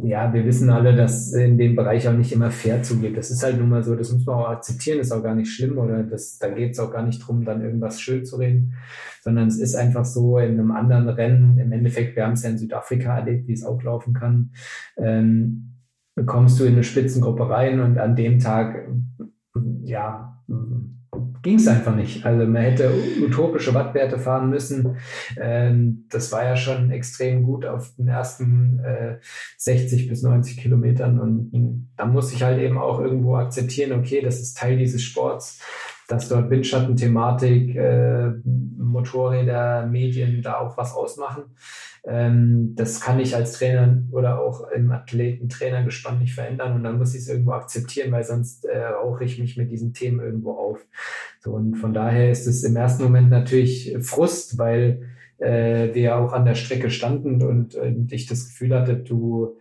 ja, 0.00 0.32
wir 0.32 0.44
wissen 0.46 0.70
alle, 0.70 0.94
dass 0.94 1.32
in 1.32 1.58
dem 1.58 1.76
Bereich 1.76 2.08
auch 2.08 2.14
nicht 2.14 2.32
immer 2.32 2.50
fair 2.50 2.82
zugeht. 2.82 3.16
Das 3.16 3.30
ist 3.30 3.42
halt 3.42 3.58
nun 3.58 3.68
mal 3.68 3.82
so, 3.82 3.94
das 3.94 4.10
muss 4.12 4.24
man 4.24 4.36
auch 4.36 4.48
akzeptieren, 4.48 4.98
ist 4.98 5.12
auch 5.12 5.22
gar 5.22 5.34
nicht 5.34 5.52
schlimm 5.52 5.76
oder 5.76 6.02
das, 6.02 6.38
da 6.38 6.48
geht 6.48 6.72
es 6.72 6.80
auch 6.80 6.90
gar 6.90 7.02
nicht 7.02 7.26
drum, 7.26 7.44
dann 7.44 7.62
irgendwas 7.62 8.00
schön 8.00 8.24
zu 8.24 8.36
reden, 8.36 8.74
sondern 9.20 9.48
es 9.48 9.58
ist 9.58 9.74
einfach 9.74 10.04
so 10.04 10.38
in 10.38 10.52
einem 10.52 10.70
anderen 10.70 11.08
Rennen, 11.08 11.58
im 11.58 11.72
Endeffekt, 11.72 12.16
wir 12.16 12.24
haben 12.24 12.32
es 12.32 12.42
ja 12.42 12.50
in 12.50 12.58
Südafrika 12.58 13.18
erlebt, 13.18 13.48
wie 13.48 13.52
es 13.52 13.64
auch 13.64 13.82
laufen 13.82 14.14
kann. 14.14 14.52
Ähm, 14.96 15.74
kommst 16.26 16.58
du 16.58 16.64
in 16.64 16.72
eine 16.72 16.84
Spitzengruppe 16.84 17.48
rein 17.48 17.80
und 17.80 17.98
an 17.98 18.16
dem 18.16 18.38
Tag, 18.38 18.88
ja, 19.82 20.42
ging 21.42 21.56
es 21.56 21.66
einfach 21.66 21.94
nicht. 21.94 22.24
Also 22.24 22.46
man 22.46 22.62
hätte 22.62 22.92
utopische 23.20 23.74
Wattwerte 23.74 24.18
fahren 24.18 24.48
müssen. 24.48 24.96
Ähm, 25.40 26.06
das 26.08 26.30
war 26.32 26.44
ja 26.44 26.56
schon 26.56 26.90
extrem 26.90 27.42
gut 27.42 27.66
auf 27.66 27.94
den 27.96 28.08
ersten 28.08 28.78
äh, 28.78 29.18
60 29.58 30.08
bis 30.08 30.22
90 30.22 30.56
Kilometern. 30.56 31.18
Und 31.18 31.90
da 31.96 32.06
muss 32.06 32.32
ich 32.32 32.42
halt 32.42 32.60
eben 32.60 32.78
auch 32.78 33.00
irgendwo 33.00 33.36
akzeptieren, 33.36 33.98
okay, 33.98 34.22
das 34.22 34.40
ist 34.40 34.56
Teil 34.56 34.78
dieses 34.78 35.02
Sports, 35.02 35.60
dass 36.08 36.28
dort 36.28 36.48
Windschattenthematik, 36.50 37.74
äh, 37.74 38.30
Motorräder, 38.44 39.86
Medien 39.86 40.42
da 40.42 40.58
auch 40.58 40.76
was 40.76 40.94
ausmachen. 40.94 41.44
Ähm, 42.04 42.74
das 42.74 43.00
kann 43.00 43.20
ich 43.20 43.36
als 43.36 43.52
Trainer 43.52 44.02
oder 44.10 44.40
auch 44.40 44.68
im 44.70 44.90
Athleten-Trainergespann 44.90 46.18
nicht 46.18 46.34
verändern 46.34 46.74
und 46.74 46.82
dann 46.82 46.98
muss 46.98 47.14
ich 47.14 47.22
es 47.22 47.28
irgendwo 47.28 47.52
akzeptieren, 47.52 48.10
weil 48.10 48.24
sonst 48.24 48.64
äh, 48.64 48.84
rauche 48.84 49.24
ich 49.24 49.38
mich 49.38 49.56
mit 49.56 49.70
diesen 49.70 49.92
Themen 49.92 50.18
irgendwo 50.18 50.52
auf. 50.52 50.84
So, 51.40 51.52
und 51.52 51.76
von 51.76 51.92
daher 51.92 52.30
ist 52.30 52.46
es 52.46 52.64
im 52.64 52.74
ersten 52.74 53.04
Moment 53.04 53.30
natürlich 53.30 53.96
Frust, 54.00 54.58
weil 54.58 55.02
äh, 55.38 55.94
wir 55.94 56.02
ja 56.02 56.18
auch 56.18 56.32
an 56.32 56.44
der 56.44 56.56
Strecke 56.56 56.90
standen 56.90 57.42
und, 57.42 57.76
und 57.76 58.12
ich 58.12 58.26
das 58.26 58.46
Gefühl 58.46 58.74
hatte, 58.74 58.96
du 58.96 59.58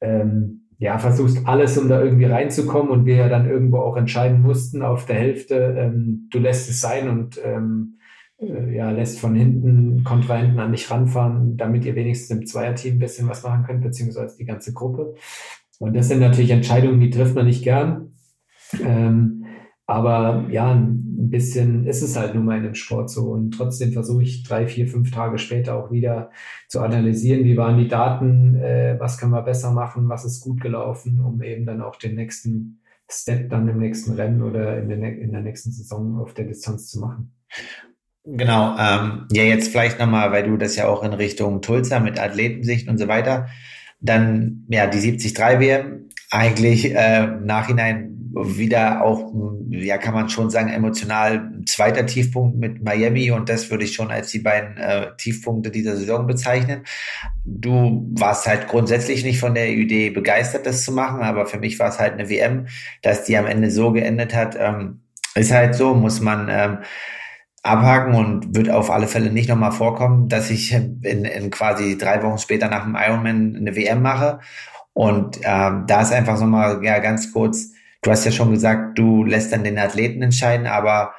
ähm, 0.00 0.60
ja, 0.78 0.98
versuchst 0.98 1.46
alles, 1.46 1.78
um 1.78 1.88
da 1.88 2.02
irgendwie 2.02 2.26
reinzukommen 2.26 2.90
und 2.90 3.06
wir 3.06 3.16
ja 3.16 3.28
dann 3.28 3.48
irgendwo 3.48 3.78
auch 3.78 3.96
entscheiden 3.96 4.42
mussten 4.42 4.82
auf 4.82 5.06
der 5.06 5.16
Hälfte, 5.16 5.74
ähm, 5.78 6.28
du 6.30 6.38
lässt 6.38 6.68
es 6.68 6.80
sein 6.80 7.08
und 7.08 7.40
ähm, 7.42 7.94
äh, 7.94 8.03
ja, 8.38 8.90
lässt 8.90 9.20
von 9.20 9.34
hinten 9.34 10.04
Kontrahenten 10.04 10.58
an 10.58 10.72
dich 10.72 10.90
ranfahren, 10.90 11.56
damit 11.56 11.84
ihr 11.84 11.94
wenigstens 11.94 12.36
im 12.36 12.46
Zweierteam 12.46 12.96
ein 12.96 12.98
bisschen 12.98 13.28
was 13.28 13.42
machen 13.42 13.64
könnt, 13.64 13.82
beziehungsweise 13.82 14.36
die 14.36 14.44
ganze 14.44 14.72
Gruppe. 14.72 15.14
Und 15.78 15.94
das 15.94 16.08
sind 16.08 16.20
natürlich 16.20 16.50
Entscheidungen, 16.50 17.00
die 17.00 17.10
trifft 17.10 17.34
man 17.34 17.46
nicht 17.46 17.62
gern. 17.62 18.12
Ähm, 18.82 19.44
aber 19.86 20.46
ja, 20.50 20.72
ein 20.72 21.30
bisschen 21.30 21.86
ist 21.86 22.02
es 22.02 22.16
halt 22.16 22.34
nun 22.34 22.44
mal 22.44 22.56
in 22.56 22.64
dem 22.64 22.74
Sport 22.74 23.10
so. 23.10 23.32
Und 23.32 23.52
trotzdem 23.52 23.92
versuche 23.92 24.22
ich 24.22 24.42
drei, 24.42 24.66
vier, 24.66 24.88
fünf 24.88 25.10
Tage 25.10 25.38
später 25.38 25.76
auch 25.76 25.90
wieder 25.90 26.30
zu 26.68 26.80
analysieren, 26.80 27.44
wie 27.44 27.56
waren 27.56 27.78
die 27.78 27.88
Daten, 27.88 28.56
äh, 28.56 28.96
was 28.98 29.18
können 29.18 29.32
wir 29.32 29.42
besser 29.42 29.72
machen, 29.72 30.08
was 30.08 30.24
ist 30.24 30.40
gut 30.40 30.60
gelaufen, 30.60 31.20
um 31.20 31.42
eben 31.42 31.66
dann 31.66 31.82
auch 31.82 31.96
den 31.96 32.14
nächsten 32.14 32.80
Step 33.10 33.50
dann 33.50 33.68
im 33.68 33.78
nächsten 33.78 34.14
Rennen 34.14 34.42
oder 34.42 34.78
in 34.80 34.88
der, 34.88 35.18
in 35.18 35.32
der 35.32 35.42
nächsten 35.42 35.70
Saison 35.70 36.18
auf 36.18 36.32
der 36.32 36.46
Distanz 36.46 36.88
zu 36.88 37.00
machen. 37.00 37.32
Genau, 38.26 38.74
ähm, 38.78 39.26
ja, 39.32 39.42
jetzt 39.42 39.68
vielleicht 39.68 39.98
nochmal, 39.98 40.32
weil 40.32 40.44
du 40.44 40.56
das 40.56 40.76
ja 40.76 40.88
auch 40.88 41.02
in 41.02 41.12
Richtung 41.12 41.60
Tulsa 41.60 42.00
mit 42.00 42.18
Athletensicht 42.18 42.88
und 42.88 42.96
so 42.96 43.06
weiter, 43.06 43.48
dann 44.00 44.64
ja 44.68 44.86
die 44.86 44.98
73 44.98 45.36
WM 45.60 46.08
eigentlich 46.30 46.94
äh, 46.94 47.24
im 47.24 47.44
Nachhinein 47.44 48.14
wieder 48.34 49.04
auch, 49.04 49.32
ja, 49.68 49.98
kann 49.98 50.14
man 50.14 50.28
schon 50.28 50.50
sagen, 50.50 50.70
emotional 50.70 51.52
zweiter 51.66 52.06
Tiefpunkt 52.06 52.56
mit 52.56 52.82
Miami 52.82 53.30
und 53.30 53.48
das 53.48 53.70
würde 53.70 53.84
ich 53.84 53.94
schon 53.94 54.10
als 54.10 54.30
die 54.30 54.40
beiden 54.40 54.78
äh, 54.78 55.14
Tiefpunkte 55.18 55.70
dieser 55.70 55.96
Saison 55.96 56.26
bezeichnen. 56.26 56.82
Du 57.44 58.10
warst 58.14 58.46
halt 58.46 58.68
grundsätzlich 58.68 59.22
nicht 59.22 59.38
von 59.38 59.54
der 59.54 59.68
Idee 59.68 60.10
begeistert, 60.10 60.66
das 60.66 60.82
zu 60.82 60.92
machen, 60.92 61.20
aber 61.20 61.46
für 61.46 61.58
mich 61.58 61.78
war 61.78 61.90
es 61.90 61.98
halt 61.98 62.14
eine 62.14 62.28
WM, 62.28 62.66
dass 63.02 63.24
die 63.24 63.36
am 63.36 63.46
Ende 63.46 63.70
so 63.70 63.92
geendet 63.92 64.34
hat, 64.34 64.56
ähm, 64.58 65.02
ist 65.36 65.52
halt 65.52 65.74
so, 65.74 65.94
muss 65.94 66.20
man 66.20 66.48
ähm, 66.50 66.78
abhaken 67.64 68.14
und 68.14 68.54
wird 68.54 68.70
auf 68.70 68.90
alle 68.90 69.08
Fälle 69.08 69.32
nicht 69.32 69.48
nochmal 69.48 69.72
vorkommen, 69.72 70.28
dass 70.28 70.50
ich 70.50 70.72
in, 70.72 71.02
in 71.02 71.50
quasi 71.50 71.96
drei 71.96 72.22
Wochen 72.22 72.38
später 72.38 72.68
nach 72.68 72.84
dem 72.84 72.94
Ironman 72.94 73.56
eine 73.56 73.74
WM 73.74 74.02
mache. 74.02 74.38
Und 74.92 75.40
ähm, 75.42 75.84
da 75.86 76.02
ist 76.02 76.12
einfach 76.12 76.36
so 76.36 76.44
mal 76.44 76.84
ja 76.84 76.98
ganz 76.98 77.32
kurz, 77.32 77.72
du 78.02 78.10
hast 78.10 78.26
ja 78.26 78.30
schon 78.30 78.50
gesagt, 78.50 78.98
du 78.98 79.24
lässt 79.24 79.52
dann 79.52 79.64
den 79.64 79.78
Athleten 79.78 80.22
entscheiden, 80.22 80.66
aber 80.66 81.14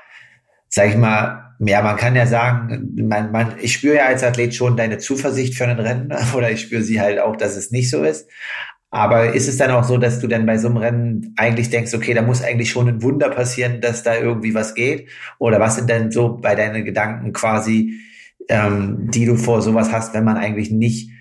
sag 0.69 0.89
ich 0.89 0.97
mal, 0.97 1.55
ja, 1.59 1.81
man 1.81 1.97
kann 1.97 2.15
ja 2.15 2.27
sagen, 2.27 2.93
man, 2.95 3.31
man, 3.31 3.55
ich 3.59 3.73
spüre 3.73 3.95
ja 3.95 4.05
als 4.05 4.23
Athlet 4.23 4.53
schon 4.53 4.77
deine 4.77 4.99
Zuversicht 4.99 5.55
für 5.55 5.65
ein 5.65 5.79
Rennen 5.79 6.13
oder 6.35 6.51
ich 6.51 6.61
spüre 6.61 6.83
sie 6.83 7.01
halt 7.01 7.19
auch, 7.19 7.35
dass 7.35 7.55
es 7.55 7.71
nicht 7.71 7.89
so 7.89 8.03
ist. 8.03 8.29
Aber 8.95 9.33
ist 9.33 9.49
es 9.49 9.57
dann 9.57 9.71
auch 9.71 9.83
so, 9.83 9.97
dass 9.97 10.21
du 10.21 10.27
dann 10.27 10.45
bei 10.45 10.57
so 10.57 10.69
einem 10.69 10.77
Rennen 10.77 11.33
eigentlich 11.35 11.69
denkst, 11.69 11.93
okay, 11.93 12.13
da 12.13 12.21
muss 12.21 12.41
eigentlich 12.41 12.69
schon 12.69 12.87
ein 12.87 13.03
Wunder 13.03 13.29
passieren, 13.29 13.81
dass 13.81 14.03
da 14.03 14.15
irgendwie 14.15 14.53
was 14.53 14.73
geht? 14.73 15.09
Oder 15.37 15.59
was 15.59 15.75
sind 15.75 15.89
denn 15.89 16.11
so 16.11 16.37
bei 16.37 16.55
deinen 16.55 16.85
Gedanken 16.85 17.33
quasi, 17.33 17.99
ähm, 18.47 19.09
die 19.13 19.25
du 19.25 19.35
vor 19.35 19.61
sowas 19.61 19.91
hast, 19.91 20.13
wenn 20.13 20.23
man 20.23 20.37
eigentlich 20.37 20.71
nicht, 20.71 21.11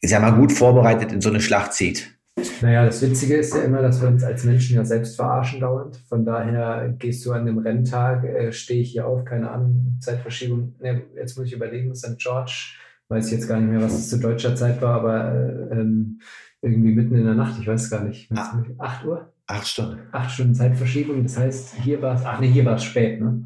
ich 0.00 0.10
sag 0.10 0.22
mal, 0.22 0.30
gut 0.30 0.52
vorbereitet 0.52 1.10
in 1.10 1.20
so 1.20 1.28
eine 1.28 1.40
Schlacht 1.40 1.72
zieht? 1.72 2.16
Naja, 2.62 2.86
das 2.86 3.02
Witzige 3.02 3.34
ist 3.34 3.52
ja 3.52 3.62
immer, 3.62 3.82
dass 3.82 4.00
wir 4.00 4.06
uns 4.06 4.22
als 4.22 4.44
Menschen 4.44 4.76
ja 4.76 4.84
selbst 4.84 5.16
verarschen 5.16 5.58
dauernd. 5.58 5.96
Von 6.08 6.24
daher 6.24 6.94
gehst 7.00 7.26
du 7.26 7.32
an 7.32 7.46
dem 7.46 7.58
Renntag, 7.58 8.22
äh, 8.22 8.52
stehe 8.52 8.80
ich 8.80 8.92
hier 8.92 9.08
auf, 9.08 9.24
keine 9.24 9.50
Ahnung, 9.50 9.98
Zeitverschiebung. 10.00 10.76
Ne, 10.80 11.02
jetzt 11.16 11.36
muss 11.36 11.48
ich 11.48 11.52
überlegen, 11.54 11.96
St. 11.96 12.16
George, 12.16 12.76
weiß 13.08 13.26
ich 13.26 13.32
jetzt 13.32 13.48
gar 13.48 13.58
nicht 13.58 13.70
mehr, 13.70 13.82
was 13.82 13.94
es 13.94 14.08
zu 14.08 14.20
deutscher 14.20 14.54
Zeit 14.54 14.80
war, 14.80 15.00
aber 15.00 15.34
äh, 15.34 15.80
ähm, 15.80 16.20
irgendwie 16.64 16.94
mitten 16.94 17.14
in 17.14 17.24
der 17.24 17.34
Nacht, 17.34 17.60
ich 17.60 17.66
weiß 17.66 17.90
gar 17.90 18.04
nicht. 18.04 18.30
Ah. 18.32 18.62
Acht 18.78 19.04
Uhr? 19.04 19.32
Acht 19.46 19.68
Stunden. 19.68 20.00
Acht 20.10 20.30
Stunden 20.30 20.54
Zeitverschiebung. 20.54 21.22
Das 21.22 21.36
heißt, 21.36 21.74
hier 21.82 22.00
war 22.00 22.14
es, 22.14 22.24
ach 22.24 22.40
nee, 22.40 22.48
hier 22.48 22.64
war 22.64 22.76
es 22.76 22.84
spät, 22.84 23.20
ne? 23.20 23.44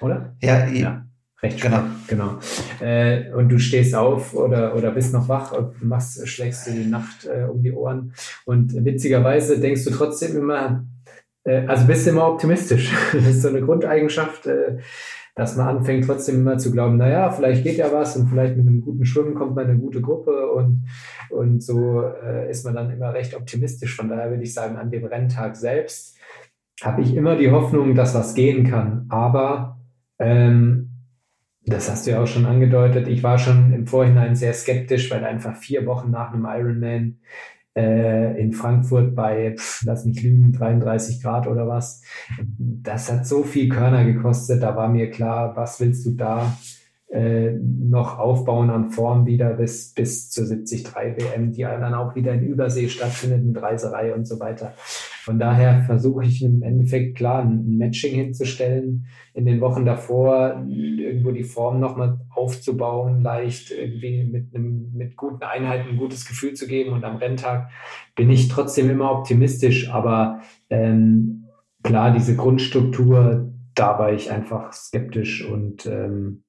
Oder? 0.00 0.34
Ja, 0.40 0.66
ja. 0.66 1.04
Recht 1.42 1.60
genau. 1.60 1.76
spät, 1.76 2.08
genau. 2.08 2.38
Äh, 2.80 3.30
und 3.32 3.50
du 3.50 3.58
stehst 3.58 3.94
auf 3.94 4.34
oder, 4.34 4.74
oder 4.74 4.90
bist 4.92 5.12
noch 5.12 5.28
wach 5.28 5.52
und 5.52 5.84
machst, 5.84 6.26
schlägst 6.26 6.66
dir 6.66 6.72
die 6.72 6.86
Nacht 6.86 7.26
äh, 7.26 7.44
um 7.44 7.62
die 7.62 7.72
Ohren. 7.72 8.14
Und 8.46 8.72
witzigerweise 8.84 9.60
denkst 9.60 9.84
du 9.84 9.90
trotzdem 9.90 10.36
immer, 10.38 10.86
äh, 11.44 11.66
also 11.66 11.86
bist 11.86 12.06
du 12.06 12.10
immer 12.10 12.26
optimistisch. 12.26 12.90
das 13.12 13.26
ist 13.26 13.42
so 13.42 13.48
eine 13.48 13.60
Grundeigenschaft, 13.60 14.46
äh, 14.46 14.78
dass 15.34 15.56
man 15.56 15.76
anfängt 15.76 16.06
trotzdem 16.06 16.36
immer 16.36 16.58
zu 16.58 16.70
glauben, 16.70 16.96
naja, 16.96 17.30
vielleicht 17.30 17.64
geht 17.64 17.76
ja 17.76 17.92
was 17.92 18.16
und 18.16 18.28
vielleicht 18.28 18.56
mit 18.56 18.66
einem 18.66 18.82
guten 18.82 19.04
Schwimmen 19.04 19.34
kommt 19.34 19.56
man 19.56 19.64
in 19.64 19.70
eine 19.72 19.80
gute 19.80 20.00
Gruppe 20.00 20.52
und, 20.52 20.84
und 21.30 21.62
so 21.62 22.02
äh, 22.02 22.48
ist 22.50 22.64
man 22.64 22.74
dann 22.74 22.90
immer 22.90 23.12
recht 23.12 23.34
optimistisch. 23.34 23.96
Von 23.96 24.08
daher 24.08 24.30
würde 24.30 24.44
ich 24.44 24.54
sagen, 24.54 24.76
an 24.76 24.90
dem 24.90 25.04
Renntag 25.04 25.56
selbst 25.56 26.16
habe 26.82 27.02
ich 27.02 27.16
immer 27.16 27.36
die 27.36 27.50
Hoffnung, 27.50 27.94
dass 27.94 28.14
was 28.14 28.34
gehen 28.34 28.68
kann. 28.68 29.06
Aber 29.08 29.80
ähm, 30.18 30.90
das 31.66 31.90
hast 31.90 32.06
du 32.06 32.12
ja 32.12 32.22
auch 32.22 32.26
schon 32.26 32.46
angedeutet. 32.46 33.08
Ich 33.08 33.22
war 33.22 33.38
schon 33.38 33.72
im 33.72 33.86
Vorhinein 33.86 34.36
sehr 34.36 34.52
skeptisch, 34.52 35.10
weil 35.10 35.24
einfach 35.24 35.56
vier 35.56 35.86
Wochen 35.86 36.10
nach 36.10 36.32
einem 36.32 36.46
Ironman 36.46 37.18
äh, 37.76 38.40
in 38.40 38.52
Frankfurt 38.52 39.14
bei, 39.14 39.54
pf, 39.56 39.82
lass 39.84 40.04
mich 40.04 40.22
lügen, 40.22 40.52
33 40.52 41.22
Grad 41.22 41.46
oder 41.46 41.66
was. 41.66 42.02
Das 42.48 43.10
hat 43.10 43.26
so 43.26 43.42
viel 43.42 43.68
Körner 43.68 44.04
gekostet. 44.04 44.62
Da 44.62 44.76
war 44.76 44.88
mir 44.88 45.10
klar, 45.10 45.56
was 45.56 45.80
willst 45.80 46.06
du 46.06 46.12
da 46.12 46.56
äh, 47.08 47.52
noch 47.52 48.18
aufbauen 48.18 48.70
an 48.70 48.90
Form 48.90 49.26
wieder 49.26 49.54
bis, 49.54 49.92
bis 49.94 50.30
zur 50.30 50.46
73 50.46 50.94
WM, 50.94 51.52
die 51.52 51.62
dann 51.62 51.94
auch 51.94 52.14
wieder 52.14 52.32
in 52.32 52.42
Übersee 52.42 52.88
stattfindet 52.88 53.44
mit 53.44 53.60
Reiserei 53.60 54.14
und 54.14 54.26
so 54.26 54.40
weiter. 54.40 54.74
Von 55.24 55.38
daher 55.38 55.84
versuche 55.84 56.24
ich 56.24 56.42
im 56.42 56.62
Endeffekt 56.62 57.16
klar 57.16 57.40
ein 57.40 57.78
Matching 57.78 58.14
hinzustellen, 58.14 59.06
in 59.32 59.46
den 59.46 59.62
Wochen 59.62 59.86
davor 59.86 60.62
irgendwo 60.68 61.30
die 61.30 61.44
Form 61.44 61.80
nochmal 61.80 62.20
aufzubauen, 62.28 63.22
leicht 63.22 63.70
irgendwie 63.70 64.22
mit, 64.24 64.54
einem, 64.54 64.92
mit 64.92 65.16
guten 65.16 65.42
Einheiten 65.42 65.88
ein 65.88 65.96
gutes 65.96 66.26
Gefühl 66.26 66.52
zu 66.52 66.66
geben. 66.66 66.92
Und 66.92 67.04
am 67.04 67.16
Renntag 67.16 67.70
bin 68.14 68.28
ich 68.28 68.48
trotzdem 68.48 68.90
immer 68.90 69.12
optimistisch, 69.12 69.88
aber 69.88 70.40
ähm, 70.68 71.46
klar, 71.82 72.12
diese 72.12 72.36
Grundstruktur, 72.36 73.50
da 73.74 73.98
war 73.98 74.12
ich 74.12 74.30
einfach 74.30 74.74
skeptisch 74.74 75.42
und 75.42 75.86
ähm, 75.86 76.44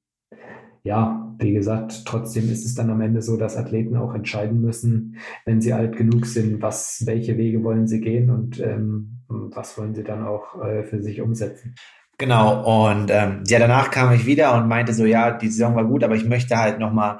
ja, 0.85 1.33
wie 1.39 1.51
gesagt, 1.51 2.05
trotzdem 2.05 2.49
ist 2.49 2.63
es 2.63 2.75
dann 2.75 2.91
am 2.91 3.01
Ende 3.01 3.21
so, 3.21 3.37
dass 3.37 3.57
Athleten 3.57 3.97
auch 3.97 4.13
entscheiden 4.13 4.61
müssen, 4.61 5.17
wenn 5.43 5.59
sie 5.59 5.73
alt 5.73 5.97
genug 5.97 6.27
sind, 6.27 6.61
was, 6.61 7.03
welche 7.05 7.37
Wege 7.37 7.63
wollen 7.63 7.87
sie 7.87 7.99
gehen 7.99 8.29
und 8.29 8.59
ähm, 8.59 9.17
was 9.27 9.77
wollen 9.79 9.95
sie 9.95 10.03
dann 10.03 10.25
auch 10.25 10.63
äh, 10.63 10.83
für 10.83 11.01
sich 11.01 11.21
umsetzen. 11.21 11.75
Genau, 12.17 12.87
und 12.87 13.11
ähm, 13.11 13.43
ja, 13.45 13.59
danach 13.59 13.91
kam 13.91 14.13
ich 14.13 14.25
wieder 14.25 14.55
und 14.55 14.69
meinte 14.69 14.93
so, 14.93 15.05
ja, 15.05 15.31
die 15.31 15.49
Saison 15.49 15.75
war 15.75 15.83
gut, 15.83 16.01
aber 16.01 16.15
ich 16.15 16.23
möchte 16.23 16.55
halt 16.55 16.79
nochmal 16.79 17.17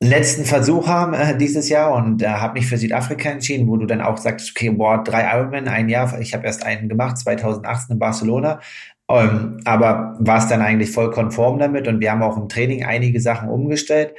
einen 0.00 0.10
letzten 0.10 0.46
Versuch 0.46 0.86
haben 0.88 1.12
äh, 1.12 1.36
dieses 1.36 1.68
Jahr 1.68 1.92
und 1.92 2.22
äh, 2.22 2.28
habe 2.28 2.54
mich 2.54 2.66
für 2.66 2.78
Südafrika 2.78 3.28
entschieden, 3.28 3.68
wo 3.68 3.76
du 3.76 3.84
dann 3.84 4.00
auch 4.00 4.16
sagst, 4.16 4.52
okay, 4.54 4.70
boah, 4.70 5.02
drei 5.04 5.30
Ironman, 5.36 5.68
ein 5.68 5.90
Jahr, 5.90 6.18
ich 6.20 6.32
habe 6.32 6.46
erst 6.46 6.64
einen 6.64 6.88
gemacht, 6.88 7.18
2018 7.18 7.94
in 7.94 7.98
Barcelona, 7.98 8.60
ähm, 9.08 9.60
aber 9.64 10.16
war 10.18 10.38
es 10.38 10.48
dann 10.48 10.62
eigentlich 10.62 10.90
voll 10.90 11.10
konform 11.10 11.58
damit 11.58 11.88
und 11.88 12.00
wir 12.00 12.10
haben 12.10 12.22
auch 12.22 12.36
im 12.36 12.48
Training 12.48 12.84
einige 12.84 13.20
Sachen 13.20 13.48
umgestellt. 13.48 14.14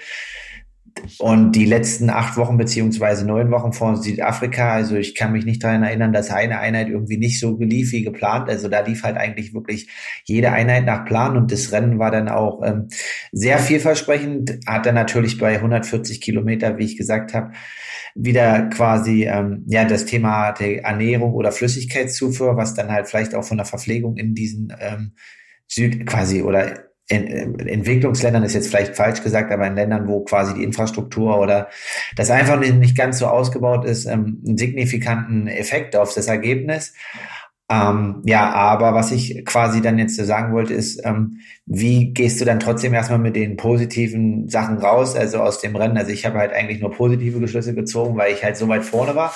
Und 1.20 1.52
die 1.52 1.66
letzten 1.66 2.10
acht 2.10 2.38
Wochen 2.38 2.58
beziehungsweise 2.58 3.26
neun 3.26 3.52
Wochen 3.52 3.74
vor 3.74 3.98
Südafrika, 3.98 4.74
also 4.74 4.96
ich 4.96 5.14
kann 5.14 5.34
mich 5.34 5.46
nicht 5.46 5.64
daran 5.64 5.84
erinnern, 5.84 6.14
dass 6.14 6.32
eine 6.32 6.60
Einheit 6.60 6.88
irgendwie 6.88 7.18
nicht 7.18 7.40
so 7.40 7.58
lief 7.60 7.92
wie 7.92 8.04
geplant. 8.04 8.50
Also 8.50 8.70
da 8.70 8.80
lief 8.80 9.04
halt 9.04 9.18
eigentlich 9.18 9.54
wirklich 9.54 9.90
jede 10.24 10.52
Einheit 10.52 10.86
nach 10.86 11.06
Plan 11.06 11.38
und 11.38 11.52
das 11.52 11.72
Rennen 11.72 12.00
war 12.00 12.12
dann 12.12 12.30
auch 12.30 12.62
ähm, 12.64 12.88
sehr 13.32 13.60
vielversprechend. 13.60 14.60
Hat 14.66 14.86
dann 14.86 14.96
natürlich 14.96 15.38
bei 15.38 15.56
140 15.56 16.22
Kilometer, 16.22 16.78
wie 16.78 16.86
ich 16.86 16.98
gesagt 16.98 17.34
habe, 17.34 17.52
wieder 18.16 18.70
quasi 18.70 19.26
ähm, 19.26 19.66
ja 19.68 19.84
das 19.86 20.06
Thema 20.06 20.54
der 20.54 20.86
Ernährung 20.86 21.34
oder 21.34 21.52
Flüssigkeitszufuhr, 21.52 22.56
was 22.56 22.74
dann 22.74 22.92
halt 22.92 23.08
vielleicht 23.08 23.36
auch 23.36 23.44
von 23.44 23.58
der 23.58 23.66
Verpflegung 23.66 24.16
in 24.16 24.34
diesen 24.34 24.74
ähm, 24.80 25.12
Süd 25.68 26.08
quasi 26.08 26.42
oder 26.42 26.86
in, 27.08 27.28
in 27.28 27.68
Entwicklungsländern 27.68 28.44
ist 28.44 28.54
jetzt 28.54 28.70
vielleicht 28.70 28.96
falsch 28.96 29.22
gesagt, 29.22 29.52
aber 29.52 29.68
in 29.68 29.76
Ländern, 29.76 30.08
wo 30.08 30.24
quasi 30.24 30.56
die 30.56 30.64
Infrastruktur 30.64 31.40
oder 31.40 31.70
das 32.16 32.32
einfach 32.32 32.60
nicht 32.60 32.98
ganz 32.98 33.20
so 33.20 33.28
ausgebaut 33.28 33.86
ist, 33.86 34.06
ähm, 34.06 34.42
einen 34.46 34.58
signifikanten 34.58 35.48
Effekt 35.48 35.96
auf 35.96 36.14
das 36.14 36.28
Ergebnis. 36.28 36.94
Ähm, 37.68 38.22
ja, 38.26 38.52
aber 38.54 38.94
was 38.94 39.12
ich 39.12 39.44
quasi 39.44 39.82
dann 39.82 39.98
jetzt 39.98 40.16
sagen 40.18 40.54
wollte, 40.54 40.74
ist, 40.74 41.04
ähm, 41.04 41.40
wie 41.66 42.14
gehst 42.14 42.40
du 42.40 42.46
dann 42.46 42.60
trotzdem 42.60 42.94
erstmal 42.94 43.18
mit 43.18 43.36
den 43.36 43.58
positiven 43.58 44.48
Sachen 44.50 44.78
raus, 44.78 45.16
also 45.16 45.40
aus 45.40 45.62
dem 45.62 45.76
Rennen? 45.76 45.98
Also 45.98 46.12
ich 46.12 46.28
habe 46.28 46.38
halt 46.38 46.54
eigentlich 46.54 46.80
nur 46.80 46.92
positive 46.92 47.40
Geschlüsse 47.40 47.74
gezogen, 47.74 48.18
weil 48.18 48.34
ich 48.34 48.44
halt 48.44 48.58
so 48.58 48.68
weit 48.68 48.86
vorne 48.86 49.16
war 49.16 49.34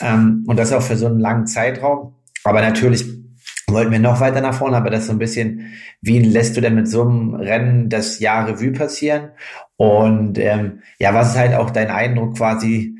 ähm, 0.00 0.44
und 0.48 0.58
das 0.58 0.72
auch 0.72 0.82
für 0.82 0.96
so 0.96 1.06
einen 1.06 1.20
langen 1.20 1.46
Zeitraum. 1.46 2.14
Aber 2.42 2.60
natürlich 2.60 3.19
wollten 3.70 3.92
wir 3.92 3.98
noch 3.98 4.20
weiter 4.20 4.40
nach 4.40 4.54
vorne, 4.54 4.76
aber 4.76 4.90
das 4.90 5.06
so 5.06 5.12
ein 5.12 5.18
bisschen, 5.18 5.72
wie 6.00 6.18
lässt 6.18 6.56
du 6.56 6.60
denn 6.60 6.74
mit 6.74 6.88
so 6.88 7.02
einem 7.02 7.34
Rennen 7.34 7.88
das 7.88 8.18
Jahr 8.18 8.48
Revue 8.48 8.72
passieren? 8.72 9.30
Und 9.76 10.38
ähm, 10.38 10.80
ja, 10.98 11.14
was 11.14 11.30
ist 11.30 11.38
halt 11.38 11.54
auch 11.54 11.70
dein 11.70 11.90
Eindruck 11.90 12.36
quasi, 12.36 12.98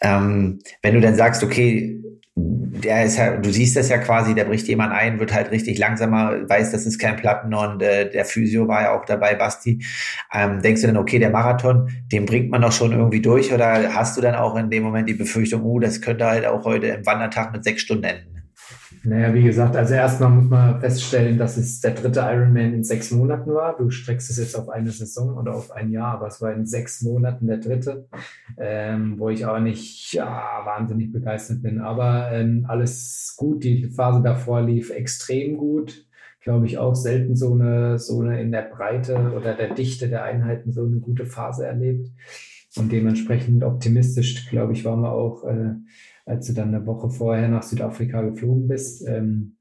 ähm, 0.00 0.60
wenn 0.82 0.94
du 0.94 1.00
dann 1.00 1.16
sagst, 1.16 1.42
okay, 1.42 1.98
der 2.40 3.04
ist 3.04 3.18
ja, 3.18 3.36
du 3.36 3.50
siehst 3.50 3.76
das 3.76 3.88
ja 3.88 3.98
quasi, 3.98 4.34
der 4.34 4.44
bricht 4.44 4.68
jemand 4.68 4.92
ein, 4.92 5.18
wird 5.18 5.34
halt 5.34 5.50
richtig 5.50 5.78
langsamer, 5.78 6.48
weiß, 6.48 6.70
das 6.70 6.86
ist 6.86 6.98
kein 6.98 7.16
Platten 7.16 7.52
und 7.52 7.82
äh, 7.82 8.10
der 8.10 8.24
Physio 8.24 8.68
war 8.68 8.82
ja 8.82 8.98
auch 8.98 9.04
dabei, 9.04 9.34
Basti. 9.34 9.84
Ähm, 10.32 10.62
denkst 10.62 10.82
du 10.82 10.86
dann, 10.86 10.96
okay, 10.96 11.18
der 11.18 11.30
Marathon, 11.30 11.90
den 12.12 12.26
bringt 12.26 12.50
man 12.50 12.62
doch 12.62 12.72
schon 12.72 12.92
irgendwie 12.92 13.20
durch 13.20 13.52
oder 13.52 13.94
hast 13.94 14.16
du 14.16 14.20
dann 14.20 14.34
auch 14.34 14.56
in 14.56 14.70
dem 14.70 14.84
Moment 14.84 15.08
die 15.08 15.14
Befürchtung, 15.14 15.62
oh, 15.64 15.80
das 15.80 16.00
könnte 16.00 16.26
halt 16.26 16.46
auch 16.46 16.64
heute 16.64 16.86
im 16.88 17.06
Wandertag 17.06 17.52
mit 17.52 17.64
sechs 17.64 17.82
Stunden 17.82 18.04
enden? 18.04 18.37
Naja, 19.04 19.32
wie 19.34 19.42
gesagt, 19.42 19.76
also 19.76 19.94
erstmal 19.94 20.30
muss 20.30 20.48
man 20.48 20.80
feststellen, 20.80 21.38
dass 21.38 21.56
es 21.56 21.80
der 21.80 21.92
dritte 21.92 22.20
Ironman 22.20 22.74
in 22.74 22.84
sechs 22.84 23.10
Monaten 23.10 23.52
war. 23.52 23.76
Du 23.76 23.90
streckst 23.90 24.30
es 24.30 24.38
jetzt 24.38 24.56
auf 24.56 24.68
eine 24.68 24.90
Saison 24.90 25.36
oder 25.36 25.54
auf 25.54 25.70
ein 25.70 25.90
Jahr, 25.90 26.14
aber 26.14 26.26
es 26.26 26.40
war 26.40 26.52
in 26.52 26.66
sechs 26.66 27.02
Monaten 27.02 27.46
der 27.46 27.58
dritte, 27.58 28.08
ähm, 28.56 29.18
wo 29.18 29.28
ich 29.28 29.46
auch 29.46 29.60
nicht 29.60 30.12
ja, 30.12 30.62
wahnsinnig 30.64 31.12
begeistert 31.12 31.62
bin. 31.62 31.80
Aber 31.80 32.30
ähm, 32.32 32.64
alles 32.68 33.34
gut. 33.36 33.64
Die 33.64 33.84
Phase 33.86 34.22
davor 34.22 34.62
lief 34.62 34.90
extrem 34.90 35.56
gut. 35.56 36.06
Glaube 36.42 36.66
ich 36.66 36.78
auch 36.78 36.94
selten 36.94 37.36
so 37.36 37.52
eine, 37.52 37.98
so 37.98 38.20
eine 38.20 38.40
in 38.40 38.52
der 38.52 38.62
Breite 38.62 39.32
oder 39.36 39.54
der 39.54 39.74
Dichte 39.74 40.08
der 40.08 40.24
Einheiten 40.24 40.72
so 40.72 40.84
eine 40.84 40.96
gute 40.96 41.26
Phase 41.26 41.66
erlebt. 41.66 42.10
Und 42.76 42.92
dementsprechend 42.92 43.64
optimistisch, 43.64 44.48
glaube 44.48 44.72
ich, 44.72 44.84
waren 44.84 45.00
wir 45.00 45.12
auch. 45.12 45.44
Äh, 45.44 45.74
als 46.28 46.46
du 46.46 46.52
dann 46.52 46.74
eine 46.74 46.86
Woche 46.86 47.10
vorher 47.10 47.48
nach 47.48 47.62
Südafrika 47.62 48.22
geflogen 48.22 48.68
bist. 48.68 49.06
Ähm, 49.08 49.56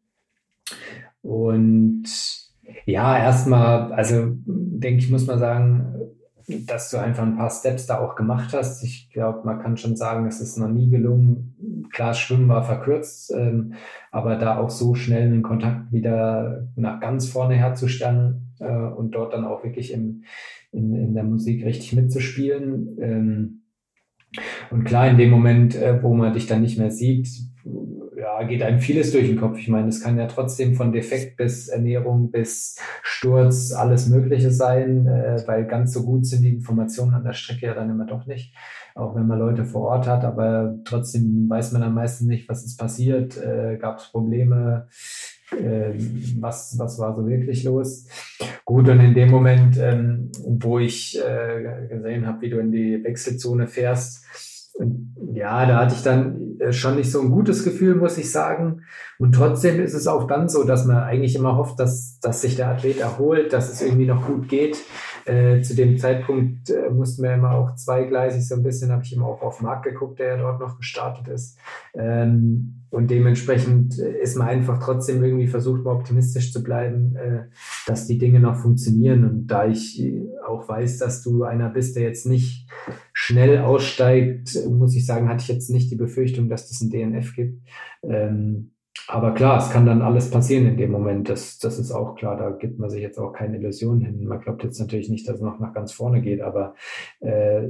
und 1.22 2.04
ja, 2.86 3.18
erstmal, 3.18 3.92
also 3.94 4.34
denke 4.46 5.04
ich, 5.04 5.10
muss 5.10 5.28
man 5.28 5.40
sagen, 5.40 5.94
dass 6.48 6.92
du 6.92 6.98
einfach 6.98 7.24
ein 7.24 7.36
paar 7.36 7.50
Steps 7.50 7.88
da 7.88 8.00
auch 8.00 8.16
gemacht 8.16 8.54
hast. 8.54 8.82
Ich 8.84 9.10
glaube, 9.12 9.46
man 9.46 9.60
kann 9.60 9.76
schon 9.76 9.98
sagen, 9.98 10.28
es 10.28 10.40
ist 10.40 10.58
noch 10.58 10.70
nie 10.70 10.90
gelungen. 10.90 11.88
Klar, 11.92 12.14
Schwimmen 12.14 12.48
war 12.48 12.64
verkürzt, 12.64 13.34
ähm, 13.36 13.74
aber 14.12 14.38
da 14.38 14.58
auch 14.58 14.70
so 14.70 14.96
schnell 14.96 15.24
einen 15.24 15.44
Kontakt 15.44 15.92
wieder 15.92 16.70
nach 16.76 17.02
ganz 17.02 17.28
vorne 17.28 17.56
herzustellen 17.56 18.54
äh, 18.60 18.72
und 18.72 19.12
dort 19.12 19.34
dann 19.34 19.44
auch 19.44 19.64
wirklich 19.64 19.92
im, 19.92 20.24
in, 20.72 20.94
in 20.94 21.14
der 21.14 21.24
Musik 21.24 21.66
richtig 21.66 21.94
mitzuspielen. 21.94 22.98
Ähm, 23.02 23.62
und 24.72 24.84
klar, 24.84 25.08
in 25.08 25.18
dem 25.18 25.30
Moment, 25.30 25.76
äh, 25.76 26.02
wo 26.02 26.14
man 26.14 26.34
dich 26.34 26.48
dann 26.48 26.62
nicht 26.62 26.78
mehr 26.78 26.92
sieht, 26.92 27.28
ja, 28.18 28.44
geht 28.44 28.64
einem 28.64 28.80
vieles 28.80 29.12
durch 29.12 29.28
den 29.28 29.40
Kopf. 29.40 29.60
Ich 29.60 29.68
meine, 29.68 29.90
es 29.90 30.02
kann 30.02 30.18
ja 30.18 30.26
trotzdem 30.26 30.76
von 30.76 30.92
Defekt 30.92 31.38
bis 31.38 31.68
Ernährung 31.68 32.32
bis 32.32 32.78
Sturz 33.04 33.72
alles 33.72 34.08
Mögliche 34.08 34.52
sein, 34.52 35.06
äh, 35.06 35.42
weil 35.46 35.66
ganz 35.66 35.94
so 35.94 36.04
gut 36.04 36.26
sind 36.26 36.42
die 36.42 36.54
Informationen 36.54 37.14
an 37.14 37.24
der 37.24 37.34
Strecke 37.34 37.68
ja 37.68 37.74
dann 37.74 37.90
immer 37.90 38.06
doch 38.06 38.26
nicht. 38.26 38.54
Auch 38.96 39.16
wenn 39.16 39.28
man 39.28 39.38
Leute 39.38 39.66
vor 39.66 39.90
Ort 39.90 40.08
hat, 40.08 40.24
aber 40.24 40.80
trotzdem 40.84 41.48
weiß 41.48 41.72
man 41.74 41.82
dann 41.82 41.94
meistens 41.94 42.28
nicht, 42.28 42.50
was 42.50 42.66
ist 42.66 42.78
passiert, 42.78 43.38
äh, 43.38 43.78
gab 43.78 44.00
es 44.00 44.10
Probleme, 44.10 44.88
äh, 45.52 45.94
was, 46.40 46.78
was 46.78 47.00
war 47.00 47.16
so 47.16 47.28
wirklich 47.28 47.64
los. 47.64 48.08
Gut, 48.66 48.90
und 48.90 49.00
in 49.00 49.14
dem 49.14 49.32
Moment, 49.32 49.78
ähm, 49.78 50.32
wo 50.46 50.80
ich 50.80 51.18
äh, 51.20 51.88
gesehen 51.88 52.28
habe, 52.28 52.42
wie 52.42 52.50
du 52.50 52.60
in 52.60 52.72
die 52.72 53.04
Wechselzone 53.04 53.68
fährst, 53.68 54.26
ja, 55.34 55.66
da 55.66 55.78
hatte 55.78 55.96
ich 55.96 56.04
dann 56.04 56.60
äh, 56.60 56.72
schon 56.72 56.96
nicht 56.96 57.12
so 57.12 57.22
ein 57.22 57.32
gutes 57.32 57.64
Gefühl, 57.64 57.96
muss 57.96 58.18
ich 58.18 58.32
sagen. 58.32 58.82
Und 59.18 59.34
trotzdem 59.34 59.80
ist 59.82 59.94
es 59.94 60.08
auch 60.08 60.28
dann 60.28 60.50
so, 60.50 60.64
dass 60.64 60.86
man 60.86 60.98
eigentlich 60.98 61.36
immer 61.36 61.58
hofft, 61.58 61.80
dass, 61.80 62.20
dass 62.20 62.42
sich 62.42 62.56
der 62.56 62.70
Athlet 62.70 63.00
erholt, 63.00 63.54
dass 63.54 63.72
es 63.72 63.82
irgendwie 63.82 64.06
noch 64.06 64.26
gut 64.26 64.50
geht. 64.50 64.78
Äh, 65.28 65.62
zu 65.62 65.76
dem 65.76 65.98
Zeitpunkt 65.98 66.70
äh, 66.70 66.90
mussten 66.90 67.22
wir 67.22 67.34
immer 67.34 67.52
auch 67.52 67.76
zweigleisig 67.76 68.48
so 68.48 68.56
ein 68.56 68.64
bisschen, 68.64 68.94
habe 68.94 69.04
ich 69.04 69.12
immer 69.14 69.26
auch 69.26 69.42
auf 69.42 69.62
Markt 69.62 69.84
geguckt, 69.84 70.20
der 70.20 70.28
ja 70.28 70.38
dort 70.38 70.62
noch 70.62 70.78
gestartet 70.78 71.28
ist. 71.28 71.60
Ähm, 71.94 72.86
und 72.92 73.12
dementsprechend 73.12 74.00
äh, 74.00 74.22
ist 74.22 74.38
man 74.38 74.48
einfach 74.48 74.82
trotzdem 74.82 75.22
irgendwie 75.22 75.48
versucht, 75.48 75.84
mal 75.84 75.96
optimistisch 75.96 76.54
zu 76.54 76.64
bleiben, 76.64 77.18
äh, 77.18 77.44
dass 77.88 78.08
die 78.08 78.18
Dinge 78.18 78.40
noch 78.40 78.56
funktionieren. 78.56 79.26
Und 79.26 79.48
da 79.48 79.68
ich 79.68 80.02
auch 80.48 80.70
weiß, 80.70 80.98
dass 81.00 81.24
du 81.24 81.44
einer 81.44 81.70
bist, 81.70 81.98
der 81.98 82.04
jetzt 82.04 82.26
nicht 82.26 82.70
schnell 83.12 83.58
aussteigt, 83.58 84.58
muss 84.70 84.96
ich 84.96 85.06
sagen, 85.06 85.28
hatte 85.28 85.42
ich 85.42 85.50
jetzt 85.50 85.70
nicht 85.70 85.92
die 85.92 85.98
Befürchtung, 85.98 86.48
dass 86.48 86.70
das 86.70 86.80
ein 86.80 86.90
DNF 86.90 87.36
gibt. 87.36 87.68
Ähm, 88.02 88.72
aber 89.08 89.34
klar, 89.34 89.60
es 89.60 89.70
kann 89.70 89.86
dann 89.86 90.02
alles 90.02 90.30
passieren 90.30 90.68
in 90.68 90.78
dem 90.78 90.92
Moment. 90.92 91.30
Das, 91.30 91.60
das 91.60 91.80
ist 91.80 91.92
auch 91.92 92.16
klar. 92.16 92.36
Da 92.36 92.50
gibt 92.50 92.80
man 92.80 92.90
sich 92.90 93.02
jetzt 93.02 93.18
auch 93.18 93.32
keine 93.32 93.58
Illusionen 93.58 94.02
hin. 94.02 94.26
Man 94.26 94.42
glaubt 94.42 94.64
jetzt 94.64 94.80
natürlich 94.80 95.10
nicht, 95.10 95.28
dass 95.28 95.36
es 95.36 95.42
noch 95.42 95.60
nach 95.60 95.74
ganz 95.74 95.94
vorne 95.94 96.22
geht, 96.22 96.42
aber 96.42 96.76
äh, 97.20 97.62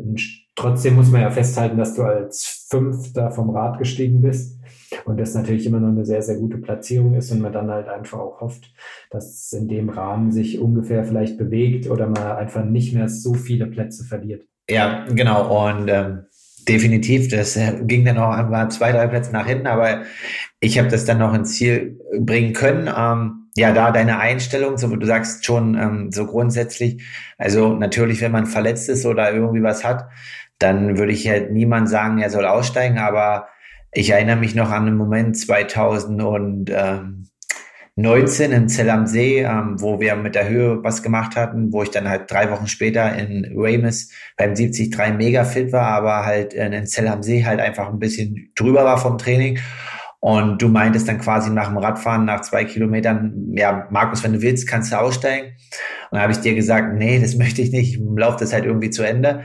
trotzdem 0.56 0.96
muss 0.96 1.12
man 1.12 1.22
ja 1.22 1.30
festhalten, 1.30 1.78
dass 1.78 1.96
du 1.96 2.04
als 2.04 2.68
Fünfter 2.70 3.32
vom 3.32 3.50
Rad 3.52 3.78
gestiegen 3.78 4.22
bist 4.22 4.60
und 5.06 5.20
das 5.20 5.34
natürlich 5.34 5.66
immer 5.66 5.80
noch 5.80 5.90
eine 5.90 6.06
sehr, 6.06 6.22
sehr 6.22 6.38
gute 6.38 6.58
Platzierung 6.58 7.16
ist 7.16 7.32
und 7.32 7.42
man 7.42 7.54
dann 7.54 7.70
halt 7.70 7.88
einfach 7.88 8.20
auch 8.20 8.42
hofft, 8.42 8.74
dass 9.10 9.30
es 9.30 9.54
in 9.54 9.68
dem 9.68 9.90
Rahmen 9.90 10.32
sich 10.32 10.60
ungefähr 10.60 11.04
vielleicht 11.04 11.38
bewegt 11.38 11.90
oder 11.90 12.08
man 12.08 12.24
einfach 12.24 12.64
nicht 12.64 12.94
mehr 12.94 13.10
so 13.10 13.34
viele 13.34 13.68
Plätze 13.68 14.06
verliert. 14.06 14.44
Ja, 14.70 15.06
genau. 15.06 15.68
Und 15.68 15.88
ähm, 15.88 16.26
definitiv, 16.68 17.30
das 17.30 17.56
äh, 17.56 17.74
ging 17.84 18.06
dann 18.06 18.18
auch 18.18 18.32
an 18.32 18.72
zwei, 18.72 18.92
drei 18.92 19.08
Plätze 19.08 19.32
nach 19.32 19.48
hinten, 19.48 19.68
aber 19.68 20.04
ich 20.60 20.78
habe 20.78 20.90
das 20.90 21.06
dann 21.06 21.20
noch 21.20 21.34
ins 21.34 21.56
Ziel 21.56 22.00
bringen 22.20 22.54
können. 22.54 22.92
Ähm, 22.96 23.50
ja, 23.56 23.72
da 23.74 23.92
deine 23.92 24.20
Einstellung, 24.20 24.78
so 24.78 24.88
du 24.96 25.06
sagst 25.06 25.46
schon 25.46 25.76
ähm, 25.76 26.12
so 26.12 26.26
grundsätzlich, 26.26 27.04
also 27.38 27.74
natürlich, 27.74 28.22
wenn 28.22 28.32
man 28.32 28.46
verletzt 28.46 28.90
ist 28.90 29.06
oder 29.06 29.34
irgendwie 29.34 29.64
was 29.64 29.84
hat, 29.84 30.10
dann 30.60 30.98
würde 30.98 31.12
ich 31.12 31.28
halt 31.28 31.52
niemand 31.52 31.90
sagen, 31.90 32.20
er 32.20 32.30
soll 32.30 32.46
aussteigen, 32.46 32.98
aber 33.00 33.48
ich 33.92 34.10
erinnere 34.12 34.36
mich 34.36 34.54
noch 34.54 34.70
an 34.70 34.88
einen 34.88 34.98
Moment 34.98 35.38
2000 35.38 36.22
und 36.22 36.72
ähm, 36.72 37.30
19 37.98 38.52
in 38.52 38.70
Zell 38.70 38.92
am 38.92 39.08
See, 39.08 39.40
ähm, 39.40 39.82
wo 39.82 40.00
wir 40.00 40.16
mit 40.16 40.36
der 40.36 40.48
Höhe 40.48 40.84
was 40.84 41.02
gemacht 41.02 41.36
hatten, 41.36 41.74
wo 41.74 41.82
ich 41.82 41.90
dann 41.90 42.08
halt 42.08 42.30
drei 42.30 42.52
Wochen 42.52 42.68
später 42.68 43.16
in 43.16 43.52
Ramus 43.56 44.12
beim 44.38 44.54
73 44.54 44.96
mega 45.18 45.44
fit 45.44 45.72
war, 45.72 45.88
aber 45.88 46.24
halt 46.24 46.54
in 46.54 46.86
Zell 46.86 47.08
am 47.08 47.24
See 47.24 47.44
halt 47.44 47.60
einfach 47.60 47.90
ein 47.90 47.98
bisschen 47.98 48.52
drüber 48.56 48.86
war 48.86 49.00
vom 49.00 49.18
Training. 49.18 49.58
Und 50.20 50.62
du 50.62 50.68
meintest 50.68 51.08
dann 51.08 51.20
quasi 51.20 51.50
nach 51.50 51.70
dem 51.70 51.78
Radfahren, 51.78 52.26
nach 52.26 52.42
zwei 52.42 52.66
Kilometern, 52.66 53.52
ja, 53.54 53.88
Markus, 53.90 54.24
wenn 54.24 54.34
du 54.34 54.42
willst, 54.44 54.68
kannst 54.68 54.92
du 54.92 55.00
aussteigen. 55.00 55.48
Und 55.48 55.56
dann 56.12 56.22
habe 56.22 56.32
ich 56.32 56.40
dir 56.40 56.54
gesagt, 56.54 56.94
nee, 56.94 57.20
das 57.20 57.36
möchte 57.38 57.64
ich 57.64 57.72
nicht, 57.72 57.96
ich 57.96 58.02
laufe 58.16 58.38
das 58.40 58.54
halt 58.54 58.66
irgendwie 58.66 58.92
zu 58.92 59.02
Ende. 59.02 59.44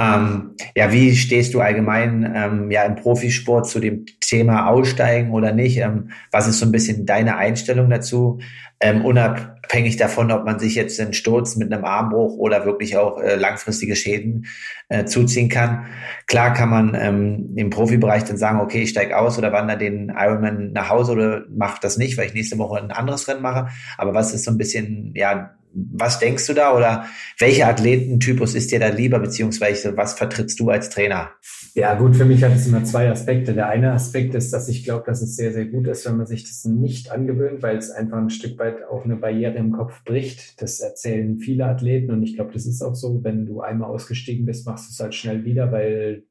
Ähm, 0.00 0.56
ja, 0.74 0.92
wie 0.92 1.14
stehst 1.14 1.52
du 1.52 1.60
allgemein 1.60 2.32
ähm, 2.34 2.70
ja 2.70 2.84
im 2.84 2.94
Profisport 2.94 3.68
zu 3.68 3.80
dem 3.80 4.06
Thema 4.20 4.68
Aussteigen 4.68 5.32
oder 5.32 5.52
nicht? 5.52 5.76
Ähm, 5.76 6.10
was 6.30 6.48
ist 6.48 6.58
so 6.58 6.66
ein 6.66 6.72
bisschen 6.72 7.04
deine 7.04 7.36
Einstellung 7.36 7.90
dazu? 7.90 8.40
Ähm, 8.80 9.04
unabhängig 9.04 9.98
davon, 9.98 10.32
ob 10.32 10.46
man 10.46 10.58
sich 10.58 10.74
jetzt 10.74 10.98
einen 11.00 11.12
Sturz 11.12 11.56
mit 11.56 11.70
einem 11.70 11.84
Armbruch 11.84 12.38
oder 12.38 12.64
wirklich 12.64 12.96
auch 12.96 13.20
äh, 13.20 13.36
langfristige 13.36 13.94
Schäden 13.94 14.46
äh, 14.88 15.04
zuziehen 15.04 15.50
kann. 15.50 15.84
Klar 16.26 16.54
kann 16.54 16.70
man 16.70 16.96
ähm, 16.98 17.52
im 17.56 17.68
Profibereich 17.68 18.24
dann 18.24 18.38
sagen, 18.38 18.60
okay, 18.60 18.80
ich 18.82 18.90
steige 18.90 19.18
aus 19.18 19.36
oder 19.36 19.52
wandere 19.52 19.76
den 19.76 20.10
Ironman 20.16 20.72
nach 20.72 20.88
Hause 20.88 21.12
oder 21.12 21.44
mache 21.50 21.78
das 21.82 21.98
nicht, 21.98 22.16
weil 22.16 22.26
ich 22.26 22.34
nächste 22.34 22.56
Woche 22.56 22.78
ein 22.78 22.90
anderes 22.90 23.28
Rennen 23.28 23.42
mache. 23.42 23.68
Aber 23.98 24.14
was 24.14 24.32
ist 24.32 24.44
so 24.44 24.50
ein 24.50 24.56
bisschen 24.56 25.12
ja 25.14 25.50
was 25.72 26.18
denkst 26.18 26.46
du 26.46 26.54
da 26.54 26.76
oder 26.76 27.06
welcher 27.38 27.68
Athletentypus 27.68 28.54
ist 28.54 28.72
dir 28.72 28.80
da 28.80 28.88
lieber, 28.88 29.18
beziehungsweise 29.18 29.96
was 29.96 30.14
vertrittst 30.14 30.58
du 30.60 30.70
als 30.70 30.90
Trainer? 30.90 31.30
Ja, 31.74 31.94
gut, 31.94 32.16
für 32.16 32.24
mich 32.24 32.42
hat 32.42 32.52
es 32.52 32.66
immer 32.66 32.82
zwei 32.84 33.08
Aspekte. 33.10 33.54
Der 33.54 33.68
eine 33.68 33.92
Aspekt 33.92 34.34
ist, 34.34 34.52
dass 34.52 34.68
ich 34.68 34.82
glaube, 34.82 35.04
dass 35.06 35.22
es 35.22 35.36
sehr, 35.36 35.52
sehr 35.52 35.66
gut 35.66 35.86
ist, 35.86 36.04
wenn 36.06 36.16
man 36.16 36.26
sich 36.26 36.42
das 36.42 36.64
nicht 36.64 37.12
angewöhnt, 37.12 37.62
weil 37.62 37.76
es 37.76 37.90
einfach 37.90 38.18
ein 38.18 38.30
Stück 38.30 38.58
weit 38.58 38.84
auch 38.90 39.04
eine 39.04 39.16
Barriere 39.16 39.56
im 39.56 39.70
Kopf 39.72 40.02
bricht. 40.04 40.60
Das 40.60 40.80
erzählen 40.80 41.38
viele 41.38 41.66
Athleten 41.66 42.10
und 42.10 42.22
ich 42.24 42.34
glaube, 42.34 42.52
das 42.52 42.66
ist 42.66 42.82
auch 42.82 42.94
so. 42.94 43.22
Wenn 43.22 43.46
du 43.46 43.60
einmal 43.60 43.90
ausgestiegen 43.90 44.46
bist, 44.46 44.66
machst 44.66 44.88
du 44.88 44.92
es 44.92 45.00
halt 45.00 45.14
schnell 45.14 45.44
wieder, 45.44 45.70
weil 45.70 46.24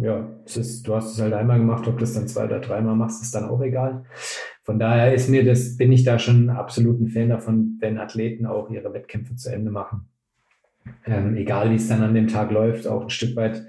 ja, 0.00 0.28
ist, 0.44 0.86
du 0.86 0.94
hast 0.94 1.14
es 1.14 1.20
halt 1.20 1.32
einmal 1.34 1.58
gemacht, 1.58 1.86
ob 1.86 1.98
du 1.98 2.04
es 2.04 2.14
dann 2.14 2.28
zwei 2.28 2.44
oder 2.44 2.60
dreimal 2.60 2.96
machst, 2.96 3.22
ist 3.22 3.34
dann 3.34 3.48
auch 3.48 3.60
egal. 3.62 4.04
Von 4.68 4.78
daher 4.78 5.14
ist 5.14 5.30
mir 5.30 5.46
das, 5.46 5.78
bin 5.78 5.90
ich 5.92 6.04
da 6.04 6.18
schon 6.18 6.50
absolut 6.50 7.00
ein 7.00 7.08
Fan 7.08 7.30
davon, 7.30 7.78
wenn 7.80 7.96
Athleten 7.96 8.44
auch 8.44 8.68
ihre 8.68 8.92
Wettkämpfe 8.92 9.34
zu 9.34 9.50
Ende 9.50 9.70
machen. 9.70 10.02
Ähm, 11.06 11.38
egal 11.38 11.70
wie 11.70 11.76
es 11.76 11.88
dann 11.88 12.02
an 12.02 12.12
dem 12.12 12.28
Tag 12.28 12.50
läuft, 12.50 12.86
auch 12.86 13.04
ein 13.04 13.08
Stück 13.08 13.34
weit 13.34 13.66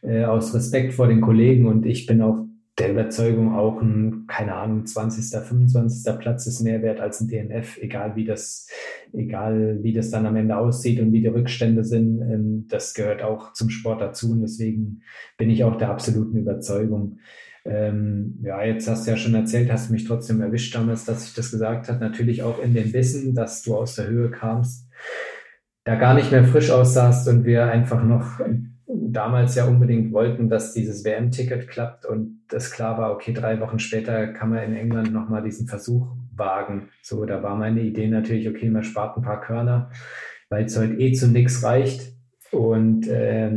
äh, 0.00 0.24
aus 0.24 0.54
Respekt 0.54 0.94
vor 0.94 1.08
den 1.08 1.20
Kollegen 1.20 1.66
und 1.66 1.84
ich 1.84 2.06
bin 2.06 2.22
auch 2.22 2.46
der 2.78 2.92
Überzeugung, 2.92 3.54
auch 3.54 3.82
ein, 3.82 4.24
keine 4.28 4.54
Ahnung, 4.54 4.86
20., 4.86 5.46
25. 5.46 6.18
Platz 6.18 6.46
ist 6.46 6.60
mehr 6.60 6.80
wert 6.80 7.00
als 7.00 7.20
ein 7.20 7.28
DNF, 7.28 7.76
egal 7.76 8.16
wie 8.16 8.24
das, 8.24 8.66
egal 9.12 9.80
wie 9.82 9.92
das 9.92 10.10
dann 10.10 10.24
am 10.24 10.36
Ende 10.36 10.56
aussieht 10.56 11.00
und 11.00 11.12
wie 11.12 11.20
die 11.20 11.26
Rückstände 11.26 11.84
sind. 11.84 12.22
Ähm, 12.22 12.64
das 12.70 12.94
gehört 12.94 13.22
auch 13.22 13.52
zum 13.52 13.68
Sport 13.68 14.00
dazu 14.00 14.32
und 14.32 14.40
deswegen 14.40 15.02
bin 15.36 15.50
ich 15.50 15.64
auch 15.64 15.76
der 15.76 15.90
absoluten 15.90 16.38
Überzeugung. 16.38 17.18
Ähm, 17.64 18.38
ja, 18.42 18.62
jetzt 18.64 18.88
hast 18.88 19.06
du 19.06 19.10
ja 19.10 19.16
schon 19.16 19.34
erzählt, 19.34 19.70
hast 19.70 19.88
du 19.88 19.92
mich 19.92 20.04
trotzdem 20.04 20.40
erwischt 20.40 20.74
damals, 20.74 21.04
dass 21.04 21.26
ich 21.26 21.34
das 21.34 21.50
gesagt 21.50 21.88
habe. 21.88 22.00
Natürlich 22.00 22.42
auch 22.42 22.62
in 22.62 22.74
dem 22.74 22.92
Wissen, 22.92 23.34
dass 23.34 23.62
du 23.62 23.76
aus 23.76 23.96
der 23.96 24.06
Höhe 24.06 24.30
kamst, 24.30 24.88
da 25.84 25.94
gar 25.96 26.14
nicht 26.14 26.30
mehr 26.30 26.44
frisch 26.44 26.70
aussahst 26.70 27.28
und 27.28 27.44
wir 27.44 27.70
einfach 27.70 28.02
noch 28.02 28.40
damals 28.86 29.54
ja 29.54 29.66
unbedingt 29.66 30.12
wollten, 30.12 30.48
dass 30.48 30.72
dieses 30.72 31.04
WM-Ticket 31.04 31.68
klappt 31.68 32.06
und 32.06 32.42
das 32.48 32.70
klar 32.70 32.98
war, 32.98 33.12
okay, 33.12 33.32
drei 33.32 33.60
Wochen 33.60 33.78
später 33.78 34.28
kann 34.28 34.50
man 34.50 34.62
in 34.64 34.76
England 34.76 35.12
nochmal 35.12 35.42
diesen 35.42 35.66
Versuch 35.66 36.06
wagen. 36.34 36.88
So, 37.02 37.24
da 37.24 37.42
war 37.42 37.56
meine 37.56 37.80
Idee 37.80 38.08
natürlich, 38.08 38.48
okay, 38.48 38.68
man 38.68 38.82
spart 38.82 39.16
ein 39.16 39.22
paar 39.22 39.40
Körner, 39.40 39.90
weil 40.48 40.64
es 40.64 40.78
heute 40.78 40.94
eh 40.94 41.12
zu 41.12 41.28
nichts 41.28 41.62
reicht 41.62 42.12
und 42.50 43.08
äh, 43.08 43.52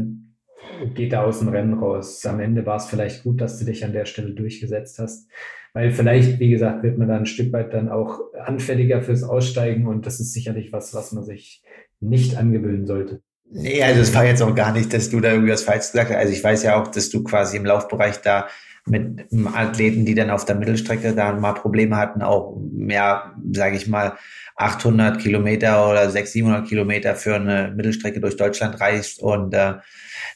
geht 0.93 1.13
da 1.13 1.23
aus 1.23 1.39
dem 1.39 1.49
Rennen 1.49 1.73
raus. 1.73 2.25
Am 2.25 2.39
Ende 2.39 2.65
war 2.65 2.77
es 2.77 2.85
vielleicht 2.85 3.23
gut, 3.23 3.41
dass 3.41 3.59
du 3.59 3.65
dich 3.65 3.83
an 3.85 3.93
der 3.93 4.05
Stelle 4.05 4.31
durchgesetzt 4.31 4.99
hast, 4.99 5.27
weil 5.73 5.91
vielleicht, 5.91 6.39
wie 6.39 6.49
gesagt, 6.49 6.83
wird 6.83 6.97
man 6.97 7.07
da 7.07 7.17
ein 7.17 7.25
Stück 7.25 7.51
weit 7.53 7.73
dann 7.73 7.89
auch 7.89 8.19
anfälliger 8.45 9.01
fürs 9.01 9.23
Aussteigen 9.23 9.87
und 9.87 10.05
das 10.05 10.19
ist 10.19 10.33
sicherlich 10.33 10.71
was, 10.71 10.93
was 10.93 11.11
man 11.11 11.23
sich 11.23 11.63
nicht 11.99 12.37
angewöhnen 12.37 12.85
sollte. 12.85 13.21
Nee, 13.49 13.83
also 13.83 14.01
es 14.01 14.13
war 14.15 14.25
jetzt 14.25 14.41
auch 14.41 14.55
gar 14.55 14.73
nicht, 14.73 14.93
dass 14.93 15.09
du 15.09 15.19
da 15.19 15.31
irgendwas 15.31 15.63
falsch 15.63 15.91
gesagt 15.91 16.09
hast. 16.09 16.17
Also 16.17 16.33
ich 16.33 16.43
weiß 16.43 16.63
ja 16.63 16.81
auch, 16.81 16.87
dass 16.87 17.09
du 17.09 17.23
quasi 17.23 17.57
im 17.57 17.65
Laufbereich 17.65 18.17
da 18.21 18.47
mit 18.85 19.27
Athleten, 19.53 20.05
die 20.05 20.15
dann 20.15 20.29
auf 20.29 20.45
der 20.45 20.55
Mittelstrecke 20.55 21.13
da 21.13 21.31
mal 21.33 21.53
Probleme 21.53 21.95
hatten, 21.97 22.21
auch 22.21 22.57
mehr, 22.71 23.33
sage 23.51 23.77
ich 23.77 23.87
mal, 23.87 24.13
800 24.55 25.19
Kilometer 25.19 25.89
oder 25.89 26.09
600, 26.09 26.27
700 26.27 26.67
Kilometer 26.67 27.15
für 27.15 27.35
eine 27.35 27.73
Mittelstrecke 27.75 28.19
durch 28.19 28.37
Deutschland 28.37 28.79
reist 28.79 29.21
und 29.21 29.53
äh, 29.53 29.75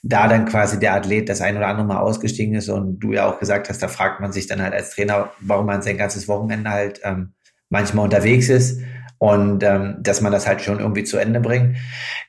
da 0.02 0.28
dann 0.28 0.46
quasi 0.46 0.80
der 0.80 0.94
Athlet 0.94 1.30
das 1.30 1.42
ein 1.42 1.58
oder 1.58 1.68
andere 1.68 1.88
Mal 1.88 2.00
ausgestiegen 2.00 2.56
ist 2.56 2.70
und 2.70 3.00
du 3.00 3.14
ja 3.14 3.30
auch 3.30 3.40
gesagt 3.40 3.70
hast, 3.70 3.84
da 3.84 3.88
fragt 3.88 4.22
man 4.22 4.32
sich 4.32 4.48
dann 4.48 4.62
halt 4.62 4.74
als 4.74 4.92
Trainer, 4.92 5.32
warum 5.40 5.66
man 5.66 5.82
sein 5.82 5.98
ganzes 5.98 6.28
Wochenende 6.28 6.70
halt 6.70 7.02
ähm, 7.04 7.34
manchmal 7.70 8.06
unterwegs 8.06 8.50
ist 8.50 8.82
und 9.20 9.64
ähm, 9.64 9.98
dass 10.00 10.22
man 10.22 10.32
das 10.32 10.48
halt 10.48 10.62
schon 10.62 10.80
irgendwie 10.80 11.04
zu 11.04 11.18
Ende 11.18 11.40
bringt. 11.40 11.78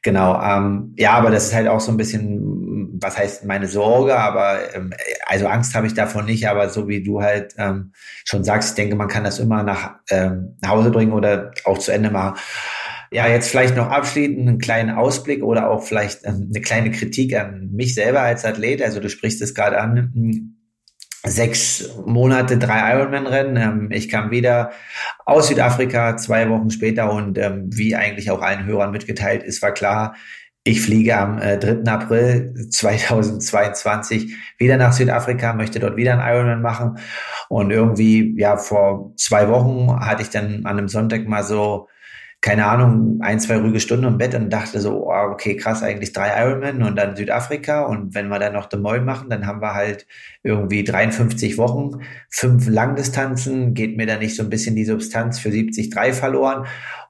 Genau, 0.03 0.41
ähm, 0.41 0.95
ja, 0.97 1.13
aber 1.13 1.31
das 1.31 1.47
ist 1.47 1.55
halt 1.55 1.69
auch 1.69 1.81
so 1.81 1.91
ein 1.91 1.97
bisschen, 1.97 2.99
was 3.01 3.19
heißt 3.19 3.45
meine 3.45 3.67
Sorge, 3.67 4.17
aber 4.19 4.75
ähm, 4.75 4.93
also 5.27 5.47
Angst 5.47 5.75
habe 5.75 5.87
ich 5.87 5.95
davon 5.95 6.25
nicht, 6.25 6.49
aber 6.49 6.69
so 6.69 6.89
wie 6.89 7.03
du 7.03 7.23
halt 7.23 7.55
ähm, 7.59 7.93
schon 8.25 8.45
sagst, 8.45 8.71
ich 8.71 8.75
denke, 8.77 8.97
man 8.97 9.09
kann 9.09 9.25
das 9.25 9.39
immer 9.39 9.63
nach, 9.63 9.97
ähm, 10.11 10.57
nach 10.61 10.71
Hause 10.71 10.91
bringen 10.91 11.13
oder 11.13 11.53
auch 11.65 11.79
zu 11.79 11.93
Ende 11.93 12.11
machen. 12.11 12.39
Ja, 13.11 13.27
jetzt 13.27 13.49
vielleicht 13.51 13.75
noch 13.75 13.89
abschließend 13.89 14.41
einen 14.41 14.59
kleinen 14.59 14.91
Ausblick 14.91 15.43
oder 15.43 15.71
auch 15.71 15.83
vielleicht 15.83 16.25
ähm, 16.25 16.51
eine 16.53 16.61
kleine 16.61 16.91
Kritik 16.91 17.35
an 17.35 17.71
mich 17.73 17.95
selber 17.95 18.21
als 18.21 18.45
Athlet. 18.45 18.83
Also 18.83 19.01
du 19.01 19.09
sprichst 19.09 19.41
es 19.41 19.55
gerade 19.55 19.81
an 19.81 20.58
sechs 21.25 21.97
Monate, 22.07 22.59
drei 22.59 22.95
Ironman-Rennen. 22.95 23.57
Ähm, 23.57 23.91
ich 23.91 24.09
kam 24.09 24.31
wieder 24.31 24.71
aus 25.25 25.49
Südafrika 25.49 26.17
zwei 26.17 26.49
Wochen 26.49 26.71
später 26.71 27.13
und 27.13 27.39
ähm, 27.39 27.69
wie 27.73 27.97
eigentlich 27.97 28.31
auch 28.31 28.43
allen 28.43 28.67
Hörern 28.67 28.91
mitgeteilt 28.91 29.43
ist, 29.43 29.63
war 29.63 29.73
klar, 29.73 30.15
ich 30.65 30.83
fliege 30.83 31.17
am 31.17 31.39
äh, 31.39 31.59
3. 31.59 31.91
April 31.91 32.69
2022 32.71 34.37
wieder 34.59 34.77
nach 34.77 34.93
Südafrika, 34.93 35.55
möchte 35.55 35.81
dort 35.81 35.97
wieder 35.97 36.13
einen 36.13 36.37
Ironman 36.37 36.61
machen. 36.63 36.99
Und 37.49 37.71
irgendwie, 37.71 38.35
ja, 38.39 38.59
vor 38.59 39.15
zwei 39.17 39.49
Wochen 39.49 39.99
hatte 40.01 40.23
ich 40.23 40.31
dann 40.31 40.67
an 40.67 40.79
einem 40.79 40.89
Sonntag 40.89 41.27
mal 41.27 41.43
so 41.43 41.89
keine 42.41 42.67
Ahnung, 42.67 43.19
ein, 43.21 43.41
zwei 43.41 43.57
ruhige 43.57 43.81
Stunden 43.81 44.07
im 44.07 44.19
Bett 44.19 44.35
und 44.35 44.51
dachte 44.51 44.81
so, 44.81 45.09
oh, 45.09 45.31
okay, 45.33 45.57
krass, 45.57 45.83
eigentlich 45.83 46.13
drei 46.13 46.41
Ironman 46.41 46.83
und 46.83 46.97
dann 46.97 47.17
Südafrika 47.17 47.83
und 47.83 48.15
wenn 48.15 48.29
wir 48.29 48.39
dann 48.39 48.53
noch 48.53 48.69
The 48.71 48.77
Moy 48.77 49.01
machen, 49.01 49.29
dann 49.29 49.47
haben 49.47 49.61
wir 49.61 49.75
halt 49.75 50.07
irgendwie 50.45 50.85
53 50.85 51.59
Wochen, 51.59 52.03
fünf 52.31 52.69
Langdistanzen, 52.69 53.75
geht 53.75 53.97
mir 53.97 54.07
da 54.07 54.19
nicht 54.19 54.37
so 54.37 54.45
ein 54.45 54.51
bisschen 54.51 54.77
die 54.77 54.85
Substanz 54.85 55.41
für 55.41 55.51
73 55.51 56.15
verloren 56.15 56.67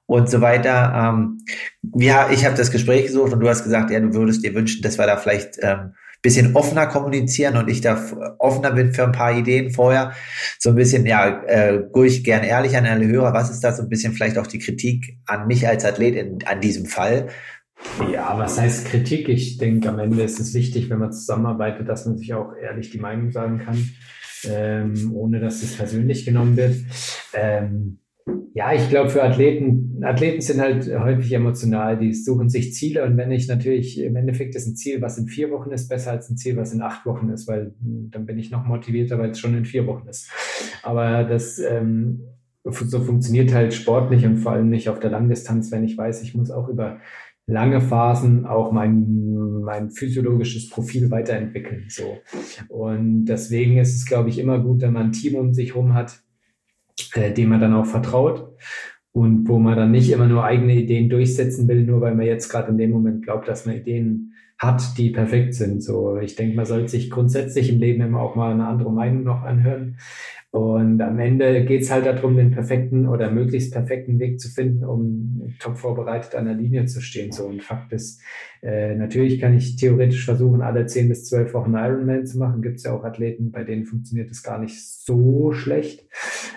und 0.06 0.30
so 0.30 0.40
weiter. 0.40 0.94
Ähm, 0.96 1.44
ja, 1.94 2.30
ich 2.30 2.46
habe 2.46 2.56
das 2.56 2.70
Gespräch 2.70 3.06
gesucht 3.06 3.32
und 3.34 3.40
du 3.40 3.48
hast 3.48 3.64
gesagt, 3.64 3.90
ja, 3.90 4.00
du 4.00 4.14
würdest 4.14 4.42
dir 4.42 4.54
wünschen, 4.54 4.80
dass 4.80 4.98
wir 4.98 5.06
da 5.06 5.18
vielleicht 5.18 5.58
ähm, 5.60 5.92
bisschen 6.22 6.56
offener 6.56 6.86
kommunizieren 6.86 7.56
und 7.56 7.68
ich 7.68 7.80
da 7.80 8.00
offener 8.38 8.72
bin 8.72 8.92
für 8.92 9.04
ein 9.04 9.12
paar 9.12 9.36
Ideen 9.36 9.70
vorher. 9.70 10.12
So 10.58 10.70
ein 10.70 10.74
bisschen, 10.74 11.06
ja, 11.06 11.42
äh, 11.44 11.74
ruhig 11.94 12.24
gern 12.24 12.42
ehrlich 12.42 12.76
an 12.76 12.86
alle 12.86 13.06
Hörer. 13.06 13.32
Was 13.32 13.50
ist 13.50 13.62
da 13.62 13.72
so 13.72 13.82
ein 13.82 13.88
bisschen 13.88 14.12
vielleicht 14.12 14.38
auch 14.38 14.46
die 14.46 14.58
Kritik 14.58 15.18
an 15.26 15.46
mich 15.46 15.68
als 15.68 15.84
Athlet 15.84 16.16
in, 16.16 16.38
an 16.44 16.60
diesem 16.60 16.86
Fall? 16.86 17.28
Ja, 18.12 18.36
was 18.36 18.58
heißt 18.60 18.86
Kritik? 18.86 19.28
Ich 19.28 19.58
denke, 19.58 19.88
am 19.88 20.00
Ende 20.00 20.22
ist 20.22 20.40
es 20.40 20.54
wichtig, 20.54 20.90
wenn 20.90 20.98
man 20.98 21.12
zusammenarbeitet, 21.12 21.88
dass 21.88 22.06
man 22.06 22.18
sich 22.18 22.34
auch 22.34 22.52
ehrlich 22.60 22.90
die 22.90 22.98
Meinung 22.98 23.30
sagen 23.30 23.58
kann, 23.64 23.90
ähm, 24.44 25.12
ohne 25.14 25.38
dass 25.38 25.62
es 25.62 25.76
persönlich 25.76 26.24
genommen 26.24 26.56
wird. 26.56 26.74
Ähm, 27.32 28.00
ja, 28.54 28.72
ich 28.72 28.88
glaube, 28.88 29.08
für 29.10 29.22
Athleten, 29.22 30.02
Athleten 30.02 30.40
sind 30.40 30.60
halt 30.60 30.88
häufig 30.98 31.32
emotional, 31.32 31.98
die 31.98 32.12
suchen 32.12 32.48
sich 32.48 32.74
Ziele 32.74 33.04
und 33.04 33.16
wenn 33.16 33.30
ich 33.30 33.46
natürlich, 33.46 34.00
im 34.00 34.16
Endeffekt 34.16 34.54
ist 34.54 34.66
ein 34.66 34.76
Ziel, 34.76 35.00
was 35.00 35.18
in 35.18 35.28
vier 35.28 35.50
Wochen 35.50 35.70
ist, 35.70 35.88
besser 35.88 36.12
als 36.12 36.28
ein 36.28 36.36
Ziel, 36.36 36.56
was 36.56 36.72
in 36.72 36.82
acht 36.82 37.06
Wochen 37.06 37.28
ist, 37.30 37.46
weil 37.46 37.74
hm, 37.80 38.10
dann 38.10 38.26
bin 38.26 38.38
ich 38.38 38.50
noch 38.50 38.64
motivierter, 38.64 39.18
weil 39.18 39.30
es 39.30 39.38
schon 39.38 39.56
in 39.56 39.64
vier 39.64 39.86
Wochen 39.86 40.08
ist. 40.08 40.30
Aber 40.82 41.24
das, 41.24 41.58
ähm, 41.58 42.22
so 42.64 43.00
funktioniert 43.00 43.54
halt 43.54 43.72
Sport 43.72 44.10
nicht 44.10 44.26
und 44.26 44.38
vor 44.38 44.52
allem 44.52 44.68
nicht 44.68 44.88
auf 44.88 44.98
der 44.98 45.10
Langdistanz, 45.10 45.70
wenn 45.70 45.84
ich 45.84 45.96
weiß, 45.96 46.22
ich 46.22 46.34
muss 46.34 46.50
auch 46.50 46.68
über 46.68 46.98
lange 47.46 47.80
Phasen 47.80 48.44
auch 48.44 48.72
mein, 48.72 49.62
mein 49.62 49.90
physiologisches 49.90 50.68
Profil 50.68 51.10
weiterentwickeln. 51.10 51.86
So. 51.88 52.18
Und 52.68 53.24
deswegen 53.24 53.78
ist 53.78 53.96
es, 53.96 54.04
glaube 54.04 54.28
ich, 54.28 54.38
immer 54.38 54.58
gut, 54.58 54.82
wenn 54.82 54.92
man 54.92 55.06
ein 55.06 55.12
Team 55.12 55.36
um 55.36 55.54
sich 55.54 55.74
herum 55.74 55.94
hat, 55.94 56.20
äh, 57.14 57.32
dem 57.32 57.50
man 57.50 57.60
dann 57.60 57.74
auch 57.74 57.86
vertraut 57.86 58.54
und 59.12 59.48
wo 59.48 59.58
man 59.58 59.76
dann 59.76 59.90
nicht 59.90 60.10
immer 60.10 60.26
nur 60.26 60.44
eigene 60.44 60.74
Ideen 60.74 61.08
durchsetzen 61.08 61.66
will, 61.68 61.84
nur 61.84 62.00
weil 62.00 62.14
man 62.14 62.26
jetzt 62.26 62.48
gerade 62.48 62.70
in 62.70 62.78
dem 62.78 62.90
Moment 62.90 63.24
glaubt, 63.24 63.48
dass 63.48 63.66
man 63.66 63.76
Ideen 63.76 64.32
hat, 64.58 64.98
die 64.98 65.10
perfekt 65.10 65.54
sind. 65.54 65.82
So, 65.82 66.18
ich 66.18 66.34
denke, 66.34 66.56
man 66.56 66.66
sollte 66.66 66.88
sich 66.88 67.10
grundsätzlich 67.10 67.70
im 67.70 67.78
Leben 67.78 68.02
immer 68.02 68.20
auch 68.20 68.34
mal 68.34 68.52
eine 68.52 68.66
andere 68.66 68.92
Meinung 68.92 69.22
noch 69.22 69.42
anhören 69.42 69.98
und 70.50 71.02
am 71.02 71.18
Ende 71.18 71.64
geht 71.66 71.82
es 71.82 71.90
halt 71.90 72.06
darum, 72.06 72.36
den 72.36 72.52
perfekten 72.52 73.06
oder 73.06 73.30
möglichst 73.30 73.70
perfekten 73.70 74.18
Weg 74.18 74.40
zu 74.40 74.48
finden, 74.48 74.82
um 74.82 75.54
top 75.60 75.76
vorbereitet 75.76 76.34
an 76.34 76.46
der 76.46 76.54
Linie 76.54 76.86
zu 76.86 77.02
stehen. 77.02 77.32
So 77.32 77.48
ein 77.48 77.60
Fakt 77.60 77.92
ist, 77.92 78.22
äh, 78.62 78.94
natürlich 78.94 79.40
kann 79.40 79.54
ich 79.54 79.76
theoretisch 79.76 80.24
versuchen, 80.24 80.62
alle 80.62 80.86
zehn 80.86 81.10
bis 81.10 81.26
zwölf 81.26 81.52
Wochen 81.52 81.74
Ironman 81.74 82.24
zu 82.24 82.38
machen. 82.38 82.62
Gibt 82.62 82.78
es 82.78 82.84
ja 82.84 82.94
auch 82.94 83.04
Athleten, 83.04 83.50
bei 83.50 83.62
denen 83.62 83.84
funktioniert 83.84 84.30
das 84.30 84.42
gar 84.42 84.58
nicht 84.58 84.82
so 84.82 85.52
schlecht. 85.52 86.08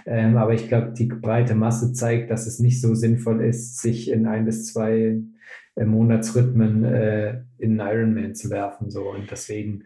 Ähm, 0.05 0.37
aber 0.37 0.53
ich 0.53 0.69
glaube, 0.69 0.93
die 0.97 1.07
breite 1.07 1.55
Masse 1.55 1.91
zeigt, 1.91 2.31
dass 2.31 2.47
es 2.47 2.59
nicht 2.59 2.79
so 2.79 2.95
sinnvoll 2.95 3.43
ist, 3.43 3.81
sich 3.81 4.09
in 4.09 4.25
ein 4.25 4.45
bis 4.45 4.71
zwei 4.71 5.21
äh, 5.75 5.85
Monatsrhythmen 5.85 6.85
äh, 6.85 7.41
in 7.57 7.79
Ironman 7.79 8.35
zu 8.35 8.49
werfen. 8.49 8.89
So 8.89 9.09
und 9.09 9.29
deswegen 9.29 9.83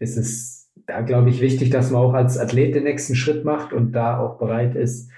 ist 0.00 0.16
es 0.16 0.53
da 0.86 1.00
glaube 1.00 1.30
ich 1.30 1.40
wichtig, 1.40 1.70
dass 1.70 1.90
man 1.90 2.02
auch 2.02 2.14
als 2.14 2.38
Athlet 2.38 2.74
den 2.74 2.84
nächsten 2.84 3.14
Schritt 3.14 3.44
macht 3.44 3.72
und 3.72 3.92
da 3.92 4.18
auch 4.18 4.38
bereit 4.38 4.74
ist, 4.74 5.10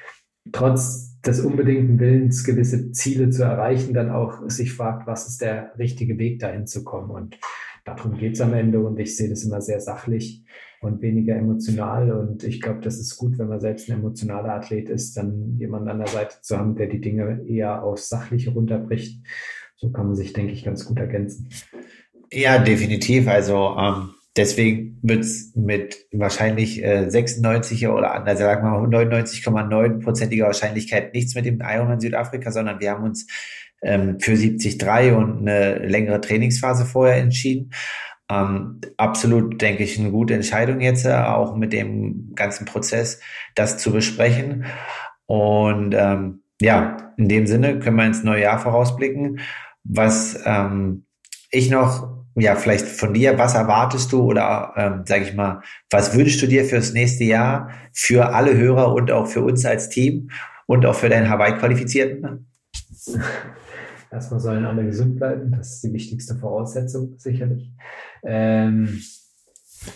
trotz 0.52 1.20
des 1.22 1.40
unbedingten 1.40 1.98
Willens 1.98 2.44
gewisse 2.44 2.92
Ziele 2.92 3.30
zu 3.30 3.42
erreichen, 3.42 3.94
dann 3.94 4.10
auch 4.10 4.48
sich 4.48 4.72
fragt, 4.72 5.06
was 5.06 5.26
ist 5.26 5.40
der 5.40 5.72
richtige 5.78 6.18
Weg 6.18 6.38
dahin 6.38 6.66
zu 6.66 6.84
kommen. 6.84 7.10
Und 7.10 7.38
darum 7.84 8.16
geht 8.16 8.34
es 8.34 8.40
am 8.40 8.54
Ende 8.54 8.80
und 8.80 8.98
ich 8.98 9.16
sehe 9.16 9.28
das 9.28 9.42
immer 9.42 9.60
sehr 9.60 9.80
sachlich 9.80 10.44
und 10.80 11.02
weniger 11.02 11.34
emotional. 11.34 12.12
Und 12.12 12.44
ich 12.44 12.60
glaube, 12.60 12.80
das 12.80 12.98
ist 12.98 13.16
gut, 13.16 13.38
wenn 13.38 13.48
man 13.48 13.60
selbst 13.60 13.88
ein 13.88 13.98
emotionaler 13.98 14.54
Athlet 14.54 14.88
ist, 14.88 15.16
dann 15.16 15.56
jemanden 15.58 15.88
an 15.88 15.98
der 15.98 16.08
Seite 16.08 16.36
zu 16.42 16.56
haben, 16.56 16.76
der 16.76 16.86
die 16.86 17.00
Dinge 17.00 17.44
eher 17.46 17.82
aufs 17.82 18.08
Sachliche 18.08 18.50
runterbricht. 18.50 19.26
So 19.76 19.90
kann 19.90 20.06
man 20.06 20.14
sich, 20.14 20.32
denke 20.32 20.52
ich, 20.52 20.64
ganz 20.64 20.84
gut 20.84 20.98
ergänzen. 20.98 21.48
Ja, 22.32 22.58
definitiv. 22.58 23.28
Also 23.28 23.76
ähm, 23.78 24.10
deswegen 24.36 24.98
wird 25.02 25.20
es 25.20 25.54
mit 25.54 26.06
wahrscheinlich 26.12 26.82
äh, 26.84 27.08
96 27.08 27.88
oder 27.88 28.24
also 28.26 28.42
sagen 28.42 28.64
wir 28.64 28.78
mal 28.78 28.88
99,9-prozentiger 28.88 30.46
Wahrscheinlichkeit 30.46 31.14
nichts 31.14 31.34
mit 31.34 31.46
dem 31.46 31.60
Ironman 31.60 32.00
Südafrika, 32.00 32.50
sondern 32.50 32.80
wir 32.80 32.90
haben 32.90 33.04
uns 33.04 33.26
ähm, 33.82 34.18
für 34.20 34.34
73 34.34 35.12
und 35.12 35.40
eine 35.40 35.78
längere 35.86 36.20
Trainingsphase 36.20 36.84
vorher 36.84 37.16
entschieden. 37.16 37.70
Ähm, 38.28 38.80
absolut, 38.96 39.60
denke 39.60 39.84
ich, 39.84 39.98
eine 39.98 40.10
gute 40.10 40.34
Entscheidung 40.34 40.80
jetzt, 40.80 41.06
äh, 41.06 41.12
auch 41.12 41.56
mit 41.56 41.72
dem 41.72 42.32
ganzen 42.34 42.64
Prozess, 42.64 43.20
das 43.54 43.78
zu 43.78 43.92
besprechen. 43.92 44.64
Und 45.26 45.94
ähm, 45.94 46.42
ja, 46.60 47.12
in 47.16 47.28
dem 47.28 47.46
Sinne 47.46 47.78
können 47.78 47.96
wir 47.96 48.06
ins 48.06 48.24
neue 48.24 48.42
Jahr 48.42 48.58
vorausblicken. 48.58 49.40
Was 49.84 50.40
ähm, 50.44 51.04
ich 51.50 51.70
noch, 51.70 52.15
ja, 52.36 52.54
vielleicht 52.54 52.86
von 52.86 53.14
dir, 53.14 53.38
was 53.38 53.54
erwartest 53.54 54.12
du 54.12 54.22
oder, 54.22 54.72
ähm, 54.76 55.02
sage 55.06 55.24
ich 55.24 55.34
mal, 55.34 55.62
was 55.90 56.16
wünschst 56.16 56.42
du 56.42 56.46
dir 56.46 56.64
fürs 56.64 56.92
nächste 56.92 57.24
Jahr 57.24 57.70
für 57.92 58.34
alle 58.34 58.56
Hörer 58.56 58.94
und 58.94 59.10
auch 59.10 59.26
für 59.26 59.42
uns 59.42 59.64
als 59.64 59.88
Team 59.88 60.30
und 60.66 60.84
auch 60.84 60.94
für 60.94 61.08
deinen 61.08 61.30
Hawaii-Qualifizierten? 61.30 62.46
Erstmal 64.10 64.40
sollen 64.40 64.64
alle 64.66 64.84
gesund 64.84 65.16
bleiben, 65.16 65.50
das 65.50 65.74
ist 65.74 65.84
die 65.84 65.92
wichtigste 65.92 66.36
Voraussetzung, 66.36 67.14
sicherlich. 67.18 67.72
Ähm, 68.22 69.00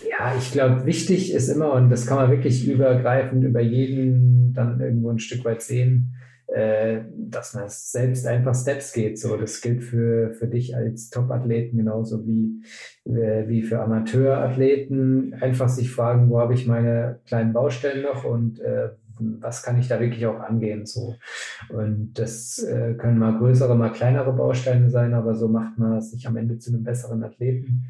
ja, 0.09 0.35
ich 0.37 0.51
glaube, 0.51 0.85
wichtig 0.85 1.33
ist 1.33 1.47
immer, 1.47 1.73
und 1.73 1.89
das 1.89 2.07
kann 2.07 2.17
man 2.17 2.31
wirklich 2.31 2.67
übergreifend 2.67 3.43
über 3.43 3.61
jeden 3.61 4.53
dann 4.53 4.79
irgendwo 4.79 5.09
ein 5.09 5.19
Stück 5.19 5.45
weit 5.45 5.61
sehen, 5.61 6.15
äh, 6.51 7.03
dass 7.15 7.53
man 7.53 7.65
selbst 7.69 8.27
einfach 8.27 8.53
Steps 8.53 8.91
geht. 8.91 9.17
So, 9.17 9.37
das 9.37 9.61
gilt 9.61 9.83
für, 9.83 10.33
für 10.33 10.47
dich 10.47 10.75
als 10.75 11.09
Top-Athleten 11.09 11.77
genauso 11.77 12.25
wie, 12.25 12.61
äh, 13.05 13.47
wie 13.47 13.61
für 13.63 13.81
Amateurathleten. 13.81 15.33
Einfach 15.35 15.69
sich 15.69 15.91
fragen, 15.91 16.29
wo 16.29 16.41
habe 16.41 16.53
ich 16.53 16.67
meine 16.67 17.19
kleinen 17.25 17.53
Baustellen 17.53 18.03
noch 18.03 18.25
und 18.25 18.59
äh, 18.59 18.89
was 19.17 19.63
kann 19.63 19.79
ich 19.79 19.87
da 19.87 20.01
wirklich 20.01 20.25
auch 20.25 20.41
angehen. 20.41 20.85
So. 20.85 21.15
Und 21.69 22.13
das 22.15 22.59
äh, 22.59 22.95
können 22.95 23.19
mal 23.19 23.37
größere, 23.37 23.77
mal 23.77 23.93
kleinere 23.93 24.33
Bausteine 24.33 24.89
sein, 24.89 25.13
aber 25.13 25.35
so 25.35 25.47
macht 25.47 25.77
man 25.77 26.01
sich 26.01 26.27
am 26.27 26.35
Ende 26.35 26.57
zu 26.57 26.73
einem 26.73 26.83
besseren 26.83 27.23
Athleten. 27.23 27.85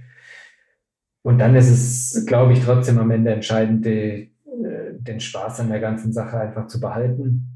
Und 1.23 1.39
dann 1.39 1.55
ist 1.55 1.71
es, 1.71 2.25
glaube 2.27 2.53
ich, 2.53 2.63
trotzdem 2.63 2.99
am 2.99 3.09
Ende 3.09 3.31
entscheidend, 3.31 3.85
die, 3.85 3.89
äh, 4.45 4.93
den 4.99 5.19
Spaß 5.19 5.61
an 5.61 5.69
der 5.69 5.79
ganzen 5.79 6.13
Sache 6.13 6.39
einfach 6.39 6.67
zu 6.67 6.79
behalten 6.79 7.50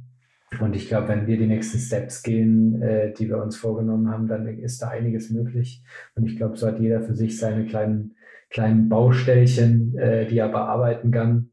und 0.60 0.76
ich 0.76 0.88
glaube, 0.88 1.08
wenn 1.10 1.28
wir 1.28 1.38
die 1.38 1.48
nächsten 1.48 1.80
Steps 1.80 2.24
gehen, 2.24 2.82
äh, 2.82 3.14
die 3.14 3.30
wir 3.30 3.42
uns 3.42 3.58
vorgenommen 3.58 4.10
haben, 4.10 4.28
dann 4.28 4.48
ist 4.48 4.82
da 4.82 4.90
einiges 4.90 5.30
möglich. 5.30 5.84
Und 6.16 6.26
ich 6.26 6.38
glaube, 6.38 6.56
so 6.56 6.68
hat 6.68 6.80
jeder 6.80 7.02
für 7.02 7.16
sich 7.16 7.40
seine 7.40 7.66
kleinen, 7.66 8.16
kleinen 8.50 8.88
Baustellchen, 8.88 9.98
äh, 9.98 10.28
die 10.28 10.38
er 10.38 10.50
bearbeiten 10.50 11.12
kann. 11.12 11.50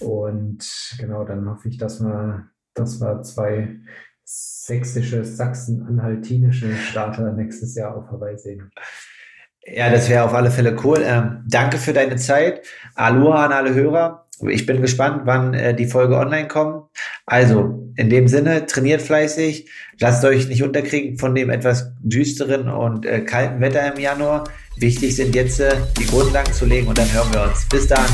Und 0.00 0.94
genau, 0.98 1.24
dann 1.24 1.48
hoffe 1.48 1.68
ich, 1.68 1.78
dass 1.78 2.00
wir, 2.00 2.48
dass 2.74 3.00
wir 3.00 3.22
zwei 3.22 3.76
sächsische, 4.24 5.24
sachsen-anhaltinische 5.24 6.74
Starter 6.74 7.32
nächstes 7.32 7.74
Jahr 7.74 7.96
auf 7.96 8.10
Hawaii 8.10 8.38
sehen. 8.38 8.70
Ja, 9.66 9.90
das 9.90 10.10
wäre 10.10 10.24
auf 10.24 10.34
alle 10.34 10.50
Fälle 10.50 10.76
cool. 10.84 11.00
Ähm, 11.02 11.44
danke 11.48 11.78
für 11.78 11.94
deine 11.94 12.16
Zeit. 12.16 12.66
Aloha 12.94 13.46
an 13.46 13.52
alle 13.52 13.74
Hörer. 13.74 14.23
Ich 14.48 14.66
bin 14.66 14.80
gespannt, 14.82 15.22
wann 15.24 15.54
äh, 15.54 15.74
die 15.74 15.86
Folge 15.86 16.16
online 16.16 16.48
kommt. 16.48 16.84
Also, 17.26 17.92
in 17.96 18.10
dem 18.10 18.28
Sinne, 18.28 18.66
trainiert 18.66 19.02
fleißig, 19.02 19.70
lasst 20.00 20.24
euch 20.24 20.48
nicht 20.48 20.62
unterkriegen 20.62 21.18
von 21.18 21.34
dem 21.34 21.50
etwas 21.50 21.92
düsteren 22.00 22.68
und 22.68 23.06
äh, 23.06 23.20
kalten 23.20 23.60
Wetter 23.60 23.94
im 23.94 24.00
Januar. 24.00 24.44
Wichtig 24.76 25.14
sind 25.14 25.34
jetzt 25.34 25.60
äh, 25.60 25.76
die 25.98 26.06
Grundlagen 26.06 26.52
zu 26.52 26.66
legen 26.66 26.88
und 26.88 26.98
dann 26.98 27.12
hören 27.12 27.32
wir 27.32 27.42
uns. 27.44 27.66
Bis 27.68 27.86
dann. 27.86 28.06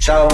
Ciao. 0.00 0.28